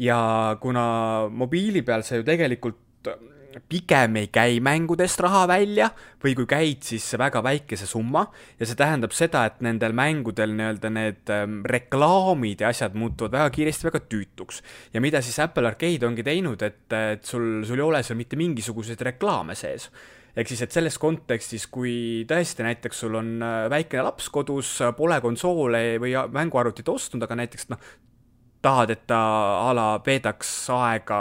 ja 0.00 0.20
kuna 0.60 0.84
mobiili 1.28 1.82
peal 1.86 2.04
sa 2.06 2.16
ju 2.16 2.24
tegelikult 2.24 2.86
pigem 3.70 4.16
ei 4.20 4.28
käi 4.30 4.60
mängudest 4.62 5.20
raha 5.24 5.42
välja 5.50 5.88
või 6.22 6.34
kui 6.38 6.46
käid, 6.48 6.84
siis 6.86 7.06
väga 7.18 7.42
väikese 7.42 7.88
summa 7.88 8.22
ja 8.58 8.68
see 8.68 8.78
tähendab 8.78 9.14
seda, 9.16 9.42
et 9.48 9.58
nendel 9.64 9.94
mängudel 9.96 10.54
nii-öelda 10.54 10.92
need 10.94 11.32
ähm, 11.34 11.60
reklaamid 11.66 12.62
ja 12.62 12.70
asjad 12.70 12.94
muutuvad 12.98 13.34
väga 13.38 13.50
kiiresti 13.56 13.88
väga 13.88 14.02
tüütuks. 14.06 14.62
ja 14.94 15.02
mida 15.02 15.22
siis 15.22 15.38
Apple 15.42 15.66
Arcade 15.66 16.06
ongi 16.06 16.26
teinud, 16.26 16.62
et, 16.62 16.86
et 16.92 17.26
sul, 17.26 17.64
sul 17.66 17.82
ei 17.82 17.86
ole 17.88 18.02
seal 18.06 18.18
mitte 18.20 18.38
mingisuguseid 18.38 19.02
reklaame 19.10 19.58
sees 19.58 19.90
ehk 20.36 20.46
siis, 20.46 20.62
et 20.62 20.70
selles 20.70 20.94
kontekstis, 21.02 21.66
kui 21.66 22.22
tõesti 22.30 22.62
näiteks 22.62 23.02
sul 23.02 23.18
on 23.18 23.32
äh, 23.42 23.64
väikene 23.72 24.06
laps 24.06 24.30
kodus, 24.30 24.76
pole 24.96 25.18
konsoole 25.24 25.98
või 26.02 26.14
mänguarvutit 26.14 26.88
ostnud, 26.88 27.26
aga 27.26 27.42
näiteks 27.42 27.66
noh, 27.72 27.82
tahad, 28.62 28.92
et 28.94 29.06
ta 29.10 29.20
a 29.68 29.74
la 29.76 29.88
veedaks 30.06 30.52
aega 30.76 31.20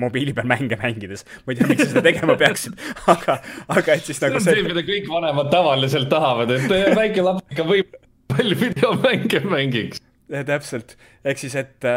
mobiili 0.00 0.34
peal 0.34 0.46
mänge 0.46 0.76
mängides. 0.78 1.24
ma 1.44 1.52
ei 1.52 1.58
tea, 1.58 1.68
miks 1.70 1.82
sa 1.84 1.88
seda 1.94 2.04
tegema 2.06 2.36
peaksid, 2.40 2.76
aga, 3.14 3.40
aga 3.68 3.96
et 3.96 4.06
siis 4.06 4.20
nagu 4.22 4.38
see. 4.38 4.46
see 4.46 4.60
on 4.60 4.60
see, 4.60 4.68
mida 4.68 4.84
kõik 4.86 5.08
vanemad 5.10 5.50
tavaliselt 5.52 6.10
tahavad, 6.12 6.54
et 6.56 6.76
väike 6.98 7.24
laps 7.26 7.46
ikka 7.50 7.66
võib 7.68 7.96
palju 8.30 8.60
videomänge 8.60 9.42
mängiks. 9.50 10.04
täpselt, 10.30 10.94
ehk 11.26 11.42
siis, 11.42 11.56
et, 11.58 11.88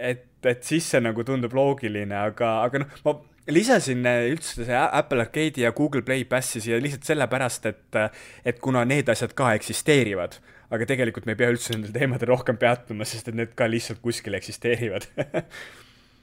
et, 0.00 0.24
et 0.54 0.64
siis 0.64 0.88
see 0.94 1.02
nagu 1.04 1.24
tundub 1.28 1.52
loogiline, 1.56 2.16
aga, 2.32 2.54
aga 2.64 2.84
noh, 2.84 2.96
ma 3.04 3.18
lisasin 3.52 4.06
üldse 4.06 4.64
see 4.64 4.78
Apple 4.78 5.26
Arcade'i 5.26 5.66
ja 5.66 5.72
Google 5.76 6.04
Play 6.06 6.24
Passi 6.30 6.62
siia 6.62 6.80
lihtsalt 6.80 7.10
sellepärast, 7.10 7.68
et, 7.68 8.00
et 8.46 8.62
kuna 8.62 8.86
need 8.88 9.10
asjad 9.12 9.34
ka 9.36 9.52
eksisteerivad 9.58 10.38
aga 10.72 10.88
tegelikult 10.88 11.28
me 11.28 11.36
ei 11.36 11.40
pea 11.42 11.52
üldse 11.52 11.76
nendel 11.76 11.94
teemadel 11.94 12.32
rohkem 12.32 12.58
peatuma, 12.60 13.06
sest 13.08 13.28
et 13.30 13.38
need 13.38 13.54
ka 13.58 13.68
lihtsalt 13.70 14.00
kuskil 14.04 14.38
eksisteerivad 14.38 15.08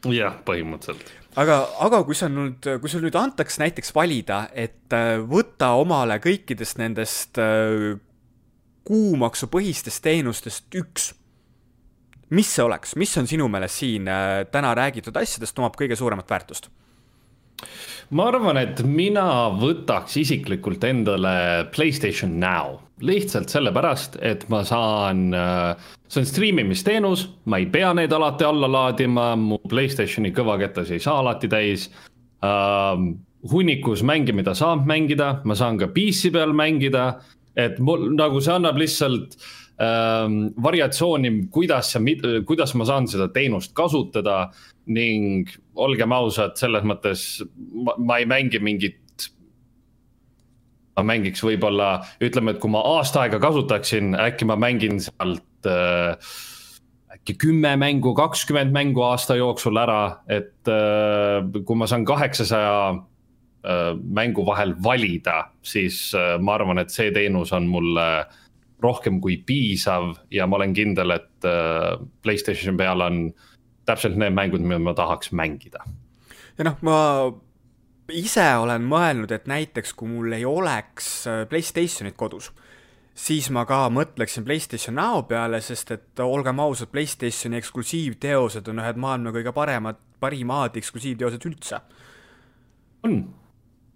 jah, 0.08 0.38
põhimõtteliselt. 0.48 1.12
aga, 1.40 1.60
aga 1.84 2.02
kui 2.08 2.16
sa 2.18 2.30
nüüd, 2.32 2.64
kui 2.80 2.92
sul 2.92 3.04
nüüd 3.04 3.18
antaks 3.20 3.60
näiteks 3.60 3.92
valida, 3.96 4.46
et 4.54 4.96
äh, 4.96 5.18
võta 5.20 5.74
omale 5.80 6.20
kõikidest 6.24 6.80
nendest 6.80 7.40
äh, 7.42 8.00
kuumaksupõhistest 8.88 10.04
teenustest 10.06 10.80
üks, 10.80 11.12
mis 12.34 12.50
see 12.54 12.64
oleks, 12.64 12.96
mis 13.00 13.16
on 13.20 13.28
sinu 13.30 13.50
meelest 13.52 13.84
siin 13.84 14.08
äh, 14.10 14.46
täna 14.52 14.74
räägitud 14.78 15.18
asjadest 15.20 15.60
omab 15.60 15.78
kõige 15.80 16.00
suuremat 16.00 16.30
väärtust? 16.30 16.72
ma 18.16 18.30
arvan, 18.32 18.58
et 18.58 18.80
mina 18.88 19.50
võtaks 19.60 20.16
isiklikult 20.22 20.86
endale 20.88 21.68
Playstation 21.76 22.40
Now, 22.40 22.80
lihtsalt 23.06 23.52
sellepärast, 23.52 24.18
et 24.26 24.46
ma 24.50 24.64
saan, 24.68 25.30
äh, 25.34 25.90
see 26.08 26.24
on 26.24 26.28
striimimisteenus, 26.28 27.26
ma 27.46 27.60
ei 27.62 27.68
pea 27.72 27.94
neid 27.98 28.14
alati 28.16 28.48
alla 28.48 28.70
laadima, 28.72 29.32
mu 29.40 29.60
Playstationi 29.70 30.34
kõvaketas 30.36 30.92
ei 30.92 31.02
saa 31.04 31.20
alati 31.24 31.50
täis 31.52 31.90
uh,. 32.44 33.10
hunnikus 33.52 34.02
mänge, 34.04 34.34
mida 34.36 34.52
saab 34.52 34.84
mängida, 34.88 35.40
ma 35.48 35.56
saan 35.56 35.78
ka 35.80 35.88
PC 35.96 36.34
peal 36.36 36.52
mängida, 36.52 37.22
et 37.56 37.80
mul 37.80 38.10
nagu 38.18 38.42
see 38.44 38.52
annab 38.52 38.76
lihtsalt 38.82 39.38
uh, 39.80 40.28
variatsiooni, 40.64 41.32
kuidas 41.52 41.94
ja 41.96 42.02
kuidas 42.46 42.76
ma 42.76 42.88
saan 42.90 43.08
seda 43.08 43.30
teenust 43.32 43.72
kasutada 43.78 44.50
ning 44.92 45.48
olgem 45.80 46.12
ausad, 46.12 46.58
selles 46.60 46.84
mõttes 46.84 47.44
ma, 47.56 47.96
ma 47.98 48.20
ei 48.20 48.28
mängi 48.28 48.60
mingit. 48.60 49.00
Ma 51.00 51.06
mängiks 51.14 51.44
võib-olla, 51.46 51.90
ütleme, 52.24 52.56
et 52.56 52.62
kui 52.62 52.72
ma 52.74 52.84
aasta 52.98 53.24
aega 53.24 53.40
kasutaksin, 53.42 54.14
äkki 54.20 54.48
ma 54.50 54.58
mängin 54.60 55.00
sealt 55.04 55.70
äh, 55.70 56.16
äkki 57.16 57.36
kümme 57.42 57.76
mängu, 57.80 58.14
kakskümmend 58.18 58.74
mängu 58.76 59.04
aasta 59.08 59.38
jooksul 59.40 59.80
ära, 59.82 60.20
et 60.28 60.68
äh, 60.70 61.40
kui 61.66 61.80
ma 61.80 61.88
saan 61.90 62.06
kaheksasaja 62.08 62.76
äh, 62.92 63.96
mängu 63.98 64.46
vahel 64.48 64.76
valida, 64.84 65.50
siis 65.64 66.10
äh, 66.18 66.38
ma 66.42 66.58
arvan, 66.60 66.84
et 66.84 66.94
see 66.94 67.12
teenus 67.16 67.54
on 67.56 67.70
mulle 67.72 68.10
rohkem 68.84 69.20
kui 69.20 69.40
piisav 69.44 70.14
ja 70.32 70.48
ma 70.48 70.60
olen 70.60 70.74
kindel, 70.76 71.16
et 71.18 71.48
äh, 71.48 72.00
Playstation 72.24 72.78
peal 72.80 73.04
on 73.04 73.30
täpselt 73.90 74.20
need 74.20 74.36
mängud, 74.38 74.64
mida 74.64 74.80
ma 74.80 74.94
tahaks 74.96 75.34
mängida. 75.36 75.84
ja 76.60 76.68
noh, 76.68 76.80
ma 76.86 76.98
ise 78.16 78.46
olen 78.58 78.86
mõelnud, 78.90 79.32
et 79.34 79.48
näiteks 79.50 79.94
kui 79.98 80.10
mul 80.12 80.34
ei 80.38 80.46
oleks 80.48 81.10
äh, 81.28 81.44
Playstationit 81.50 82.18
kodus, 82.18 82.52
siis 83.14 83.50
ma 83.54 83.66
ka 83.70 83.86
mõtleksin 83.94 84.46
Playstation 84.48 84.98
Now 85.00 85.24
peale, 85.28 85.62
sest 85.62 85.92
et 85.96 86.24
olgem 86.24 86.60
ausad, 86.64 86.92
Playstationi 86.94 87.60
eksklusiivteosed 87.60 88.68
on 88.72 88.84
ühed 88.84 89.00
maailma 89.02 89.34
kõige 89.36 89.54
paremad, 89.56 90.00
parimad 90.20 90.78
eksklusiivteosed 90.80 91.50
üldse. 91.50 91.82
on, 93.04 93.22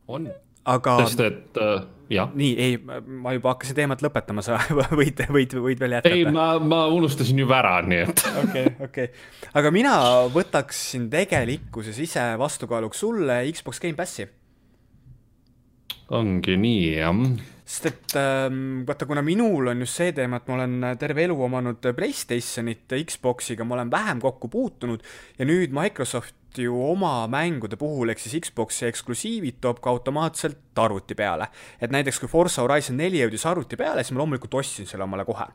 on 0.08 0.30
aga. 0.66 0.98
sest 1.04 1.24
et 1.24 1.60
äh, 1.62 1.86
jah. 2.14 2.32
nii, 2.36 2.52
ei, 2.60 2.78
ma 3.24 3.34
juba 3.36 3.54
hakkasin 3.54 3.78
teemat 3.78 4.04
lõpetama, 4.06 4.44
sa 4.46 4.60
võid, 5.00 5.24
võid, 5.34 5.56
võid 5.66 5.82
veel 5.84 5.98
jätkata. 5.98 6.16
ei, 6.16 6.28
ma, 6.28 6.54
ma 6.60 6.84
unustasin 6.94 7.40
juba 7.44 7.60
ära, 7.62 7.78
nii 7.88 8.04
et. 8.06 8.26
okei, 8.44 8.76
okei, 8.88 9.10
aga 9.60 9.74
mina 9.76 9.96
võtaksin 10.34 11.10
tegelikkuses 11.14 12.00
ise 12.04 12.28
vastukaaluks 12.42 13.04
sulle 13.06 13.42
Xbox 13.52 13.84
Game 13.84 14.00
Passi. 14.00 14.28
ongi 16.14 16.60
nii, 16.60 16.86
jah 17.00 17.26
sest 17.64 17.86
et 17.88 18.16
ähm, 18.20 18.84
vaata, 18.86 19.08
kuna 19.08 19.22
minul 19.24 19.70
on 19.72 19.80
just 19.82 19.98
see 19.98 20.12
teema, 20.14 20.42
et 20.42 20.50
ma 20.52 20.58
olen 20.58 20.88
terve 21.00 21.24
elu 21.24 21.38
omanud 21.46 21.88
Playstationit 21.96 22.92
Xboxiga, 23.08 23.64
ma 23.66 23.78
olen 23.78 23.92
vähem 23.92 24.20
kokku 24.22 24.50
puutunud 24.52 25.04
ja 25.40 25.48
nüüd 25.48 25.72
Microsoft 25.74 26.36
ju 26.62 26.76
oma 26.92 27.28
mängude 27.32 27.78
puhul, 27.80 28.12
ehk 28.14 28.22
siis 28.22 28.36
Xbox'i 28.48 28.88
eksklusiivid 28.90 29.62
toob 29.64 29.82
ka 29.84 29.90
automaatselt 29.94 30.78
arvuti 30.84 31.16
peale. 31.16 31.48
et 31.82 31.92
näiteks 31.92 32.20
kui 32.20 32.30
Forsa 32.30 32.62
Horizon 32.62 32.98
neli 32.98 33.22
jõudis 33.24 33.46
arvuti 33.50 33.80
peale, 33.80 34.04
siis 34.04 34.14
ma 34.14 34.24
loomulikult 34.24 34.54
ostsin 34.62 34.88
selle 34.90 35.04
omale 35.04 35.26
kohe. 35.26 35.48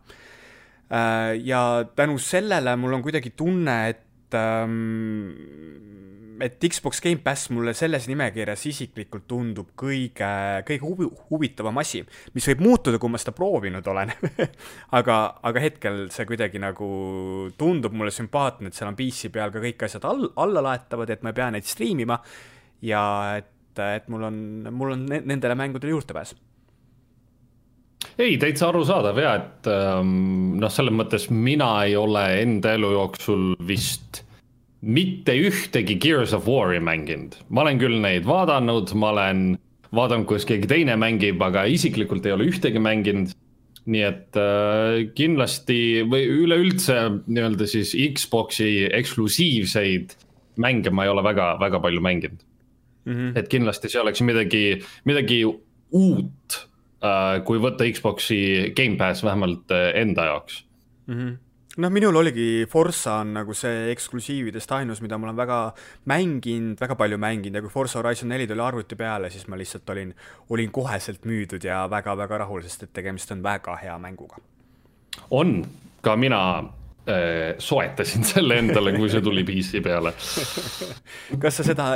Äh, 0.88 1.36
ja 1.44 1.84
tänu 1.96 2.18
sellele 2.18 2.76
mul 2.76 2.96
on 2.96 3.02
kuidagi 3.02 3.30
tunne, 3.36 3.88
et 3.88 4.07
ähm, 4.36 5.32
et 6.40 6.62
Xbox 6.62 7.00
Gamepass 7.02 7.50
mulle 7.54 7.74
selles 7.76 8.06
nimekirjas 8.10 8.64
isiklikult 8.70 9.26
tundub 9.30 9.72
kõige, 9.78 10.30
kõige 10.68 10.84
huvi, 10.84 11.08
huvitavam 11.30 11.80
asi, 11.82 12.02
mis 12.36 12.46
võib 12.50 12.64
muutuda, 12.66 13.00
kui 13.00 13.12
ma 13.12 13.20
seda 13.20 13.34
proovinud 13.36 13.86
olen. 13.90 14.14
Aga, 14.98 15.16
aga 15.44 15.60
hetkel 15.60 16.06
see 16.14 16.26
kuidagi 16.28 16.60
nagu 16.62 16.88
tundub 17.60 17.94
mulle 17.96 18.12
sümpaatne, 18.14 18.70
et 18.70 18.78
seal 18.78 18.88
on 18.90 18.96
PC 18.98 19.32
peal 19.34 19.52
ka 19.52 19.62
kõik 19.62 19.84
asjad 19.84 20.06
all, 20.08 20.30
alla 20.40 20.62
laetavad, 20.64 21.10
et 21.12 21.24
ma 21.24 21.32
ei 21.32 21.38
pea 21.38 21.48
neid 21.54 21.68
striimima 21.68 22.16
ja 22.86 23.02
et, 23.38 23.82
et 23.84 24.08
mul 24.12 24.28
on, 24.30 24.38
mul 24.72 24.94
on 24.96 25.04
nendele 25.08 25.58
mängudele 25.58 25.92
juurdepääs 25.96 26.34
ei, 28.18 28.36
täitsa 28.38 28.68
arusaadav 28.68 29.18
ja 29.22 29.34
et 29.40 29.68
ähm, 29.72 30.56
noh, 30.60 30.72
selles 30.72 30.94
mõttes 30.94 31.28
mina 31.30 31.70
ei 31.86 31.96
ole 31.98 32.24
enda 32.42 32.74
elu 32.78 32.92
jooksul 32.94 33.52
vist 33.68 34.22
mitte 34.80 35.34
ühtegi 35.34 35.98
Gears 35.98 36.34
of 36.36 36.46
War'i 36.46 36.78
mänginud, 36.82 37.34
ma 37.50 37.64
olen 37.64 37.80
küll 37.80 37.98
neid 38.02 38.28
vaadanud, 38.28 38.92
ma 38.94 39.10
olen 39.14 39.42
vaadanud, 39.94 40.28
kuidas 40.28 40.46
keegi 40.46 40.70
teine 40.70 40.94
mängib, 41.00 41.42
aga 41.42 41.64
isiklikult 41.66 42.26
ei 42.26 42.36
ole 42.36 42.48
ühtegi 42.52 42.82
mänginud. 42.82 43.34
nii 43.88 44.02
et 44.04 44.36
äh, 44.36 45.06
kindlasti 45.16 46.02
või 46.04 46.26
üleüldse 46.28 46.96
nii-öelda 47.24 47.64
siis 47.64 47.94
Xbox'i 47.96 48.84
eksklusiivseid 48.92 50.12
mänge 50.60 50.92
ma 50.92 51.06
ei 51.06 51.12
ole 51.12 51.22
väga, 51.24 51.54
väga 51.56 51.80
palju 51.80 52.02
mänginud 52.04 52.42
mm. 53.06 53.14
-hmm. 53.14 53.38
et 53.38 53.48
kindlasti 53.48 53.88
see 53.88 54.02
oleks 54.02 54.20
midagi, 54.20 54.82
midagi 55.08 55.40
uut 55.46 56.58
kui 57.46 57.60
võtta 57.62 57.86
Xbox'i 57.86 58.72
Gamepass 58.76 59.22
vähemalt 59.24 59.70
äh, 59.70 59.92
enda 60.00 60.24
jaoks 60.32 60.64
mm. 61.06 61.14
-hmm 61.14 61.36
noh, 61.78 61.92
minul 61.94 62.16
oligi 62.16 62.66
Forsa 62.70 63.20
on 63.22 63.32
nagu 63.36 63.54
see 63.56 63.90
eksklusiividest 63.92 64.72
ainus, 64.78 65.02
mida 65.04 65.18
ma 65.18 65.28
olen 65.28 65.38
väga 65.38 65.58
mänginud, 66.10 66.78
väga 66.80 66.96
palju 66.98 67.18
mänginud 67.22 67.58
ja 67.58 67.62
kui 67.62 67.70
Forsa 67.72 68.00
Horizon 68.00 68.32
neli 68.32 68.48
tuli 68.50 68.64
arvuti 68.64 68.98
peale, 68.98 69.30
siis 69.30 69.46
ma 69.48 69.58
lihtsalt 69.58 69.90
olin, 69.94 70.14
olin 70.50 70.72
koheselt 70.74 71.28
müüdud 71.28 71.64
ja 71.64 71.84
väga-väga 71.90 72.42
rahul, 72.44 72.64
sest 72.66 72.88
et 72.88 72.92
tegemist 72.92 73.30
on 73.34 73.42
väga 73.42 73.76
hea 73.82 73.98
mänguga. 73.98 74.42
on, 75.30 75.64
ka 76.02 76.16
mina 76.16 76.42
äh, 76.58 77.54
soetasin 77.58 78.24
selle 78.24 78.58
endale, 78.58 78.96
kui 78.96 79.10
see 79.10 79.22
tuli 79.22 79.44
PC 79.44 79.82
peale 79.82 80.14
kas 81.42 81.60
sa 81.60 81.66
seda 81.66 81.88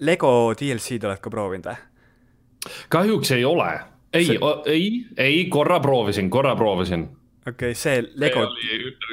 Lego 0.00 0.52
DLC-d 0.56 1.08
oled 1.08 1.20
ka 1.20 1.32
proovinud 1.32 1.72
või? 1.72 1.78
kahjuks 2.88 3.36
ei 3.36 3.44
ole, 3.44 3.72
ei 4.12 4.26
see..., 4.26 4.38
ei, 4.66 4.90
ei 5.16 5.44
korra 5.52 5.80
proovisin, 5.80 6.30
korra 6.30 6.56
proovisin 6.56 7.08
okei 7.46 7.70
okay,, 7.70 7.74
see 7.78 8.02
Lego. 8.20 8.44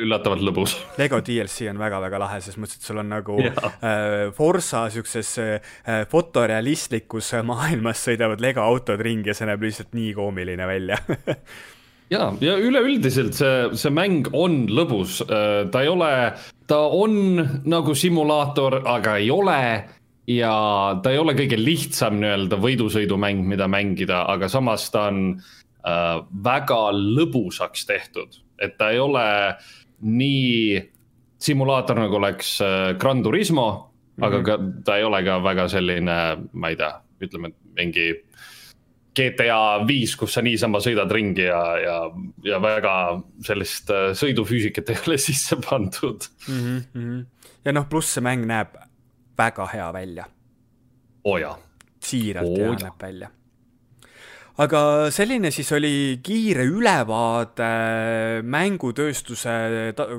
üllatavalt 0.01 0.43
lõbus. 0.45 0.75
Lego 1.01 1.19
DLC 1.23 1.69
on 1.71 1.79
väga-väga 1.81 2.19
lahe, 2.21 2.41
selles 2.43 2.59
mõttes, 2.61 2.81
et 2.81 2.89
sul 2.89 3.01
on 3.01 3.09
nagu 3.11 3.37
äh, 3.39 4.27
Forsa 4.35 4.87
siukses 4.93 5.33
äh, 5.43 6.03
fotorealistlikus 6.11 7.33
maailmas 7.51 8.03
sõidavad 8.07 8.43
Lego 8.43 8.65
autod 8.65 9.01
ringi 9.03 9.31
ja 9.31 9.37
see 9.37 9.49
näeb 9.49 9.65
lihtsalt 9.67 9.95
nii 9.97 10.13
koomiline 10.17 10.67
välja 10.69 10.99
ja, 12.15 12.29
ja 12.43 12.57
üleüldiselt 12.59 13.37
see, 13.37 13.55
see 13.79 13.93
mäng 13.93 14.29
on 14.35 14.65
lõbus, 14.71 15.21
äh, 15.27 15.65
ta 15.71 15.85
ei 15.85 15.91
ole, 15.91 16.11
ta 16.67 16.83
on 16.91 17.39
nagu 17.67 17.95
simulaator, 17.95 18.81
aga 18.87 19.17
ei 19.21 19.31
ole 19.31 19.59
ja 20.27 20.53
ta 21.03 21.13
ei 21.13 21.21
ole 21.21 21.35
kõige 21.37 21.57
lihtsam 21.59 22.19
nii-öelda 22.21 22.59
võidusõidumäng, 22.59 23.45
mida 23.47 23.69
mängida, 23.71 24.25
aga 24.27 24.49
samas 24.51 24.89
ta 24.91 25.07
on 25.11 25.23
äh, 25.37 26.19
väga 26.43 26.81
lõbusaks 26.97 27.87
tehtud, 27.87 28.41
et 28.59 28.77
ta 28.79 28.91
ei 28.91 28.99
ole 28.99 29.25
nii 30.03 30.81
simulaator, 31.39 31.99
nagu 32.03 32.19
oleks 32.19 32.57
äh, 32.65 32.93
Gran 32.99 33.23
Turismo 33.23 33.67
mm, 33.71 34.23
-hmm. 34.23 34.27
aga 34.27 34.43
ka 34.43 34.57
ta 34.85 34.97
ei 34.97 35.03
ole 35.07 35.23
ka 35.23 35.39
väga 35.43 35.67
selline, 35.71 36.17
ma 36.51 36.69
ei 36.69 36.75
tea, 36.75 36.93
ütleme, 37.21 37.53
mingi 37.77 38.09
GTA 39.17 39.87
viis, 39.87 40.15
kus 40.15 40.33
sa 40.33 40.43
niisama 40.45 40.77
sõidad 40.83 41.09
ringi 41.11 41.47
ja, 41.47 41.61
ja, 41.81 41.95
ja 42.45 42.59
väga 42.61 43.21
sellist 43.45 43.89
äh, 43.89 44.11
sõidufüüsikat 44.13 44.91
ei 44.91 44.99
ole 45.07 45.17
sisse 45.29 45.55
pandud 45.55 46.27
mm. 46.49 46.83
-hmm. 46.93 47.25
ja 47.65 47.73
noh, 47.73 47.87
pluss 47.89 48.13
see 48.17 48.21
mäng 48.21 48.45
näeb 48.45 48.75
väga 49.37 49.65
hea 49.73 49.93
välja. 49.93 50.25
oh 51.23 51.57
siiralt 51.99 52.47
oh, 52.47 52.57
hea 52.57 52.77
näeb 52.83 53.01
välja 53.01 53.31
aga 54.57 54.79
selline 55.13 55.51
siis 55.53 55.69
oli 55.75 56.19
kiire 56.25 56.65
ülevaade 56.65 57.67
mängutööstuse 58.47 59.53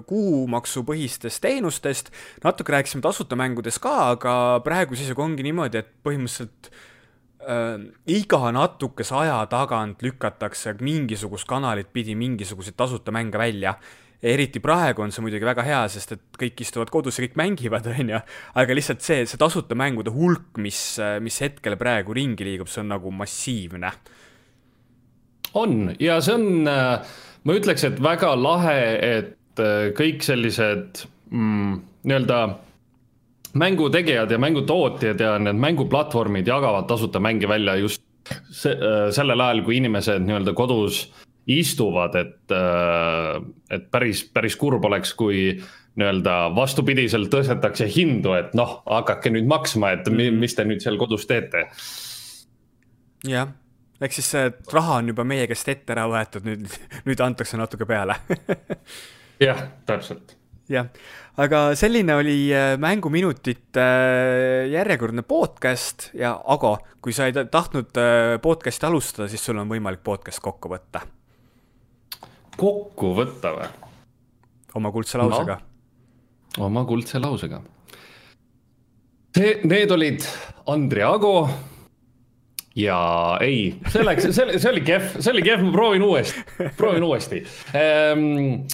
kuumaksupõhistest 0.07 1.43
teenustest. 1.43 2.13
natuke 2.45 2.73
rääkisime 2.77 3.03
tasuta 3.03 3.37
mängudest 3.39 3.83
ka, 3.83 3.97
aga 4.15 4.35
praegu 4.65 4.99
seisuga 4.99 5.27
ongi 5.27 5.47
niimoodi, 5.47 5.83
et 5.83 5.91
põhimõtteliselt 6.07 6.71
äh, 6.71 7.83
iga 8.15 8.53
natukese 8.55 9.17
aja 9.19 9.41
tagant 9.51 10.03
lükatakse 10.07 10.77
mingisugust 10.81 11.49
kanalit 11.51 11.91
pidi 11.93 12.15
mingisuguseid 12.15 12.79
tasuta 12.79 13.15
mänge 13.15 13.39
välja 13.39 13.75
eriti 14.23 14.61
praegu 14.63 15.05
on 15.05 15.13
see 15.15 15.23
muidugi 15.23 15.47
väga 15.47 15.65
hea, 15.67 15.83
sest 15.93 16.17
et 16.17 16.23
kõik 16.41 16.63
istuvad 16.65 16.91
kodus 16.91 17.19
ja 17.19 17.27
kõik 17.27 17.37
mängivad, 17.39 17.87
on 17.95 18.15
ju, 18.15 18.21
aga 18.63 18.77
lihtsalt 18.79 19.05
see, 19.05 19.27
see 19.31 19.41
tasuta 19.41 19.79
mängude 19.79 20.13
hulk, 20.15 20.59
mis, 20.63 20.81
mis 21.23 21.43
hetkel 21.45 21.79
praegu 21.81 22.17
ringi 22.17 22.47
liigub, 22.47 22.71
see 22.71 22.83
on 22.83 22.95
nagu 22.97 23.13
massiivne. 23.15 23.93
On. 25.59 25.95
Ja 26.01 26.19
see 26.25 26.37
on, 26.37 26.69
äh, 26.69 27.19
ma 27.45 27.57
ütleks, 27.57 27.87
et 27.89 28.01
väga 28.05 28.35
lahe, 28.37 28.81
et 28.99 29.63
äh, 29.63 29.91
kõik 29.97 30.27
sellised 30.27 31.05
mm, 31.31 31.79
nii-öelda 32.09 32.41
mängutegijad 33.59 34.31
ja 34.31 34.39
mängutootjad 34.39 35.23
ja 35.25 35.39
need 35.41 35.57
mänguplatvormid 35.57 36.47
jagavad 36.47 36.85
tasuta 36.91 37.21
mänge 37.21 37.49
välja 37.49 37.79
just 37.81 38.03
se 38.53 38.75
äh, 38.75 39.09
sellel 39.15 39.41
ajal, 39.41 39.63
kui 39.65 39.79
inimesed 39.81 40.27
nii-öelda 40.27 40.53
kodus 40.57 41.07
istuvad, 41.49 42.17
et, 42.21 42.57
et 43.73 43.87
päris, 43.91 44.25
päris 44.33 44.57
kurb 44.61 44.85
oleks, 44.85 45.15
kui 45.17 45.55
nii-öelda 45.99 46.35
vastupidiselt 46.55 47.31
tõstetakse 47.33 47.89
hindu, 47.91 48.35
et 48.39 48.53
noh, 48.59 48.83
hakake 48.87 49.33
nüüd 49.35 49.49
maksma, 49.51 49.97
et 49.97 50.11
mis 50.13 50.55
te 50.55 50.67
nüüd 50.69 50.85
seal 50.85 51.01
kodus 51.01 51.27
teete. 51.27 51.67
jah 53.27 53.49
ehk 53.99 54.15
siis 54.15 54.31
see 54.35 54.51
raha 54.73 55.01
on 55.01 55.13
juba 55.13 55.27
meie 55.27 55.47
käest 55.51 55.69
ette 55.73 55.95
ära 55.95 56.07
võetud, 56.11 56.45
nüüd, 56.47 56.67
nüüd 57.09 57.23
antakse 57.25 57.59
natuke 57.59 57.87
peale 57.89 58.19
jah, 59.49 59.65
täpselt. 59.89 60.37
jah, 60.71 60.87
aga 61.41 61.65
selline 61.79 62.15
oli 62.21 62.39
äh, 62.55 62.77
Mänguminutite 62.81 63.83
äh, 63.83 64.71
järjekordne 64.71 65.27
podcast 65.27 66.11
ja 66.19 66.37
Ago, 66.47 66.77
kui 67.03 67.17
sa 67.17 67.27
ei 67.27 67.35
tahtnud 67.35 67.99
äh, 67.99 68.37
podcast'i 68.43 68.87
alustada, 68.87 69.29
siis 69.31 69.45
sul 69.45 69.59
on 69.59 69.71
võimalik 69.71 70.05
podcast 70.07 70.43
kokku 70.45 70.71
võtta. 70.71 71.03
Kokku 72.59 73.15
võtta 73.17 73.55
või? 73.55 73.69
oma 74.79 74.93
kuldse 74.95 75.19
lausega 75.21 75.59
no,. 75.59 76.67
oma 76.67 76.85
kuldse 76.89 77.21
lausega. 77.23 77.63
Need 79.39 79.93
olid 79.95 80.25
Andri 80.67 81.05
Ago 81.07 81.35
ja 82.79 82.99
ei, 83.45 83.77
see 83.93 84.05
läks, 84.07 84.31
see, 84.35 84.59
see 84.59 84.71
oli 84.71 84.83
kehv, 84.87 85.19
see 85.19 85.33
oli 85.33 85.45
kehv, 85.47 85.63
ma 85.67 85.75
proovin 85.75 86.03
uuesti, 86.03 86.45
proovin 86.79 87.07
uuesti 87.07 87.43
ähm,. 87.77 88.65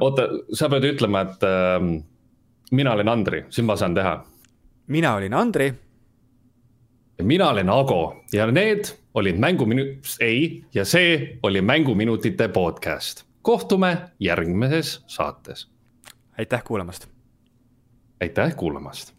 oota, 0.00 0.28
sa 0.52 0.68
pead 0.68 0.84
ütlema, 0.90 1.22
et 1.24 1.46
ähm, 1.46 1.92
mina 2.74 2.92
olen 2.92 3.08
Andri, 3.08 3.44
siis 3.50 3.66
ma 3.66 3.76
saan 3.78 3.94
teha. 3.94 4.18
mina 4.86 5.14
olin 5.14 5.34
Andri. 5.34 5.72
mina 7.22 7.50
olen 7.50 7.70
Ago 7.70 8.24
ja 8.32 8.46
need 8.50 8.90
olid 9.18 9.36
mänguminut-, 9.36 10.16
ei, 10.20 10.64
ja 10.74 10.84
see 10.84 11.38
oli 11.42 11.62
Mänguminutite 11.62 12.48
podcast. 12.48 13.24
kohtume 13.42 13.98
järgmises 14.20 15.04
saates. 15.06 15.68
aitäh 16.38 16.64
kuulamast. 16.64 17.08
aitäh 18.20 18.56
kuulamast 18.56 19.17